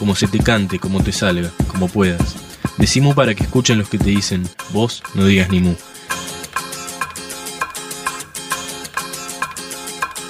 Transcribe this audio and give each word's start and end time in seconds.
como 0.00 0.16
se 0.16 0.26
te 0.26 0.38
cante, 0.38 0.78
como 0.78 1.02
te 1.02 1.12
salga, 1.12 1.52
como 1.68 1.86
puedas. 1.86 2.34
Decimu 2.78 3.14
para 3.14 3.34
que 3.34 3.44
escuchen 3.44 3.78
los 3.78 3.88
que 3.90 3.98
te 3.98 4.08
dicen, 4.08 4.48
vos 4.72 5.02
no 5.14 5.26
digas 5.26 5.50
ni 5.50 5.60
mu. 5.60 5.74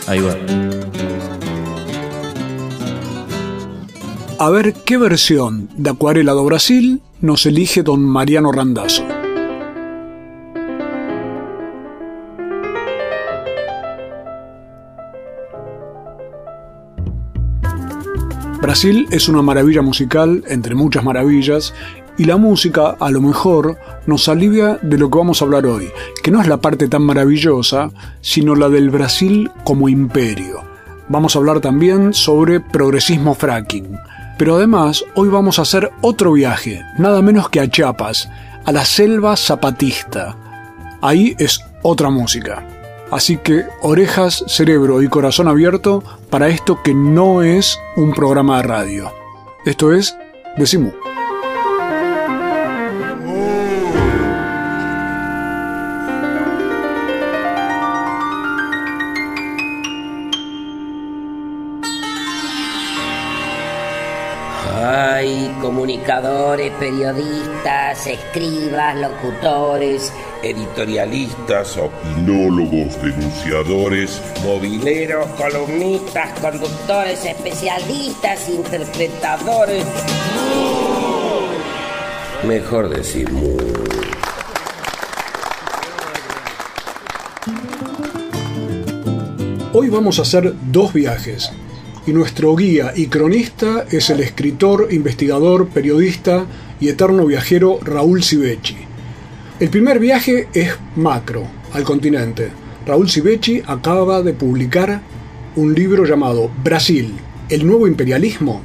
Ahí 0.08 0.20
va. 0.20 0.34
A 4.40 4.50
ver 4.50 4.74
qué 4.84 4.98
versión 4.98 5.68
de 5.76 5.90
Acuarela 5.90 6.32
do 6.32 6.44
Brasil 6.44 7.00
nos 7.20 7.46
elige 7.46 7.84
don 7.84 8.02
Mariano 8.02 8.50
Randazzo. 8.50 9.19
Brasil 18.70 19.08
es 19.10 19.28
una 19.28 19.42
maravilla 19.42 19.82
musical, 19.82 20.44
entre 20.46 20.76
muchas 20.76 21.02
maravillas, 21.02 21.74
y 22.16 22.24
la 22.24 22.36
música, 22.36 22.96
a 23.00 23.10
lo 23.10 23.20
mejor, 23.20 23.76
nos 24.06 24.28
alivia 24.28 24.78
de 24.80 24.96
lo 24.96 25.10
que 25.10 25.18
vamos 25.18 25.42
a 25.42 25.44
hablar 25.44 25.66
hoy, 25.66 25.88
que 26.22 26.30
no 26.30 26.40
es 26.40 26.46
la 26.46 26.58
parte 26.58 26.86
tan 26.86 27.02
maravillosa, 27.02 27.90
sino 28.20 28.54
la 28.54 28.68
del 28.68 28.90
Brasil 28.90 29.50
como 29.64 29.88
imperio. 29.88 30.62
Vamos 31.08 31.34
a 31.34 31.40
hablar 31.40 31.58
también 31.58 32.14
sobre 32.14 32.60
progresismo 32.60 33.34
fracking. 33.34 33.98
Pero 34.38 34.54
además, 34.54 35.04
hoy 35.16 35.28
vamos 35.30 35.58
a 35.58 35.62
hacer 35.62 35.90
otro 36.00 36.30
viaje, 36.34 36.80
nada 36.96 37.22
menos 37.22 37.48
que 37.48 37.58
a 37.58 37.68
Chiapas, 37.68 38.28
a 38.64 38.70
la 38.70 38.84
selva 38.84 39.36
zapatista. 39.36 40.36
Ahí 41.02 41.34
es 41.40 41.60
otra 41.82 42.08
música. 42.08 42.64
Así 43.10 43.36
que 43.36 43.64
orejas, 43.82 44.44
cerebro 44.46 45.02
y 45.02 45.08
corazón 45.08 45.48
abierto 45.48 46.02
para 46.30 46.48
esto 46.48 46.82
que 46.82 46.94
no 46.94 47.42
es 47.42 47.78
un 47.96 48.12
programa 48.12 48.58
de 48.58 48.62
radio. 48.62 49.12
Esto 49.64 49.92
es 49.92 50.16
Decimú. 50.56 50.92
Comunicadores, 66.00 66.72
periodistas, 66.78 68.06
escribas, 68.06 68.96
locutores, 68.96 70.12
editorialistas, 70.42 71.76
opinólogos, 71.76 73.00
denunciadores, 73.02 74.20
mobileros, 74.42 75.26
columnistas, 75.36 76.38
conductores, 76.40 77.24
especialistas, 77.24 78.48
interpretadores. 78.48 79.84
Mejor 82.44 82.88
decir 82.88 83.30
mu. 83.30 83.56
Hoy 89.72 89.88
vamos 89.88 90.18
a 90.18 90.22
hacer 90.22 90.52
dos 90.70 90.92
viajes 90.92 91.52
y 92.10 92.12
nuestro 92.12 92.56
guía 92.56 92.92
y 92.96 93.06
cronista 93.06 93.86
es 93.88 94.10
el 94.10 94.18
escritor, 94.18 94.88
investigador, 94.90 95.68
periodista 95.68 96.44
y 96.80 96.88
eterno 96.88 97.24
viajero 97.24 97.78
Raúl 97.84 98.24
Sivecci. 98.24 98.76
El 99.60 99.70
primer 99.70 100.00
viaje 100.00 100.48
es 100.52 100.72
macro, 100.96 101.46
al 101.72 101.84
continente. 101.84 102.50
Raúl 102.84 103.08
Sivecci 103.08 103.62
acaba 103.64 104.22
de 104.22 104.32
publicar 104.32 105.02
un 105.54 105.72
libro 105.72 106.04
llamado 106.04 106.50
Brasil, 106.64 107.14
el 107.48 107.64
nuevo 107.64 107.86
imperialismo. 107.86 108.60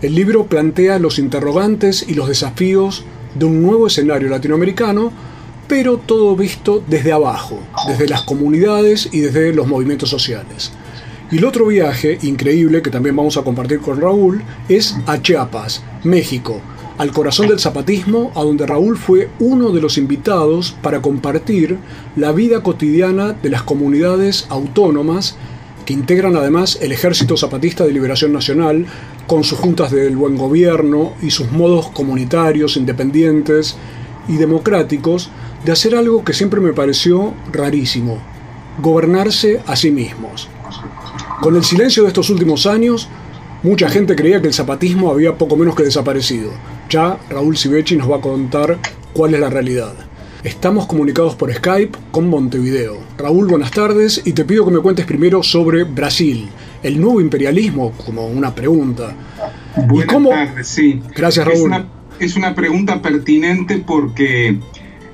El 0.00 0.14
libro 0.14 0.46
plantea 0.46 1.00
los 1.00 1.18
interrogantes 1.18 2.04
y 2.06 2.14
los 2.14 2.28
desafíos 2.28 3.04
de 3.34 3.46
un 3.46 3.60
nuevo 3.60 3.88
escenario 3.88 4.28
latinoamericano, 4.28 5.10
pero 5.66 5.98
todo 5.98 6.36
visto 6.36 6.84
desde 6.86 7.10
abajo, 7.10 7.58
desde 7.88 8.06
las 8.06 8.22
comunidades 8.22 9.08
y 9.10 9.22
desde 9.22 9.52
los 9.52 9.66
movimientos 9.66 10.08
sociales. 10.08 10.70
Y 11.30 11.38
el 11.38 11.44
otro 11.44 11.66
viaje 11.66 12.18
increíble 12.22 12.80
que 12.80 12.90
también 12.90 13.14
vamos 13.14 13.36
a 13.36 13.42
compartir 13.42 13.80
con 13.80 14.00
Raúl 14.00 14.42
es 14.68 14.96
a 15.06 15.20
Chiapas, 15.20 15.82
México, 16.02 16.62
al 16.96 17.12
corazón 17.12 17.48
del 17.48 17.60
zapatismo, 17.60 18.32
a 18.34 18.42
donde 18.42 18.66
Raúl 18.66 18.96
fue 18.96 19.28
uno 19.38 19.70
de 19.70 19.82
los 19.82 19.98
invitados 19.98 20.74
para 20.80 21.02
compartir 21.02 21.76
la 22.16 22.32
vida 22.32 22.62
cotidiana 22.62 23.34
de 23.34 23.50
las 23.50 23.62
comunidades 23.62 24.46
autónomas 24.48 25.36
que 25.84 25.92
integran 25.92 26.34
además 26.34 26.78
el 26.80 26.92
Ejército 26.92 27.36
Zapatista 27.36 27.84
de 27.84 27.92
Liberación 27.92 28.32
Nacional, 28.32 28.86
con 29.26 29.44
sus 29.44 29.58
juntas 29.58 29.90
del 29.90 30.16
buen 30.16 30.36
gobierno 30.36 31.12
y 31.22 31.30
sus 31.30 31.50
modos 31.52 31.88
comunitarios, 31.88 32.76
independientes 32.76 33.76
y 34.28 34.36
democráticos 34.36 35.30
de 35.64 35.72
hacer 35.72 35.94
algo 35.94 36.24
que 36.24 36.32
siempre 36.32 36.60
me 36.60 36.72
pareció 36.72 37.34
rarísimo, 37.52 38.18
gobernarse 38.82 39.60
a 39.66 39.76
sí 39.76 39.90
mismos. 39.90 40.48
Con 41.40 41.54
el 41.54 41.62
silencio 41.62 42.02
de 42.02 42.08
estos 42.08 42.30
últimos 42.30 42.66
años, 42.66 43.08
mucha 43.62 43.88
gente 43.88 44.16
creía 44.16 44.40
que 44.42 44.48
el 44.48 44.54
zapatismo 44.54 45.12
había 45.12 45.38
poco 45.38 45.56
menos 45.56 45.76
que 45.76 45.84
desaparecido. 45.84 46.50
Ya 46.90 47.16
Raúl 47.30 47.56
Sivecci 47.56 47.96
nos 47.96 48.10
va 48.10 48.16
a 48.16 48.20
contar 48.20 48.78
cuál 49.12 49.34
es 49.34 49.40
la 49.40 49.48
realidad. 49.48 49.94
Estamos 50.42 50.86
comunicados 50.86 51.36
por 51.36 51.54
Skype 51.54 51.96
con 52.10 52.28
Montevideo. 52.28 52.98
Raúl, 53.16 53.46
buenas 53.46 53.70
tardes 53.70 54.20
y 54.24 54.32
te 54.32 54.44
pido 54.44 54.64
que 54.64 54.72
me 54.72 54.80
cuentes 54.80 55.06
primero 55.06 55.44
sobre 55.44 55.84
Brasil, 55.84 56.48
el 56.82 57.00
nuevo 57.00 57.20
imperialismo, 57.20 57.92
como 58.04 58.26
una 58.26 58.52
pregunta. 58.52 59.14
Buenas 59.86 60.28
tardes, 60.28 60.66
sí. 60.66 61.00
Gracias, 61.14 61.46
Raúl. 61.46 61.58
Es 61.58 61.64
una, 61.64 61.88
es 62.18 62.36
una 62.36 62.54
pregunta 62.56 63.00
pertinente 63.00 63.78
porque 63.78 64.58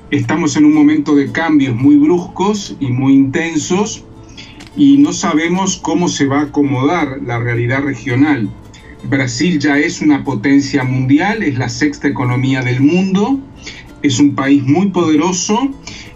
estamos 0.09 0.55
en 0.55 0.65
un 0.65 0.73
momento 0.73 1.15
de 1.15 1.31
cambios 1.31 1.75
muy 1.75 1.97
bruscos 1.97 2.75
y 2.79 2.87
muy 2.87 3.13
intensos 3.13 4.03
y 4.75 4.97
no 4.97 5.13
sabemos 5.13 5.77
cómo 5.77 6.07
se 6.07 6.25
va 6.25 6.39
a 6.39 6.43
acomodar 6.43 7.19
la 7.25 7.39
realidad 7.39 7.83
regional. 7.83 8.49
Brasil 9.09 9.59
ya 9.59 9.77
es 9.77 10.01
una 10.01 10.23
potencia 10.23 10.83
mundial, 10.83 11.43
es 11.43 11.57
la 11.57 11.69
sexta 11.69 12.07
economía 12.07 12.61
del 12.61 12.81
mundo, 12.81 13.39
es 14.01 14.19
un 14.19 14.35
país 14.35 14.63
muy 14.63 14.87
poderoso, 14.89 15.69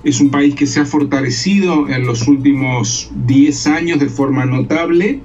es 0.03 0.19
un 0.19 0.30
país 0.30 0.56
que 0.56 0.68
se 0.68 0.80
ha 0.80 0.86
fortalecido 0.86 1.88
en 1.90 2.06
los 2.06 2.28
últimos 2.28 3.12
10 3.25 3.68
años 3.68 4.00
de 4.00 4.09
forma 4.09 4.46
notable. 4.46 5.22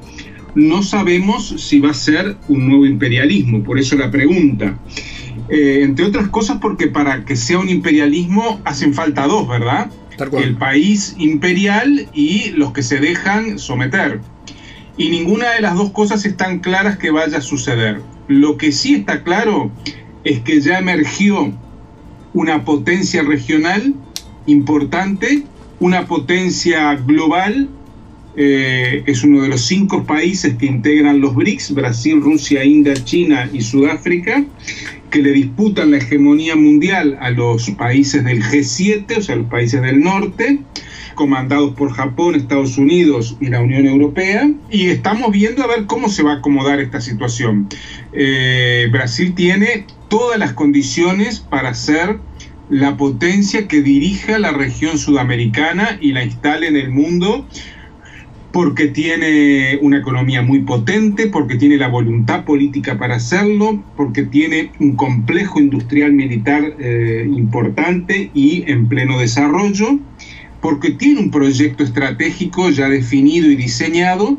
No 0.55 0.83
sabemos 0.83 1.55
si 1.59 1.81
va 1.81 1.91
a 1.91 1.94
ser 1.94 2.37
un 2.49 2.69
nuevo 2.69 2.87
imperialismo, 2.87 3.62
por 3.62 3.78
eso 3.78 3.97
la 3.97 4.11
pregunta. 4.11 4.78
Eh, 5.49 5.81
entre 5.83 6.06
otras 6.06 6.28
cosas 6.28 6.59
porque 6.61 6.87
para 6.87 7.25
que 7.25 7.37
sea 7.37 7.59
un 7.59 7.69
imperialismo 7.69 8.61
hacen 8.65 8.94
falta 8.94 9.27
dos, 9.27 9.47
¿verdad? 9.49 9.91
El 10.32 10.56
país 10.56 11.14
imperial 11.19 12.08
y 12.12 12.50
los 12.50 12.72
que 12.72 12.82
se 12.82 12.98
dejan 12.98 13.58
someter. 13.58 14.20
Y 14.97 15.10
ninguna 15.10 15.50
de 15.50 15.60
las 15.60 15.75
dos 15.75 15.91
cosas 15.91 16.25
están 16.25 16.60
claras 16.60 16.98
que 16.98 17.10
vaya 17.10 17.38
a 17.38 17.41
suceder. 17.41 18.00
Lo 18.28 18.56
que 18.56 18.72
sí 18.72 18.94
está 18.94 19.22
claro 19.22 19.70
es 20.22 20.40
que 20.40 20.61
ya 20.61 20.78
emergió 20.78 21.52
una 22.32 22.64
potencia 22.64 23.22
regional 23.22 23.94
importante, 24.46 25.44
una 25.81 26.06
potencia 26.06 26.94
global. 26.94 27.69
Eh, 28.36 29.04
es 29.06 29.22
uno 29.22 29.42
de 29.42 29.48
los 29.48 29.64
cinco 29.64 30.04
países 30.04 30.54
que 30.54 30.66
integran 30.66 31.20
los 31.20 31.34
BRICS, 31.34 31.75
Brasil, 31.75 32.20
Rusia, 32.20 32.64
India, 32.64 32.94
China 32.94 33.48
y 33.52 33.60
Sudáfrica, 33.60 34.44
que 35.10 35.22
le 35.22 35.31
disputan 35.31 35.92
la 35.92 35.98
hegemonía 35.98 36.56
mundial 36.56 37.16
a 37.20 37.31
los 37.31 37.70
países 37.70 38.25
del 38.25 38.42
G7, 38.42 39.19
o 39.19 39.22
sea, 39.22 39.36
los 39.36 39.46
países 39.46 39.81
del 39.81 40.00
norte, 40.00 40.58
comandados 41.14 41.75
por 41.76 41.92
Japón, 41.92 42.34
Estados 42.34 42.76
Unidos 42.76 43.36
y 43.40 43.46
la 43.46 43.60
Unión 43.60 43.86
Europea, 43.86 44.50
y 44.69 44.88
estamos 44.88 45.31
viendo 45.31 45.62
a 45.62 45.69
ver 45.69 45.86
cómo 45.86 46.08
se 46.08 46.25
va 46.25 46.32
a 46.32 46.36
acomodar 46.38 46.81
esta 46.81 47.00
situación. 47.00 47.69
Eh, 48.12 48.88
Brasil 48.90 49.34
tiene 49.36 49.86
todas 50.08 50.40
las 50.40 50.52
condiciones 50.52 51.38
para 51.38 51.75
ser 51.75 52.19
la 52.70 52.96
potencia 52.96 53.69
que 53.69 53.82
dirija 53.82 54.38
la 54.38 54.50
región 54.50 54.98
sudamericana 54.98 55.98
y 56.00 56.12
la 56.12 56.25
instale 56.25 56.66
en 56.66 56.76
el 56.76 56.90
mundo 56.90 57.46
porque 58.55 58.87
tiene 58.87 59.81
una 59.83 59.99
economía 59.99 60.41
muy 60.41 60.61
potente, 60.61 61.27
porque 61.27 61.56
tiene 61.56 61.77
la 61.77 61.89
voluntad 61.89 62.45
política 62.45 62.97
para 62.97 63.17
hacerlo, 63.17 63.83
porque 63.97 64.23
tiene 64.23 64.71
un 64.79 64.95
complejo 64.95 65.59
industrial 65.59 66.12
militar 66.12 66.77
eh, 66.79 67.29
importante 67.35 68.31
y 68.33 68.62
en 68.71 68.87
pleno 68.87 69.19
desarrollo, 69.19 69.99
porque 70.61 70.93
tiene 70.93 71.19
un 71.19 71.33
proyecto 71.33 71.83
estratégico 71.83 72.71
ya 72.71 72.89
definido 72.89 73.51
y 73.51 73.56
diseñado, 73.56 74.39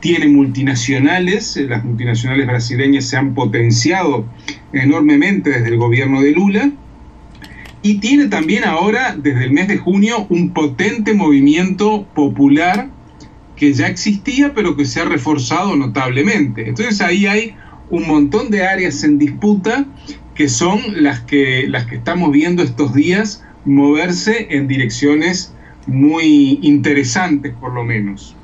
tiene 0.00 0.28
multinacionales, 0.28 1.56
eh, 1.56 1.62
las 1.66 1.82
multinacionales 1.82 2.46
brasileñas 2.46 3.06
se 3.06 3.16
han 3.16 3.32
potenciado 3.32 4.26
enormemente 4.74 5.48
desde 5.48 5.68
el 5.68 5.78
gobierno 5.78 6.20
de 6.20 6.32
Lula, 6.32 6.72
y 7.80 8.00
tiene 8.00 8.26
también 8.26 8.64
ahora, 8.64 9.16
desde 9.16 9.44
el 9.44 9.52
mes 9.52 9.66
de 9.68 9.78
junio, 9.78 10.26
un 10.28 10.50
potente 10.50 11.14
movimiento 11.14 12.06
popular 12.14 12.90
que 13.56 13.72
ya 13.72 13.88
existía, 13.88 14.52
pero 14.54 14.76
que 14.76 14.84
se 14.84 15.00
ha 15.00 15.04
reforzado 15.04 15.74
notablemente. 15.76 16.68
Entonces 16.68 17.00
ahí 17.00 17.26
hay 17.26 17.56
un 17.90 18.06
montón 18.06 18.50
de 18.50 18.66
áreas 18.66 19.02
en 19.04 19.18
disputa 19.18 19.86
que 20.34 20.48
son 20.48 20.80
las 21.02 21.20
que, 21.20 21.66
las 21.66 21.86
que 21.86 21.96
estamos 21.96 22.30
viendo 22.30 22.62
estos 22.62 22.94
días 22.94 23.42
moverse 23.64 24.48
en 24.50 24.68
direcciones 24.68 25.52
muy 25.86 26.58
interesantes, 26.62 27.54
por 27.58 27.72
lo 27.72 27.84
menos. 27.84 28.36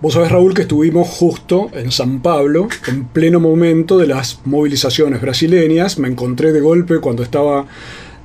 Vos 0.00 0.14
sabés, 0.14 0.30
Raúl, 0.30 0.54
que 0.54 0.62
estuvimos 0.62 1.08
justo 1.08 1.70
en 1.72 1.90
San 1.90 2.20
Pablo, 2.20 2.68
en 2.86 3.04
pleno 3.04 3.40
momento 3.40 3.98
de 3.98 4.06
las 4.06 4.40
movilizaciones 4.44 5.20
brasileñas. 5.20 5.98
Me 5.98 6.06
encontré 6.06 6.52
de 6.52 6.60
golpe 6.60 7.00
cuando 7.00 7.24
estaba 7.24 7.66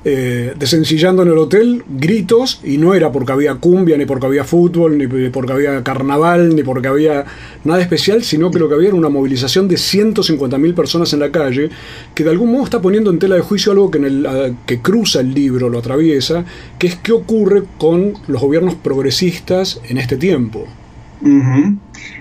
eh, 0.06 0.52
desencillando 0.58 1.22
en 1.22 1.28
el 1.28 1.38
hotel 1.38 1.82
gritos 1.88 2.60
y 2.62 2.76
no 2.76 2.92
era 2.92 3.10
porque 3.10 3.32
había 3.32 3.54
cumbia, 3.54 3.96
ni 3.96 4.04
porque 4.04 4.26
había 4.26 4.44
fútbol, 4.44 4.98
ni 4.98 5.30
porque 5.30 5.52
había 5.54 5.82
carnaval, 5.82 6.54
ni 6.54 6.62
porque 6.62 6.88
había 6.88 7.24
nada 7.64 7.80
especial, 7.80 8.22
sino 8.22 8.50
que 8.50 8.58
lo 8.58 8.68
que 8.68 8.74
había 8.74 8.88
era 8.88 8.98
una 8.98 9.08
movilización 9.08 9.66
de 9.66 9.76
150.000 9.76 10.74
personas 10.74 11.14
en 11.14 11.20
la 11.20 11.32
calle, 11.32 11.70
que 12.14 12.22
de 12.22 12.28
algún 12.28 12.52
modo 12.52 12.64
está 12.64 12.82
poniendo 12.82 13.10
en 13.10 13.18
tela 13.18 13.36
de 13.36 13.40
juicio 13.40 13.72
algo 13.72 13.90
que, 13.90 13.96
en 13.96 14.04
el, 14.04 14.56
que 14.66 14.80
cruza 14.80 15.20
el 15.20 15.32
libro, 15.32 15.70
lo 15.70 15.78
atraviesa, 15.78 16.44
que 16.78 16.86
es 16.86 16.96
qué 16.96 17.12
ocurre 17.12 17.62
con 17.78 18.12
los 18.26 18.42
gobiernos 18.42 18.74
progresistas 18.74 19.80
en 19.88 19.96
este 19.96 20.18
tiempo. 20.18 20.66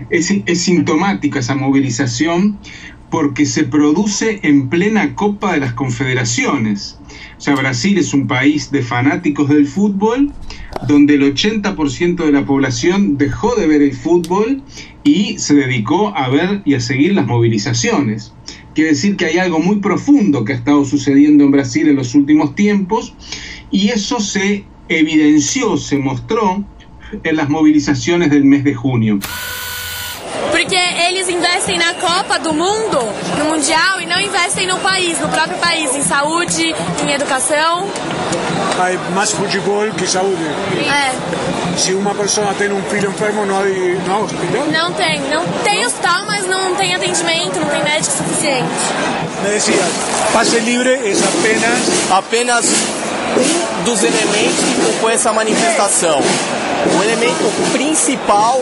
es, 0.09 0.33
es 0.45 0.61
sintomática 0.61 1.39
esa 1.39 1.55
movilización 1.55 2.59
porque 3.09 3.45
se 3.45 3.65
produce 3.65 4.39
en 4.41 4.69
plena 4.69 5.13
Copa 5.15 5.53
de 5.53 5.59
las 5.59 5.73
Confederaciones 5.73 6.97
o 7.43 7.45
sea, 7.45 7.55
Brasil 7.55 7.97
es 7.97 8.13
un 8.13 8.25
país 8.25 8.71
de 8.71 8.81
fanáticos 8.81 9.49
del 9.49 9.67
fútbol, 9.67 10.31
donde 10.87 11.15
el 11.15 11.23
80% 11.23 12.23
de 12.23 12.31
la 12.31 12.45
población 12.45 13.17
dejó 13.17 13.53
de 13.55 13.67
ver 13.67 13.81
el 13.81 13.93
fútbol 13.93 14.61
y 15.03 15.37
se 15.39 15.53
dedicó 15.53 16.15
a 16.15 16.29
ver 16.29 16.61
y 16.63 16.75
a 16.75 16.79
seguir 16.79 17.13
las 17.13 17.27
movilizaciones. 17.27 18.31
Quiere 18.73 18.91
decir 18.91 19.17
que 19.17 19.25
hay 19.25 19.39
algo 19.39 19.59
muy 19.59 19.79
profundo 19.79 20.45
que 20.45 20.53
ha 20.53 20.55
estado 20.55 20.85
sucediendo 20.85 21.43
en 21.43 21.51
Brasil 21.51 21.89
en 21.89 21.97
los 21.97 22.15
últimos 22.15 22.55
tiempos 22.55 23.13
y 23.71 23.89
eso 23.89 24.21
se 24.21 24.63
evidenció, 24.87 25.75
se 25.75 25.97
mostró 25.97 26.63
en 27.25 27.35
las 27.35 27.49
movilizaciones 27.49 28.29
del 28.29 28.45
mes 28.45 28.63
de 28.63 28.73
junio. 28.73 29.19
Porque 30.49 30.92
eles 31.23 31.29
investem 31.29 31.77
na 31.77 31.93
Copa 31.93 32.37
do 32.39 32.53
Mundo, 32.53 32.99
no 33.37 33.45
Mundial, 33.45 34.01
e 34.01 34.05
não 34.05 34.19
investem 34.19 34.67
no 34.67 34.77
país, 34.79 35.17
no 35.19 35.29
próprio 35.29 35.57
país, 35.57 35.95
em 35.95 36.01
saúde, 36.01 36.75
em 37.01 37.11
educação. 37.13 37.87
Mais 39.13 39.31
futebol 39.31 39.89
que 39.91 40.05
saúde. 40.05 40.43
É. 40.43 41.77
Se 41.77 41.93
uma 41.93 42.13
pessoa 42.13 42.53
tem 42.55 42.71
um 42.71 42.81
filho 42.83 43.09
enfermo, 43.09 43.45
não 43.45 43.57
há, 43.57 43.63
não 44.05 44.15
há 44.15 44.19
hospital? 44.19 44.65
Não 44.71 44.91
tem. 44.93 45.21
Não 45.29 45.45
tem 45.63 45.85
hospital, 45.85 46.25
mas 46.25 46.45
não 46.45 46.75
tem 46.75 46.93
atendimento, 46.93 47.59
não 47.59 47.69
tem 47.69 47.83
médico 47.83 48.17
suficiente. 48.17 48.67
Me 49.43 49.49
decía, 49.49 49.83
passe 50.33 50.59
livre 50.59 50.89
é 50.89 51.13
apenas... 51.23 52.11
Apenas 52.11 52.65
um 53.35 53.83
dos 53.83 54.03
elementos 54.03 54.59
que 54.59 54.85
compõe 54.85 55.13
essa 55.13 55.31
manifestação. 55.31 56.19
O 56.19 57.03
elemento 57.03 57.71
principal 57.71 58.61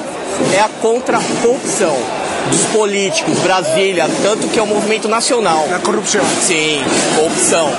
é 0.53 0.59
a 0.59 0.69
contra-corrupção 0.81 2.20
dos 2.49 2.65
políticos, 2.77 3.37
Brasília, 3.43 4.07
tanto 4.23 4.47
que 4.47 4.59
é 4.59 4.63
um 4.63 4.67
movimento 4.67 5.07
nacional. 5.07 5.65
A 5.73 5.79
corrupção. 5.79 6.23
Sim, 6.41 6.79
corrupção. 7.15 7.69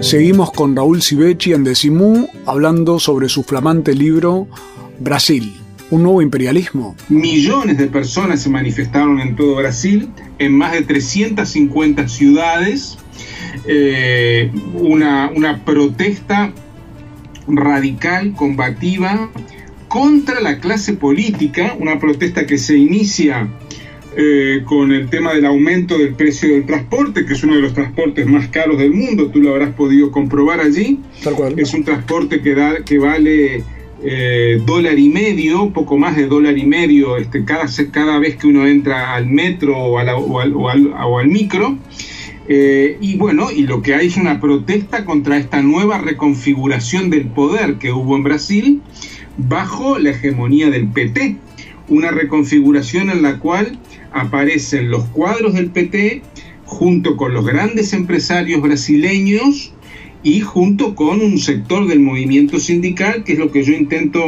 Seguimos 0.00 0.52
con 0.52 0.76
Raúl 0.76 1.00
Civechi 1.00 1.54
en 1.54 1.64
Decimú 1.64 2.28
hablando 2.44 2.98
sobre 2.98 3.28
su 3.30 3.42
flamante 3.42 3.94
libro 3.94 4.46
Brasil, 4.98 5.54
un 5.90 6.02
nuevo 6.02 6.20
imperialismo. 6.20 6.94
Millones 7.08 7.78
de 7.78 7.86
personas 7.86 8.42
se 8.42 8.50
manifestaron 8.50 9.18
en 9.20 9.34
todo 9.34 9.56
Brasil, 9.56 10.10
en 10.38 10.52
más 10.52 10.72
de 10.72 10.82
350 10.82 12.06
ciudades, 12.08 12.98
eh, 13.66 14.50
una, 14.74 15.30
una 15.34 15.64
protesta 15.64 16.52
radical, 17.48 18.34
combativa, 18.34 19.30
contra 19.94 20.40
la 20.40 20.58
clase 20.58 20.94
política, 20.94 21.76
una 21.78 22.00
protesta 22.00 22.46
que 22.46 22.58
se 22.58 22.76
inicia 22.76 23.46
eh, 24.16 24.62
con 24.64 24.90
el 24.90 25.08
tema 25.08 25.32
del 25.32 25.46
aumento 25.46 25.96
del 25.96 26.14
precio 26.14 26.48
del 26.48 26.66
transporte, 26.66 27.24
que 27.24 27.34
es 27.34 27.44
uno 27.44 27.54
de 27.54 27.60
los 27.60 27.74
transportes 27.74 28.26
más 28.26 28.48
caros 28.48 28.78
del 28.78 28.90
mundo, 28.90 29.28
tú 29.28 29.40
lo 29.40 29.52
habrás 29.52 29.72
podido 29.74 30.10
comprobar 30.10 30.58
allí. 30.58 30.98
Es 31.56 31.74
un 31.74 31.84
transporte 31.84 32.42
que, 32.42 32.56
da, 32.56 32.82
que 32.84 32.98
vale 32.98 33.62
eh, 34.02 34.60
dólar 34.66 34.98
y 34.98 35.10
medio, 35.10 35.72
poco 35.72 35.96
más 35.96 36.16
de 36.16 36.26
dólar 36.26 36.58
y 36.58 36.66
medio 36.66 37.16
este, 37.16 37.44
cada, 37.44 37.66
cada 37.92 38.18
vez 38.18 38.34
que 38.34 38.48
uno 38.48 38.66
entra 38.66 39.14
al 39.14 39.28
metro 39.28 39.78
o, 39.78 39.98
al, 40.00 41.28
micro. 41.28 41.78
Eh, 42.48 42.98
y 43.00 43.16
bueno, 43.16 43.52
y 43.52 43.62
lo 43.62 43.80
que 43.80 43.94
hay 43.94 44.08
es 44.08 44.16
una 44.16 44.40
protesta 44.40 45.04
contra 45.04 45.36
esta 45.36 45.62
nueva 45.62 45.98
reconfiguración 45.98 47.10
del 47.10 47.28
poder 47.28 47.76
que 47.76 47.92
hubo 47.92 48.16
en 48.16 48.24
Brasil 48.24 48.82
bajo 49.36 49.98
la 49.98 50.10
hegemonía 50.10 50.70
del 50.70 50.88
PT, 50.88 51.36
una 51.88 52.10
reconfiguración 52.10 53.10
en 53.10 53.22
la 53.22 53.38
cual 53.38 53.78
aparecen 54.12 54.90
los 54.90 55.04
cuadros 55.06 55.54
del 55.54 55.70
PT 55.70 56.22
junto 56.64 57.16
con 57.16 57.34
los 57.34 57.44
grandes 57.44 57.92
empresarios 57.92 58.62
brasileños 58.62 59.72
y 60.22 60.40
junto 60.40 60.94
con 60.94 61.20
un 61.20 61.38
sector 61.38 61.86
del 61.86 62.00
movimiento 62.00 62.58
sindical, 62.58 63.24
que 63.24 63.34
es 63.34 63.38
lo 63.38 63.52
que 63.52 63.62
yo 63.62 63.74
intento 63.74 64.24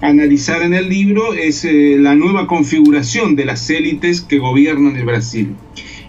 analizar 0.00 0.62
en 0.62 0.74
el 0.74 0.88
libro, 0.88 1.34
es 1.34 1.64
eh, 1.64 1.96
la 1.98 2.14
nueva 2.14 2.46
configuración 2.46 3.34
de 3.34 3.46
las 3.46 3.68
élites 3.68 4.20
que 4.20 4.38
gobiernan 4.38 4.96
el 4.96 5.04
Brasil. 5.04 5.54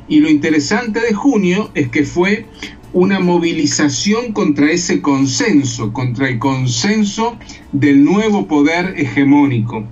Y 0.08 0.20
lo 0.20 0.30
interesante 0.30 1.00
de 1.00 1.14
junio 1.14 1.72
es 1.74 1.90
que 1.90 2.04
fue 2.04 2.46
una 2.94 3.20
movilización 3.20 4.34
contra 4.34 4.70
ese 4.72 5.02
consenso, 5.02 5.94
contra 5.94 6.28
el 6.28 6.40
consenso 6.40 7.38
del 7.72 8.04
nuevo 8.04 8.48
poder 8.48 8.96
hegemónico. 8.98 9.88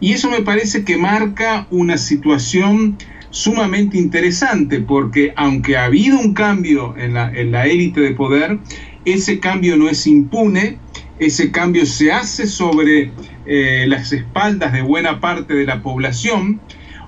Y 0.00 0.12
eso 0.12 0.30
me 0.30 0.42
parece 0.42 0.84
que 0.84 0.96
marca 0.96 1.66
una 1.70 1.98
situación 1.98 2.96
sumamente 3.30 3.98
interesante, 3.98 4.80
porque 4.80 5.32
aunque 5.36 5.76
ha 5.76 5.84
habido 5.84 6.18
un 6.18 6.32
cambio 6.32 6.94
en 6.96 7.14
la, 7.14 7.66
élite 7.66 8.00
de 8.00 8.12
poder, 8.12 8.58
ese 9.04 9.40
cambio 9.40 9.76
no 9.76 9.88
es 9.88 10.06
impune, 10.06 10.78
ese 11.18 11.50
cambio 11.50 11.84
se 11.84 12.12
hace 12.12 12.46
sobre 12.46 13.10
eh, 13.44 13.84
las 13.88 14.12
espaldas 14.12 14.72
de 14.72 14.82
buena 14.82 15.20
parte 15.20 15.54
de 15.54 15.66
la 15.66 15.82
población, 15.82 16.60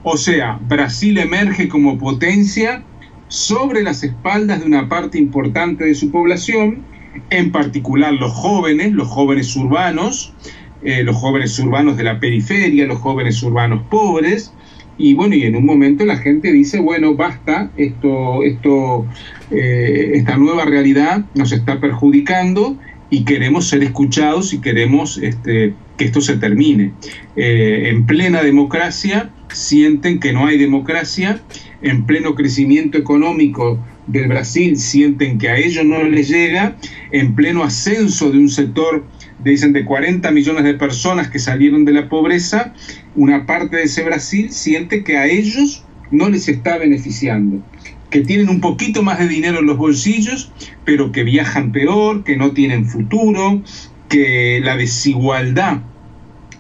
o 0.02 0.16
sea, 0.16 0.59
Brasil 0.66 1.18
emerge 1.18 1.68
como 1.68 1.99
potencia 1.99 2.82
sobre 3.30 3.82
las 3.82 4.02
espaldas 4.02 4.60
de 4.60 4.66
una 4.66 4.88
parte 4.88 5.16
importante 5.16 5.84
de 5.84 5.94
su 5.94 6.10
población, 6.10 6.82
en 7.30 7.52
particular 7.52 8.12
los 8.12 8.32
jóvenes, 8.32 8.92
los 8.92 9.06
jóvenes 9.06 9.54
urbanos, 9.56 10.34
eh, 10.82 11.04
los 11.04 11.16
jóvenes 11.16 11.58
urbanos 11.60 11.96
de 11.96 12.02
la 12.02 12.18
periferia, 12.18 12.87
los 12.87 12.99
jóvenes 12.99 13.40
urbanos 13.42 13.84
pobres, 13.88 14.52
y 14.99 15.14
bueno, 15.14 15.37
y 15.37 15.44
en 15.44 15.54
un 15.54 15.64
momento 15.64 16.04
la 16.04 16.16
gente 16.16 16.52
dice, 16.52 16.80
bueno, 16.80 17.14
basta, 17.14 17.70
esto, 17.76 18.42
esto, 18.42 19.06
eh, 19.50 20.10
esta 20.14 20.37
nueva 20.37 20.64
realidad 20.64 21.25
nos 21.34 21.52
está 21.52 21.80
perjudicando 21.80 22.76
y 23.10 23.25
queremos 23.25 23.68
ser 23.68 23.82
escuchados 23.84 24.52
y 24.52 24.60
queremos 24.60 25.18
este, 25.18 25.75
que 25.96 26.04
esto 26.04 26.20
se 26.20 26.37
termine. 26.37 26.92
Eh, 27.37 27.90
en 27.90 28.06
plena 28.06 28.42
democracia 28.42 29.30
sienten 29.52 30.18
que 30.18 30.32
no 30.32 30.46
hay 30.46 30.58
democracia 30.58 31.40
en 31.82 32.04
pleno 32.04 32.34
crecimiento 32.34 32.99
económico 32.99 33.78
del 34.06 34.28
Brasil 34.28 34.76
sienten 34.76 35.38
que 35.38 35.49
a 35.49 35.56
ellos 35.56 35.84
no 35.84 36.02
les 36.02 36.28
llega, 36.28 36.76
en 37.12 37.34
pleno 37.34 37.62
ascenso 37.62 38.30
de 38.30 38.38
un 38.38 38.49
sector, 38.49 39.04
de 39.42 39.84
40 39.84 40.30
millones 40.32 40.64
de 40.64 40.75
personas 40.75 41.30
que 41.30 41.38
salieron 41.38 41.84
de 41.84 41.92
la 41.92 42.08
pobreza, 42.08 42.75
una 43.14 43.46
parte 43.46 43.76
de 43.76 43.84
ese 43.84 44.02
Brasil 44.02 44.50
siente 44.50 45.02
que 45.02 45.16
a 45.16 45.26
ellos 45.26 45.84
no 46.10 46.28
les 46.28 46.49
está 46.49 46.76
beneficiando, 46.76 47.62
que 48.10 48.20
tienen 48.20 48.49
un 48.49 48.60
poquito 48.60 49.02
más 49.02 49.18
de 49.18 49.28
dinero 49.28 49.60
en 49.60 49.66
los 49.66 49.78
bolsillos, 49.78 50.52
pero 50.84 51.12
que 51.12 51.25
viajan 51.25 51.72
peor, 51.72 52.25
que 52.25 52.37
no 52.37 52.52
tienen 52.52 52.84
futuro, 52.84 53.62
que 54.08 54.60
la 54.62 54.76
desigualdad 54.76 55.82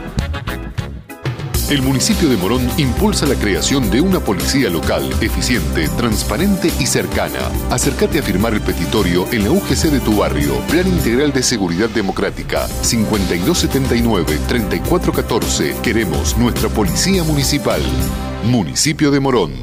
El 1.71 1.81
municipio 1.83 2.27
de 2.27 2.35
Morón 2.35 2.67
impulsa 2.77 3.25
la 3.25 3.35
creación 3.35 3.89
de 3.89 4.01
una 4.01 4.19
policía 4.19 4.69
local 4.69 5.09
eficiente, 5.21 5.87
transparente 5.95 6.69
y 6.81 6.85
cercana. 6.85 7.39
Acércate 7.69 8.19
a 8.19 8.23
firmar 8.23 8.53
el 8.53 8.59
petitorio 8.59 9.25
en 9.31 9.45
la 9.45 9.51
UGC 9.51 9.85
de 9.85 10.01
tu 10.01 10.17
barrio. 10.17 10.59
Plan 10.67 10.85
Integral 10.85 11.31
de 11.31 11.41
Seguridad 11.41 11.87
Democrática 11.87 12.67
5279-3414. 12.83 15.79
Queremos 15.79 16.37
nuestra 16.37 16.67
policía 16.67 17.23
municipal. 17.23 17.81
Municipio 18.43 19.09
de 19.09 19.21
Morón 19.21 19.53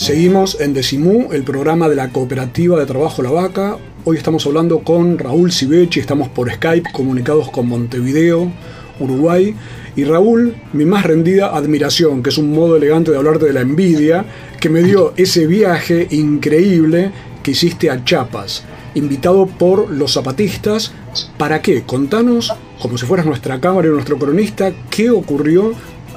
Seguimos 0.01 0.59
en 0.63 0.73
Decimú, 0.73 1.29
el 1.31 1.45
programa 1.45 1.87
de 1.91 1.95
la 1.95 2.09
Cooperativa 2.09 2.81
de 2.81 2.87
Trabajo 2.87 3.23
La 3.23 3.33
Vaca. 3.33 3.77
Hoy 4.07 4.17
estamos 4.17 4.47
hablando 4.47 4.79
con 4.79 5.19
Raúl 5.19 5.53
Civechi, 5.53 6.01
estamos 6.01 6.31
por 6.31 6.51
Skype 6.51 6.91
comunicados 6.91 7.51
con 7.51 7.69
Montevideo, 7.69 8.51
Uruguay. 8.99 9.55
Y 9.97 10.05
Raúl, 10.05 10.55
mi 10.73 10.87
más 10.87 11.05
rendida 11.05 11.55
admiración, 11.55 12.23
que 12.23 12.31
es 12.31 12.39
un 12.39 12.51
modo 12.51 12.79
elegante 12.79 13.11
de 13.11 13.19
hablarte 13.19 13.45
de 13.45 13.53
la 13.53 13.61
envidia, 13.61 14.25
que 14.59 14.71
me 14.71 14.83
dio 14.83 15.13
ese 15.19 15.47
viaje 15.47 16.09
increíble 16.13 17.13
que 17.43 17.51
hiciste 17.51 17.91
a 17.91 18.03
Chiapas, 18.03 18.65
invitado 18.95 19.45
por 19.49 19.91
los 19.91 20.15
zapatistas. 20.15 20.93
¿Para 21.37 21.61
qué? 21.61 21.83
Contanos, 21.83 22.51
como 22.81 22.97
si 22.97 23.05
fueras 23.05 23.27
nuestra 23.27 23.61
cámara 23.61 23.89
y 23.89 23.91
nuestro 23.91 24.17
cronista, 24.17 24.73
qué 24.89 25.11
ocurrió 25.11 25.75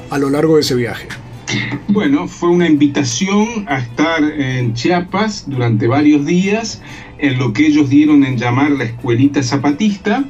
a 0.09 0.17
lo 0.17 0.29
largo 0.29 0.55
de 0.55 0.61
ese 0.61 0.75
viaje. 0.75 1.22
Bueno, 1.87 2.27
fue 2.27 2.49
una 2.49 2.67
invitación 2.67 3.65
a 3.67 3.79
estar 3.79 4.23
en 4.23 4.73
Chiapas 4.73 5.45
durante 5.47 5.87
varios 5.87 6.25
días 6.25 6.81
en 7.19 7.37
lo 7.37 7.53
que 7.53 7.67
ellos 7.67 7.89
dieron 7.89 8.23
en 8.23 8.37
llamar 8.37 8.71
la 8.71 8.85
escuelita 8.85 9.43
zapatista, 9.43 10.25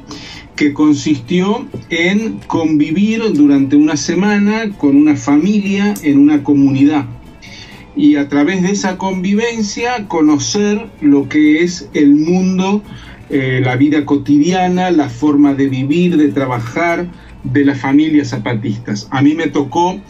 que 0.56 0.72
consistió 0.72 1.66
en 1.90 2.38
convivir 2.46 3.22
durante 3.32 3.76
una 3.76 3.96
semana 3.96 4.70
con 4.78 4.96
una 4.96 5.16
familia 5.16 5.94
en 6.02 6.18
una 6.18 6.42
comunidad 6.42 7.06
y 7.96 8.16
a 8.16 8.28
través 8.28 8.62
de 8.62 8.70
esa 8.70 8.98
convivencia 8.98 10.06
conocer 10.08 10.86
lo 11.00 11.28
que 11.28 11.62
es 11.62 11.88
el 11.94 12.14
mundo, 12.14 12.82
eh, 13.30 13.60
la 13.64 13.76
vida 13.76 14.04
cotidiana, 14.04 14.90
la 14.90 15.08
forma 15.08 15.54
de 15.54 15.68
vivir, 15.68 16.16
de 16.16 16.28
trabajar 16.28 17.06
de 17.44 17.64
las 17.64 17.80
familias 17.80 18.28
zapatistas. 18.28 19.06
A 19.10 19.22
mí 19.22 19.34
me 19.34 19.48
tocó 19.48 20.00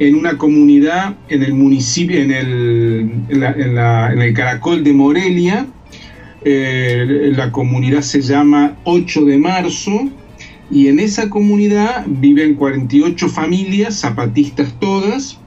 en 0.00 0.14
una 0.14 0.38
comunidad 0.38 1.14
en 1.28 1.42
el 1.42 1.52
municipio, 1.52 2.18
en 2.20 2.32
el, 2.32 3.10
en 3.28 4.20
el 4.20 4.34
Caracol 4.34 4.82
de 4.82 4.92
Morelia. 4.94 5.66
Eh, 6.42 7.32
la 7.36 7.52
comunidad 7.52 8.00
se 8.00 8.22
llama 8.22 8.78
8 8.84 9.26
de 9.26 9.36
marzo 9.36 10.08
y 10.70 10.88
en 10.88 11.00
esa 11.00 11.28
comunidad 11.28 12.06
viven 12.06 12.54
48 12.54 13.28
familias, 13.28 14.00
zapatistas 14.00 14.72
todas, 14.80 15.38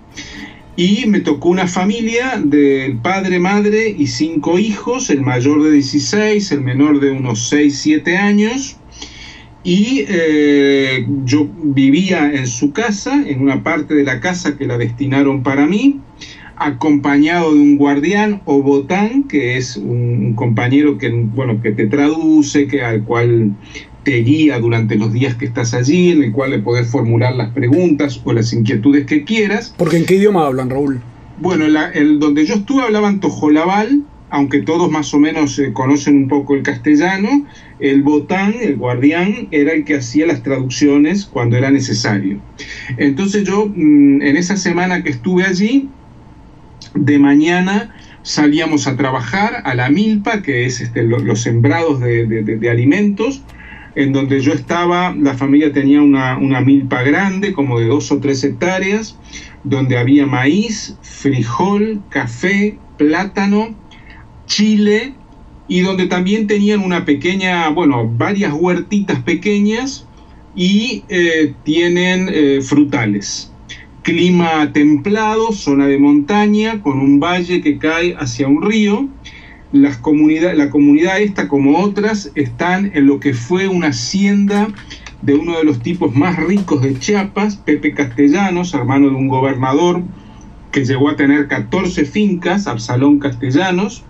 y 0.76 1.06
me 1.08 1.20
tocó 1.20 1.50
una 1.50 1.68
familia 1.68 2.40
de 2.44 2.96
padre, 3.02 3.40
madre 3.40 3.96
y 3.98 4.06
cinco 4.06 4.60
hijos, 4.60 5.10
el 5.10 5.22
mayor 5.22 5.64
de 5.64 5.72
16, 5.72 6.52
el 6.52 6.62
menor 6.62 7.00
de 7.00 7.10
unos 7.10 7.48
6, 7.50 7.76
7 7.76 8.18
años, 8.18 8.78
y 9.64 10.06
eh, 10.10 11.08
yo 11.24 11.48
vivía 11.64 12.34
en 12.34 12.48
su 12.48 12.72
casa, 12.74 13.24
en 13.26 13.42
una 13.42 13.64
parte 13.64 13.96
de 13.96 14.04
la 14.04 14.20
casa 14.20 14.58
que 14.58 14.68
la 14.68 14.78
destinaron 14.78 15.42
para 15.42 15.66
mí, 15.66 16.02
acompañado 16.58 17.54
de 17.54 17.60
un 17.60 17.78
guardián 17.78 18.42
o 18.46 18.62
botán, 18.62 19.24
que 19.24 19.58
es 19.58 19.78
un, 19.78 20.34
compañero 20.36 20.98
que, 20.98 21.10
bueno, 21.10 21.62
que 21.62 21.72
te 21.72 21.88
traduce, 21.88 22.68
que, 22.68 22.82
al 22.82 23.04
cual 23.04 23.56
te 24.04 24.18
guía 24.18 24.60
durante 24.60 24.96
los 24.96 25.14
días 25.14 25.36
que 25.36 25.46
estás 25.46 25.74
allí, 25.74 26.12
en 26.12 26.24
el 26.24 26.32
cual 26.32 26.52
le 26.52 26.60
podés 26.60 26.90
formular 26.90 27.36
las 27.36 27.52
preguntas 27.52 28.22
o 28.24 28.34
las 28.34 28.52
inquietudes 28.54 29.06
que 29.06 29.24
quieras. 29.24 29.74
Porque 29.78 29.98
¿en 29.98 30.06
qué 30.06 30.16
idioma 30.16 30.46
hablan, 30.46 30.70
Raúl? 30.70 31.02
Bueno, 31.40 31.66
el, 31.66 32.20
donde 32.20 32.46
yo 32.46 32.56
estuve 32.56 32.84
hablaban 32.84 33.20
tojolabal, 33.20 34.04
aunque 34.34 34.64
todos 34.64 34.90
más 34.90 35.14
o 35.14 35.20
menos 35.20 35.60
eh, 35.60 35.74
conocen 35.74 36.18
un 36.18 36.28
poco 36.28 36.56
el 36.56 36.64
castellano, 36.64 37.46
el 37.80 38.02
botán, 38.02 38.56
el 38.60 38.78
guardián, 38.78 39.48
era 39.52 39.74
el 39.74 39.86
que 39.86 39.98
hacía 39.98 40.26
las 40.26 40.42
traducciones 40.42 41.26
cuando 41.26 41.56
era 41.56 41.70
necesario. 41.70 42.42
Entonces 42.98 43.44
yo, 43.44 43.68
mm, 43.68 44.24
en 44.24 44.36
esa 44.36 44.58
semana 44.58 45.04
que 45.04 45.12
estuve 45.12 45.44
allí, 45.44 45.88
de 46.96 47.20
mañana 47.20 47.94
salíamos 48.24 48.88
a 48.88 48.98
trabajar 48.98 49.62
a 49.66 49.76
la 49.76 49.92
milpa, 49.92 50.42
que 50.42 50.66
es 50.66 50.82
este, 50.82 51.04
los 51.04 51.40
sembrados 51.40 52.00
de, 52.00 52.70
alimentos, 52.72 53.44
en 53.94 54.14
donde 54.14 54.40
yo 54.40 54.54
estaba, 54.54 55.14
la 55.14 55.36
familia 55.36 55.72
tenía 55.72 56.02
una, 56.02 56.40
una 56.40 56.60
milpa 56.60 57.04
grande, 57.04 57.54
como 57.54 57.80
de 57.80 57.86
dos 57.86 58.12
o 58.12 58.18
tres 58.18 58.44
hectáreas, 58.44 59.16
donde 59.64 59.96
había 59.96 60.26
maíz, 60.26 60.98
frijol, 61.04 62.02
café, 62.10 62.80
plátano, 62.98 63.76
chile, 64.46 65.16
y 65.68 65.82
donde 65.82 66.08
también 66.08 66.48
tenían 66.48 66.82
una 66.82 67.06
pequeña, 67.06 67.70
bueno, 67.70 68.08
varias 68.08 68.54
huertitas 68.54 69.22
pequeñas 69.22 70.06
y 70.56 71.04
eh, 71.10 71.54
tienen 71.64 72.30
eh, 72.32 72.62
frutales. 72.62 73.52
Clima 74.02 74.72
templado, 74.74 75.54
zona 75.54 75.88
de 75.88 75.98
montaña, 75.98 76.82
con 76.82 77.00
un 77.00 77.20
valle 77.20 77.62
que 77.62 77.78
cae 77.78 78.16
hacia 78.16 78.48
un 78.48 78.62
río. 78.62 79.08
Las 79.72 79.98
comunidad, 79.98 80.54
la 80.56 80.70
comunidad 80.70 81.22
esta, 81.22 81.48
como 81.48 81.80
otras, 81.80 82.32
están 82.36 82.92
en 82.94 83.08
lo 83.08 83.20
que 83.20 83.34
fue 83.34 83.68
una 83.68 83.88
hacienda 83.88 84.68
de 85.22 85.36
uno 85.36 85.58
de 85.58 85.64
los 85.64 85.80
tipos 85.80 86.14
más 86.14 86.36
ricos 86.36 86.82
de 86.82 87.00
Chiapas, 87.00 87.56
Pepe 87.56 87.94
Castellanos, 87.94 88.74
hermano 88.74 89.10
de 89.10 89.16
un 89.16 89.30
gobernador 89.30 90.04
que 90.74 90.84
llegó 90.84 91.08
a 91.10 91.16
tener 91.16 91.48
14 91.48 92.04
fincas, 92.04 92.68
Absalón 92.68 93.20
Castellanos, 93.20 94.04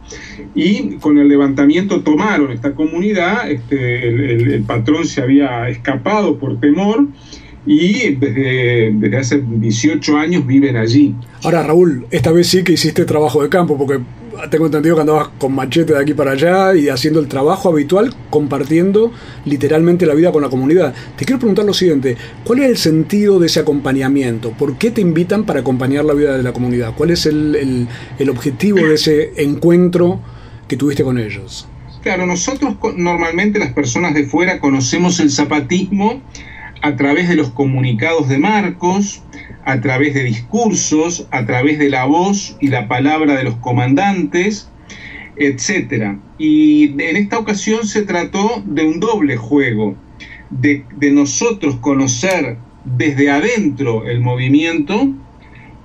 y 0.55 0.95
con 0.95 1.17
el 1.17 1.27
levantamiento 1.27 2.01
tomaron 2.01 2.51
esta 2.51 2.73
comunidad, 2.73 3.51
este, 3.51 4.07
el, 4.55 4.63
patrón 4.63 5.05
se 5.05 5.21
había 5.21 5.67
escapado 5.67 6.39
por 6.39 6.59
temor 6.59 7.07
y 7.65 8.15
desde, 8.15 8.93
desde 8.93 9.17
hace 9.17 9.43
18 9.45 10.17
años 10.17 10.47
viven 10.47 10.77
allí. 10.77 11.13
Ahora 11.43 11.63
Raúl, 11.63 12.05
esta 12.11 12.31
vez 12.31 12.47
sí 12.47 12.63
que 12.63 12.73
hiciste 12.73 13.03
trabajo 13.03 13.43
de 13.43 13.49
campo, 13.49 13.77
porque 13.77 13.99
tengo 14.49 14.65
entendido 14.65 14.95
que 14.95 15.01
andabas 15.01 15.29
con 15.37 15.53
machete 15.53 15.93
de 15.93 15.99
aquí 15.99 16.13
para 16.13 16.31
allá 16.31 16.75
y 16.75 16.89
haciendo 16.89 17.19
el 17.19 17.27
trabajo 17.27 17.69
habitual, 17.69 18.13
compartiendo 18.29 19.11
literalmente 19.45 20.05
la 20.05 20.13
vida 20.13 20.31
con 20.31 20.41
la 20.41 20.49
comunidad. 20.49 20.93
Te 21.15 21.25
quiero 21.25 21.39
preguntar 21.39 21.65
lo 21.65 21.73
siguiente, 21.73 22.17
¿cuál 22.43 22.59
es 22.59 22.69
el 22.69 22.77
sentido 22.77 23.39
de 23.39 23.47
ese 23.47 23.59
acompañamiento? 23.59 24.51
¿Por 24.51 24.77
qué 24.77 24.91
te 24.91 25.01
invitan 25.01 25.45
para 25.45 25.61
acompañar 25.61 26.05
la 26.05 26.13
vida 26.13 26.37
de 26.37 26.43
la 26.43 26.53
comunidad? 26.53 26.93
¿Cuál 26.95 27.11
es 27.11 27.25
el, 27.25 27.87
el 28.19 28.29
objetivo 28.29 28.77
de 28.77 28.95
ese 28.95 29.33
encuentro 29.37 30.19
que 30.67 30.77
tuviste 30.77 31.03
con 31.03 31.17
ellos? 31.17 31.67
Claro, 32.01 32.25
nosotros 32.25 32.75
normalmente 32.97 33.59
las 33.59 33.71
personas 33.71 34.13
de 34.13 34.25
fuera 34.25 34.59
conocemos 34.59 35.19
el 35.21 35.31
zapatismo 35.31 36.21
a 36.81 36.97
través 36.97 37.29
de 37.29 37.35
los 37.35 37.49
comunicados 37.51 38.27
de 38.27 38.37
Marcos, 38.37 39.23
a 39.65 39.79
través 39.81 40.13
de 40.13 40.23
discursos, 40.23 41.27
a 41.31 41.45
través 41.45 41.79
de 41.79 41.89
la 41.89 42.05
voz 42.05 42.57
y 42.59 42.67
la 42.67 42.87
palabra 42.87 43.35
de 43.35 43.43
los 43.43 43.55
comandantes, 43.55 44.69
etc. 45.37 46.17
Y 46.37 46.91
en 47.01 47.15
esta 47.15 47.39
ocasión 47.39 47.85
se 47.85 48.03
trató 48.03 48.63
de 48.65 48.85
un 48.85 48.99
doble 48.99 49.37
juego, 49.37 49.95
de, 50.49 50.83
de 50.97 51.11
nosotros 51.11 51.77
conocer 51.77 52.57
desde 52.85 53.31
adentro 53.31 54.05
el 54.05 54.19
movimiento 54.19 55.09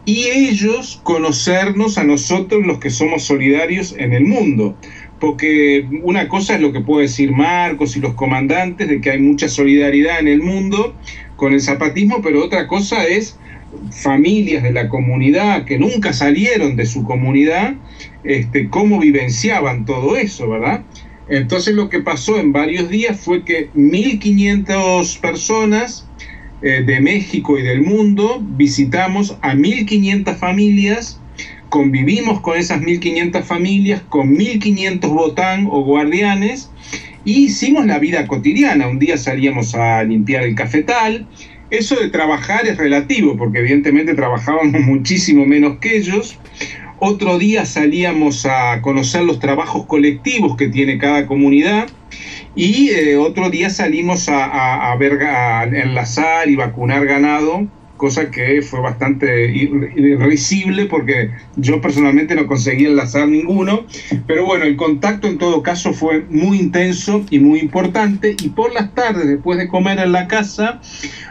y 0.04 0.28
ellos 0.28 1.00
conocernos 1.02 1.98
a 1.98 2.04
nosotros 2.04 2.66
los 2.66 2.78
que 2.78 2.90
somos 2.90 3.24
solidarios 3.24 3.94
en 3.98 4.14
el 4.14 4.24
mundo. 4.24 4.74
Porque 5.20 5.86
una 6.02 6.28
cosa 6.28 6.54
es 6.54 6.60
lo 6.60 6.72
que 6.72 6.80
puede 6.80 7.02
decir 7.02 7.32
Marcos 7.32 7.96
y 7.96 8.00
los 8.00 8.14
comandantes 8.14 8.88
de 8.88 9.00
que 9.00 9.10
hay 9.10 9.18
mucha 9.18 9.48
solidaridad 9.48 10.20
en 10.20 10.28
el 10.28 10.40
mundo 10.40 10.94
con 11.36 11.52
el 11.52 11.60
zapatismo, 11.60 12.22
pero 12.22 12.44
otra 12.44 12.66
cosa 12.68 13.04
es 13.06 13.38
familias 13.90 14.62
de 14.62 14.72
la 14.72 14.88
comunidad 14.88 15.64
que 15.64 15.78
nunca 15.78 16.12
salieron 16.12 16.76
de 16.76 16.86
su 16.86 17.04
comunidad, 17.04 17.74
este, 18.24 18.68
cómo 18.68 18.98
vivenciaban 18.98 19.84
todo 19.84 20.16
eso, 20.16 20.48
¿verdad? 20.48 20.82
Entonces 21.28 21.74
lo 21.74 21.88
que 21.88 22.00
pasó 22.00 22.38
en 22.38 22.52
varios 22.52 22.88
días 22.88 23.20
fue 23.20 23.44
que 23.44 23.70
1.500 23.74 25.20
personas 25.20 26.06
eh, 26.62 26.82
de 26.84 27.00
México 27.00 27.58
y 27.58 27.62
del 27.62 27.82
mundo 27.82 28.42
visitamos 28.42 29.36
a 29.42 29.54
1.500 29.54 30.36
familias, 30.36 31.20
convivimos 31.68 32.40
con 32.40 32.58
esas 32.58 32.80
1.500 32.80 33.42
familias, 33.42 34.02
con 34.08 34.34
1.500 34.34 35.08
botán 35.08 35.68
o 35.70 35.84
guardianes, 35.84 36.70
y 37.24 37.44
hicimos 37.44 37.86
la 37.86 37.98
vida 37.98 38.26
cotidiana. 38.26 38.88
Un 38.88 38.98
día 38.98 39.18
salíamos 39.18 39.74
a 39.74 40.02
limpiar 40.02 40.44
el 40.44 40.54
cafetal, 40.54 41.26
eso 41.70 41.96
de 41.96 42.08
trabajar 42.08 42.66
es 42.66 42.76
relativo, 42.76 43.36
porque 43.36 43.58
evidentemente 43.58 44.14
trabajábamos 44.14 44.80
muchísimo 44.86 45.44
menos 45.46 45.78
que 45.78 45.96
ellos. 45.96 46.38
Otro 47.00 47.38
día 47.38 47.64
salíamos 47.64 48.44
a 48.46 48.80
conocer 48.82 49.22
los 49.22 49.38
trabajos 49.38 49.86
colectivos 49.86 50.56
que 50.56 50.68
tiene 50.68 50.98
cada 50.98 51.26
comunidad. 51.26 51.88
Y 52.56 52.90
eh, 52.90 53.16
otro 53.16 53.50
día 53.50 53.70
salimos 53.70 54.28
a, 54.28 54.90
a, 54.90 54.96
ver, 54.96 55.22
a 55.22 55.62
enlazar 55.64 56.48
y 56.50 56.56
vacunar 56.56 57.06
ganado 57.06 57.68
cosa 57.98 58.30
que 58.30 58.62
fue 58.62 58.80
bastante 58.80 59.50
irrisible 59.52 60.86
porque 60.86 61.30
yo 61.56 61.82
personalmente 61.82 62.34
no 62.34 62.46
conseguí 62.46 62.86
enlazar 62.86 63.28
ninguno, 63.28 63.84
pero 64.26 64.46
bueno, 64.46 64.64
el 64.64 64.76
contacto 64.76 65.26
en 65.26 65.36
todo 65.36 65.62
caso 65.62 65.92
fue 65.92 66.24
muy 66.30 66.58
intenso 66.58 67.26
y 67.28 67.40
muy 67.40 67.58
importante. 67.58 68.34
Y 68.42 68.48
por 68.48 68.72
las 68.72 68.94
tardes, 68.94 69.26
después 69.26 69.58
de 69.58 69.68
comer 69.68 69.98
en 69.98 70.12
la 70.12 70.26
casa, 70.28 70.80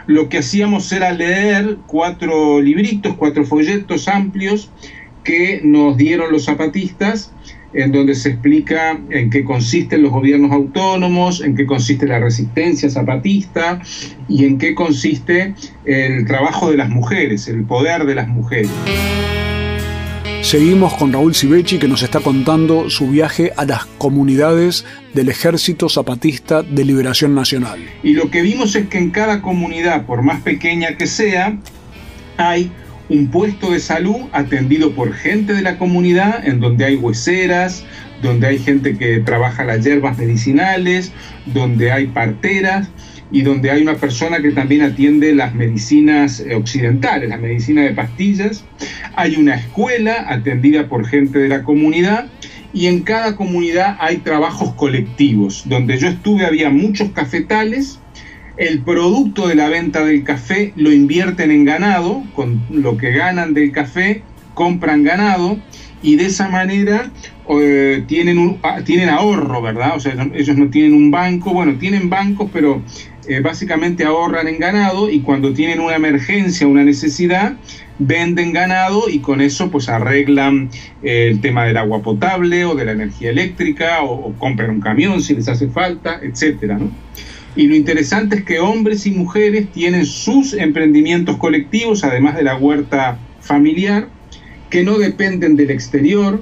lo 0.06 0.28
que 0.28 0.38
hacíamos 0.38 0.92
era 0.92 1.10
leer 1.10 1.78
cuatro 1.88 2.60
libritos, 2.60 3.16
cuatro 3.16 3.44
folletos 3.44 4.06
amplios 4.06 4.70
que 5.24 5.60
nos 5.64 5.96
dieron 5.96 6.30
los 6.30 6.44
zapatistas 6.44 7.32
en 7.72 7.92
donde 7.92 8.14
se 8.14 8.30
explica 8.30 8.98
en 9.10 9.30
qué 9.30 9.44
consisten 9.44 10.02
los 10.02 10.12
gobiernos 10.12 10.52
autónomos, 10.52 11.42
en 11.42 11.54
qué 11.54 11.66
consiste 11.66 12.06
la 12.06 12.18
resistencia 12.18 12.88
zapatista 12.88 13.80
y 14.28 14.44
en 14.44 14.58
qué 14.58 14.74
consiste 14.74 15.54
el 15.84 16.26
trabajo 16.26 16.70
de 16.70 16.76
las 16.76 16.88
mujeres, 16.88 17.48
el 17.48 17.64
poder 17.64 18.06
de 18.06 18.14
las 18.14 18.28
mujeres. 18.28 18.70
Seguimos 20.40 20.94
con 20.94 21.12
Raúl 21.12 21.34
Civechi 21.34 21.78
que 21.78 21.88
nos 21.88 22.02
está 22.02 22.20
contando 22.20 22.88
su 22.88 23.08
viaje 23.08 23.52
a 23.56 23.66
las 23.66 23.84
comunidades 23.98 24.86
del 25.12 25.28
Ejército 25.28 25.90
Zapatista 25.90 26.62
de 26.62 26.84
Liberación 26.86 27.34
Nacional. 27.34 27.78
Y 28.02 28.14
lo 28.14 28.30
que 28.30 28.40
vimos 28.40 28.74
es 28.74 28.86
que 28.86 28.96
en 28.96 29.10
cada 29.10 29.42
comunidad, 29.42 30.06
por 30.06 30.22
más 30.22 30.40
pequeña 30.40 30.96
que 30.96 31.06
sea, 31.06 31.58
hay 32.38 32.70
un 33.08 33.28
puesto 33.28 33.72
de 33.72 33.80
salud 33.80 34.16
atendido 34.32 34.92
por 34.92 35.12
gente 35.14 35.54
de 35.54 35.62
la 35.62 35.78
comunidad, 35.78 36.46
en 36.46 36.60
donde 36.60 36.84
hay 36.84 36.96
hueseras, 36.96 37.84
donde 38.22 38.48
hay 38.48 38.58
gente 38.58 38.98
que 38.98 39.20
trabaja 39.20 39.64
las 39.64 39.84
hierbas 39.84 40.18
medicinales, 40.18 41.12
donde 41.46 41.92
hay 41.92 42.08
parteras 42.08 42.88
y 43.30 43.42
donde 43.42 43.70
hay 43.70 43.82
una 43.82 43.96
persona 43.96 44.40
que 44.40 44.50
también 44.50 44.82
atiende 44.82 45.34
las 45.34 45.54
medicinas 45.54 46.40
eh, 46.40 46.54
occidentales, 46.54 47.28
la 47.28 47.36
medicina 47.36 47.82
de 47.82 47.90
pastillas. 47.90 48.64
Hay 49.16 49.36
una 49.36 49.54
escuela 49.54 50.26
atendida 50.28 50.88
por 50.88 51.06
gente 51.06 51.38
de 51.38 51.48
la 51.48 51.62
comunidad 51.62 52.26
y 52.72 52.86
en 52.86 53.00
cada 53.00 53.36
comunidad 53.36 53.96
hay 54.00 54.18
trabajos 54.18 54.74
colectivos. 54.74 55.64
Donde 55.66 55.98
yo 55.98 56.08
estuve 56.08 56.44
había 56.44 56.70
muchos 56.70 57.10
cafetales 57.12 58.00
el 58.58 58.80
producto 58.80 59.46
de 59.46 59.54
la 59.54 59.68
venta 59.68 60.04
del 60.04 60.24
café 60.24 60.72
lo 60.76 60.92
invierten 60.92 61.50
en 61.50 61.64
ganado, 61.64 62.24
con 62.34 62.60
lo 62.70 62.96
que 62.96 63.12
ganan 63.12 63.54
del 63.54 63.72
café 63.72 64.22
compran 64.54 65.04
ganado 65.04 65.58
y 66.02 66.16
de 66.16 66.26
esa 66.26 66.48
manera 66.48 67.12
eh, 67.48 68.02
tienen, 68.08 68.58
ah, 68.64 68.80
tienen 68.84 69.08
ahorro, 69.08 69.62
¿verdad? 69.62 69.92
O 69.94 70.00
sea, 70.00 70.14
ellos 70.34 70.56
no 70.56 70.68
tienen 70.68 70.94
un 70.94 71.12
banco, 71.12 71.52
bueno, 71.52 71.78
tienen 71.78 72.10
bancos, 72.10 72.50
pero 72.52 72.82
eh, 73.28 73.40
básicamente 73.40 74.04
ahorran 74.04 74.48
en 74.48 74.58
ganado 74.58 75.08
y 75.08 75.20
cuando 75.20 75.52
tienen 75.52 75.78
una 75.78 75.94
emergencia, 75.94 76.66
una 76.66 76.82
necesidad, 76.82 77.54
venden 78.00 78.52
ganado 78.52 79.08
y 79.08 79.20
con 79.20 79.40
eso 79.40 79.70
pues 79.70 79.88
arreglan 79.88 80.70
eh, 81.02 81.28
el 81.30 81.40
tema 81.40 81.64
del 81.64 81.76
agua 81.76 82.02
potable 82.02 82.64
o 82.64 82.74
de 82.74 82.84
la 82.84 82.92
energía 82.92 83.30
eléctrica 83.30 84.02
o, 84.02 84.28
o 84.28 84.32
compran 84.34 84.70
un 84.70 84.80
camión 84.80 85.22
si 85.22 85.34
les 85.34 85.48
hace 85.48 85.68
falta, 85.68 86.18
etcétera, 86.22 86.78
¿no? 86.78 86.90
Y 87.58 87.66
lo 87.66 87.74
interesante 87.74 88.36
es 88.36 88.44
que 88.44 88.60
hombres 88.60 89.04
y 89.04 89.10
mujeres 89.10 89.66
tienen 89.72 90.06
sus 90.06 90.52
emprendimientos 90.52 91.38
colectivos, 91.38 92.04
además 92.04 92.36
de 92.36 92.44
la 92.44 92.56
huerta 92.56 93.18
familiar, 93.40 94.08
que 94.70 94.84
no 94.84 94.96
dependen 94.96 95.56
del 95.56 95.72
exterior. 95.72 96.40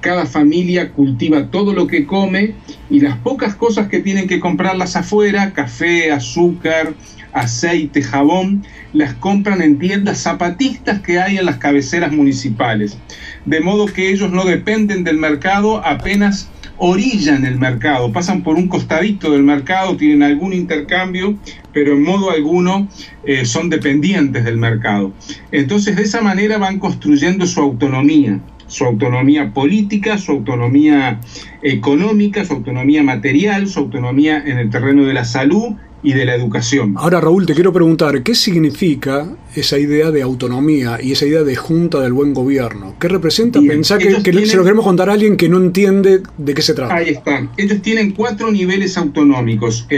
Cada 0.00 0.24
familia 0.24 0.90
cultiva 0.92 1.50
todo 1.50 1.74
lo 1.74 1.86
que 1.86 2.06
come 2.06 2.54
y 2.88 3.00
las 3.00 3.18
pocas 3.18 3.54
cosas 3.54 3.88
que 3.88 4.00
tienen 4.00 4.26
que 4.26 4.40
comprarlas 4.40 4.96
afuera, 4.96 5.52
café, 5.52 6.10
azúcar, 6.10 6.94
aceite, 7.34 8.00
jabón, 8.00 8.64
las 8.94 9.12
compran 9.12 9.60
en 9.60 9.78
tiendas 9.78 10.22
zapatistas 10.22 11.00
que 11.00 11.20
hay 11.20 11.36
en 11.36 11.44
las 11.44 11.58
cabeceras 11.58 12.10
municipales. 12.10 12.96
De 13.44 13.60
modo 13.60 13.84
que 13.84 14.10
ellos 14.10 14.30
no 14.32 14.46
dependen 14.46 15.04
del 15.04 15.18
mercado 15.18 15.84
apenas 15.84 16.48
orillan 16.78 17.44
el 17.44 17.58
mercado, 17.58 18.12
pasan 18.12 18.42
por 18.42 18.56
un 18.56 18.68
costadito 18.68 19.32
del 19.32 19.42
mercado, 19.42 19.96
tienen 19.96 20.22
algún 20.22 20.52
intercambio, 20.52 21.36
pero 21.72 21.92
en 21.92 22.02
modo 22.02 22.30
alguno 22.30 22.88
eh, 23.24 23.44
son 23.44 23.70
dependientes 23.70 24.44
del 24.44 24.56
mercado. 24.56 25.12
Entonces 25.52 25.96
de 25.96 26.02
esa 26.02 26.20
manera 26.20 26.58
van 26.58 26.78
construyendo 26.78 27.46
su 27.46 27.60
autonomía, 27.60 28.40
su 28.66 28.84
autonomía 28.84 29.52
política, 29.52 30.18
su 30.18 30.32
autonomía 30.32 31.20
económica, 31.62 32.44
su 32.44 32.54
autonomía 32.54 33.02
material, 33.02 33.68
su 33.68 33.80
autonomía 33.80 34.42
en 34.44 34.58
el 34.58 34.70
terreno 34.70 35.04
de 35.04 35.14
la 35.14 35.24
salud 35.24 35.74
y 36.04 36.12
de 36.12 36.26
la 36.26 36.34
educación. 36.34 36.94
Ahora, 36.98 37.18
Raúl, 37.18 37.46
te 37.46 37.54
quiero 37.54 37.72
preguntar, 37.72 38.22
¿qué 38.22 38.34
significa 38.34 39.26
esa 39.56 39.78
idea 39.78 40.10
de 40.10 40.20
autonomía 40.20 40.98
y 41.02 41.12
esa 41.12 41.24
idea 41.24 41.42
de 41.42 41.56
junta 41.56 42.00
del 42.00 42.12
buen 42.12 42.34
gobierno? 42.34 42.94
¿Qué 43.00 43.08
representa? 43.08 43.58
Pensar 43.60 43.98
que, 43.98 44.10
se 44.46 44.56
lo 44.56 44.62
queremos 44.62 44.84
contar 44.84 45.08
a 45.08 45.14
alguien 45.14 45.38
que 45.38 45.48
no 45.48 45.56
entiende 45.56 46.22
de 46.36 46.54
qué 46.54 46.60
se 46.60 46.74
trata. 46.74 46.94
Ahí 46.94 47.08
están. 47.08 47.50
Ellos 47.56 47.80
tienen 47.80 48.12
cuatro 48.12 48.52
niveles 48.52 48.98
autonómicos. 48.98 49.88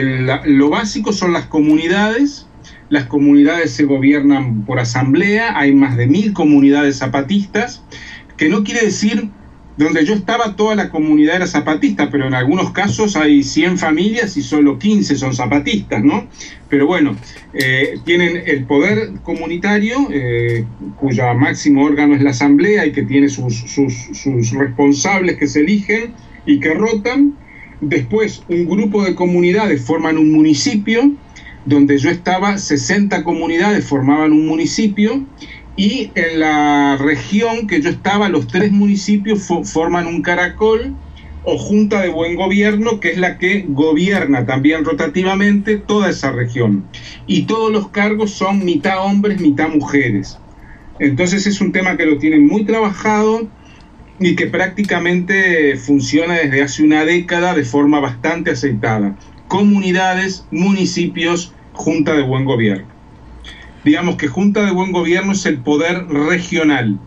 lo 0.44 0.70
básico 0.70 1.12
son 1.12 1.32
las 1.32 1.46
comunidades. 1.46 2.46
Las 2.88 3.06
comunidades 3.06 3.72
se 3.72 3.84
gobiernan 3.84 4.64
por 4.64 4.78
asamblea. 4.78 5.58
Hay 5.58 5.74
más 5.74 5.96
de 5.96 6.06
mil 6.06 6.32
comunidades 6.32 6.98
zapatistas, 6.98 7.82
que 8.36 8.48
no 8.48 8.62
quiere 8.62 8.86
decir 8.86 9.28
donde 9.76 10.04
yo 10.06 10.14
estaba 10.14 10.56
toda 10.56 10.74
la 10.74 10.88
comunidad 10.88 11.36
era 11.36 11.46
zapatista, 11.46 12.10
pero 12.10 12.26
en 12.26 12.34
algunos 12.34 12.70
casos 12.70 13.14
hay 13.14 13.42
100 13.42 13.78
familias 13.78 14.36
y 14.36 14.42
solo 14.42 14.78
15 14.78 15.16
son 15.16 15.34
zapatistas, 15.34 16.02
¿no? 16.02 16.26
Pero 16.70 16.86
bueno, 16.86 17.14
eh, 17.52 17.98
tienen 18.04 18.42
el 18.46 18.64
poder 18.64 19.20
comunitario, 19.22 20.08
eh, 20.10 20.64
cuyo 20.98 21.34
máximo 21.34 21.84
órgano 21.84 22.14
es 22.14 22.22
la 22.22 22.30
asamblea 22.30 22.86
y 22.86 22.92
que 22.92 23.02
tiene 23.02 23.28
sus, 23.28 23.54
sus 23.54 24.50
responsables 24.52 25.36
que 25.36 25.46
se 25.46 25.60
eligen 25.60 26.14
y 26.46 26.58
que 26.58 26.72
rotan. 26.72 27.34
Después, 27.82 28.42
un 28.48 28.66
grupo 28.66 29.04
de 29.04 29.14
comunidades 29.14 29.82
forman 29.82 30.16
un 30.16 30.32
municipio, 30.32 31.12
donde 31.66 31.98
yo 31.98 32.08
estaba, 32.08 32.56
60 32.56 33.22
comunidades 33.24 33.84
formaban 33.84 34.32
un 34.32 34.46
municipio 34.46 35.26
y 35.76 36.10
en 36.14 36.40
la 36.40 36.96
región 36.96 37.66
que 37.66 37.82
yo 37.82 37.90
estaba, 37.90 38.30
los 38.30 38.46
tres 38.48 38.72
municipios 38.72 39.46
forman 39.64 40.06
un 40.06 40.22
caracol 40.22 40.96
o 41.44 41.58
junta 41.58 42.00
de 42.00 42.08
buen 42.08 42.34
gobierno, 42.34 42.98
que 42.98 43.12
es 43.12 43.18
la 43.18 43.36
que 43.38 43.66
gobierna 43.68 44.46
también 44.46 44.84
rotativamente 44.84 45.76
toda 45.76 46.08
esa 46.10 46.32
región. 46.32 46.84
Y 47.26 47.42
todos 47.42 47.70
los 47.70 47.88
cargos 47.88 48.32
son 48.32 48.64
mitad 48.64 49.04
hombres, 49.04 49.40
mitad 49.40 49.68
mujeres. 49.68 50.38
Entonces 50.98 51.46
es 51.46 51.60
un 51.60 51.72
tema 51.72 51.98
que 51.98 52.06
lo 52.06 52.16
tienen 52.16 52.46
muy 52.46 52.64
trabajado 52.64 53.46
y 54.18 54.34
que 54.34 54.46
prácticamente 54.46 55.76
funciona 55.76 56.34
desde 56.34 56.62
hace 56.62 56.82
una 56.82 57.04
década 57.04 57.54
de 57.54 57.64
forma 57.64 58.00
bastante 58.00 58.52
aceitada. 58.52 59.14
Comunidades, 59.46 60.46
municipios, 60.50 61.52
junta 61.74 62.14
de 62.14 62.22
buen 62.22 62.46
gobierno 62.46 62.95
digamos 63.86 64.16
que 64.16 64.26
Junta 64.26 64.64
de 64.64 64.72
Buen 64.72 64.90
Gobierno 64.90 65.30
es 65.30 65.46
el 65.46 65.58
poder 65.58 66.08
regional. 66.08 66.98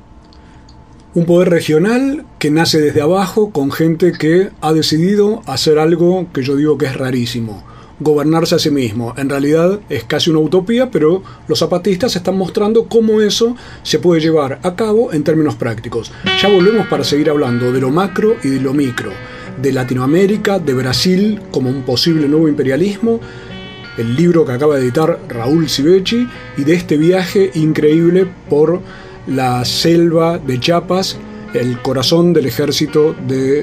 Un 1.13 1.25
poder 1.25 1.49
regional 1.49 2.25
que 2.39 2.51
nace 2.51 2.79
desde 2.79 3.01
abajo 3.01 3.51
con 3.51 3.69
gente 3.69 4.13
que 4.13 4.51
ha 4.61 4.71
decidido 4.71 5.41
hacer 5.45 5.77
algo 5.77 6.27
que 6.33 6.41
yo 6.41 6.55
digo 6.55 6.77
que 6.77 6.85
es 6.85 6.95
rarísimo, 6.95 7.65
gobernarse 7.99 8.55
a 8.55 8.59
sí 8.59 8.71
mismo. 8.71 9.13
En 9.17 9.29
realidad 9.29 9.81
es 9.89 10.05
casi 10.05 10.29
una 10.29 10.39
utopía, 10.39 10.89
pero 10.89 11.21
los 11.49 11.59
zapatistas 11.59 12.15
están 12.15 12.37
mostrando 12.37 12.85
cómo 12.85 13.19
eso 13.19 13.57
se 13.83 13.99
puede 13.99 14.21
llevar 14.21 14.61
a 14.63 14.75
cabo 14.77 15.11
en 15.11 15.25
términos 15.25 15.55
prácticos. 15.55 16.13
Ya 16.41 16.47
volvemos 16.47 16.87
para 16.87 17.03
seguir 17.03 17.29
hablando 17.29 17.73
de 17.73 17.81
lo 17.81 17.89
macro 17.89 18.37
y 18.41 18.47
de 18.47 18.61
lo 18.61 18.73
micro, 18.73 19.11
de 19.61 19.73
Latinoamérica, 19.73 20.59
de 20.59 20.73
Brasil 20.75 21.41
como 21.51 21.69
un 21.69 21.81
posible 21.81 22.29
nuevo 22.29 22.47
imperialismo 22.47 23.19
el 23.99 24.15
libro 24.15 24.45
que 24.45 24.53
acaba 24.53 24.75
de 24.75 24.83
editar 24.83 25.19
Raúl 25.27 25.69
Civechi 25.69 26.27
y 26.57 26.63
de 26.63 26.73
este 26.73 26.97
viaje 26.97 27.51
increíble 27.53 28.27
por 28.49 28.81
la 29.27 29.65
selva 29.65 30.37
de 30.37 30.59
Chiapas, 30.59 31.19
el 31.53 31.79
corazón 31.79 32.31
del 32.33 32.45
Ejército 32.45 33.15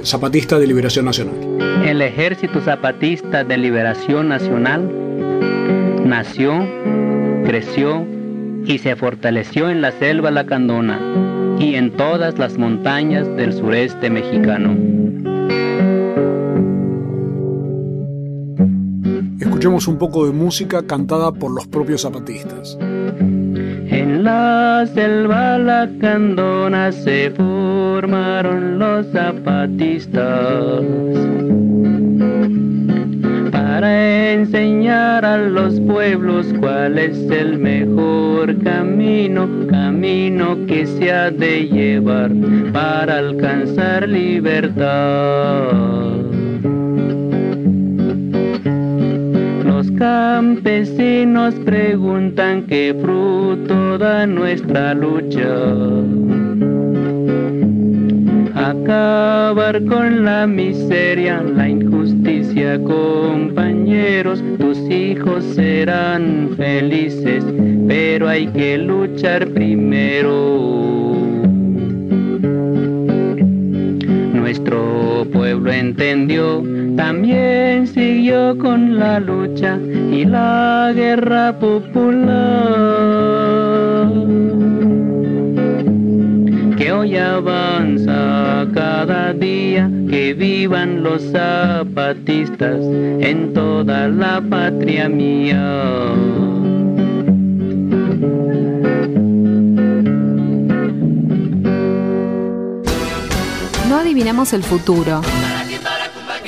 Zapatista 0.05 0.59
de 0.59 0.67
Liberación 0.67 1.07
Nacional. 1.07 1.35
El 1.87 2.03
Ejército 2.03 2.61
Zapatista 2.61 3.45
de 3.45 3.57
Liberación 3.57 4.29
Nacional 4.29 4.91
nació, 6.05 6.67
creció 7.47 8.07
y 8.67 8.79
se 8.79 8.95
fortaleció 8.95 9.71
en 9.71 9.81
la 9.81 9.93
selva 9.93 10.31
lacandona 10.31 11.01
y 11.59 11.77
en 11.77 11.97
todas 11.97 12.39
las 12.39 12.59
montañas 12.59 13.27
del 13.37 13.53
sureste 13.53 14.11
mexicano. 14.11 14.77
Escuchemos 19.67 19.89
un 19.89 19.99
poco 19.99 20.27
de 20.27 20.33
música 20.33 20.87
cantada 20.87 21.33
por 21.33 21.51
los 21.51 21.67
propios 21.67 22.03
zapatistas. 22.03 22.79
En 22.81 24.23
la 24.23 24.87
selva 24.95 25.59
lacandona 25.59 26.93
se 26.93 27.33
formaron 27.33 28.79
los 28.79 29.07
zapatistas 29.11 30.85
para 33.51 34.35
enseñar 34.35 35.25
a 35.25 35.37
los 35.37 35.81
pueblos 35.81 36.47
cuál 36.61 36.99
es 36.99 37.19
el 37.29 37.59
mejor 37.59 38.63
camino, 38.63 39.49
camino 39.69 40.65
que 40.69 40.87
se 40.87 41.11
ha 41.11 41.33
de 41.33 41.67
llevar 41.67 42.31
para 42.73 43.19
alcanzar 43.19 44.09
libertad. 44.09 45.67
Campesinos 49.97 51.55
preguntan 51.65 52.67
qué 52.67 52.95
fruto 53.01 53.99
da 53.99 54.27
nuestra 54.27 54.95
lucha. 54.95 55.49
Acabar 58.55 59.85
con 59.85 60.25
la 60.25 60.47
miseria, 60.47 61.43
la 61.43 61.69
injusticia, 61.69 62.83
compañeros, 62.83 64.43
tus 64.59 64.79
hijos 64.91 65.45
serán 65.45 66.51
felices, 66.57 67.45
pero 67.87 68.29
hay 68.29 68.47
que 68.49 68.79
luchar 68.79 69.49
primero. 69.49 71.26
Nuestro 74.47 75.27
pueblo 75.33 75.73
entendió 75.73 76.63
también 76.95 77.85
siguió 77.85 78.57
con 78.57 78.97
la 78.97 79.19
lucha 79.19 79.77
y 79.77 80.25
la 80.25 80.93
guerra 80.95 81.59
popular. 81.59 82.87
Que 86.79 86.93
hoy 86.93 87.17
avanza 87.17 88.69
cada 88.73 89.33
día, 89.33 89.91
que 90.09 90.33
vivan 90.33 91.03
los 91.03 91.23
zapatistas 91.33 92.79
en 92.79 93.53
toda 93.53 94.07
la 94.07 94.41
patria 94.49 95.09
mía. 95.09 96.07
Adivinamos 104.07 104.53
el 104.53 104.63
futuro 104.63 105.21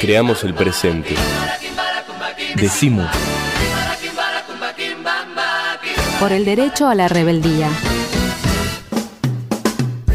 Creamos 0.01 0.45
el 0.45 0.55
presente. 0.55 1.17
Decimos. 2.55 3.11
Por 6.21 6.31
el 6.31 6.45
derecho 6.45 6.87
a 6.87 6.95
la 6.95 7.09
rebeldía. 7.09 7.69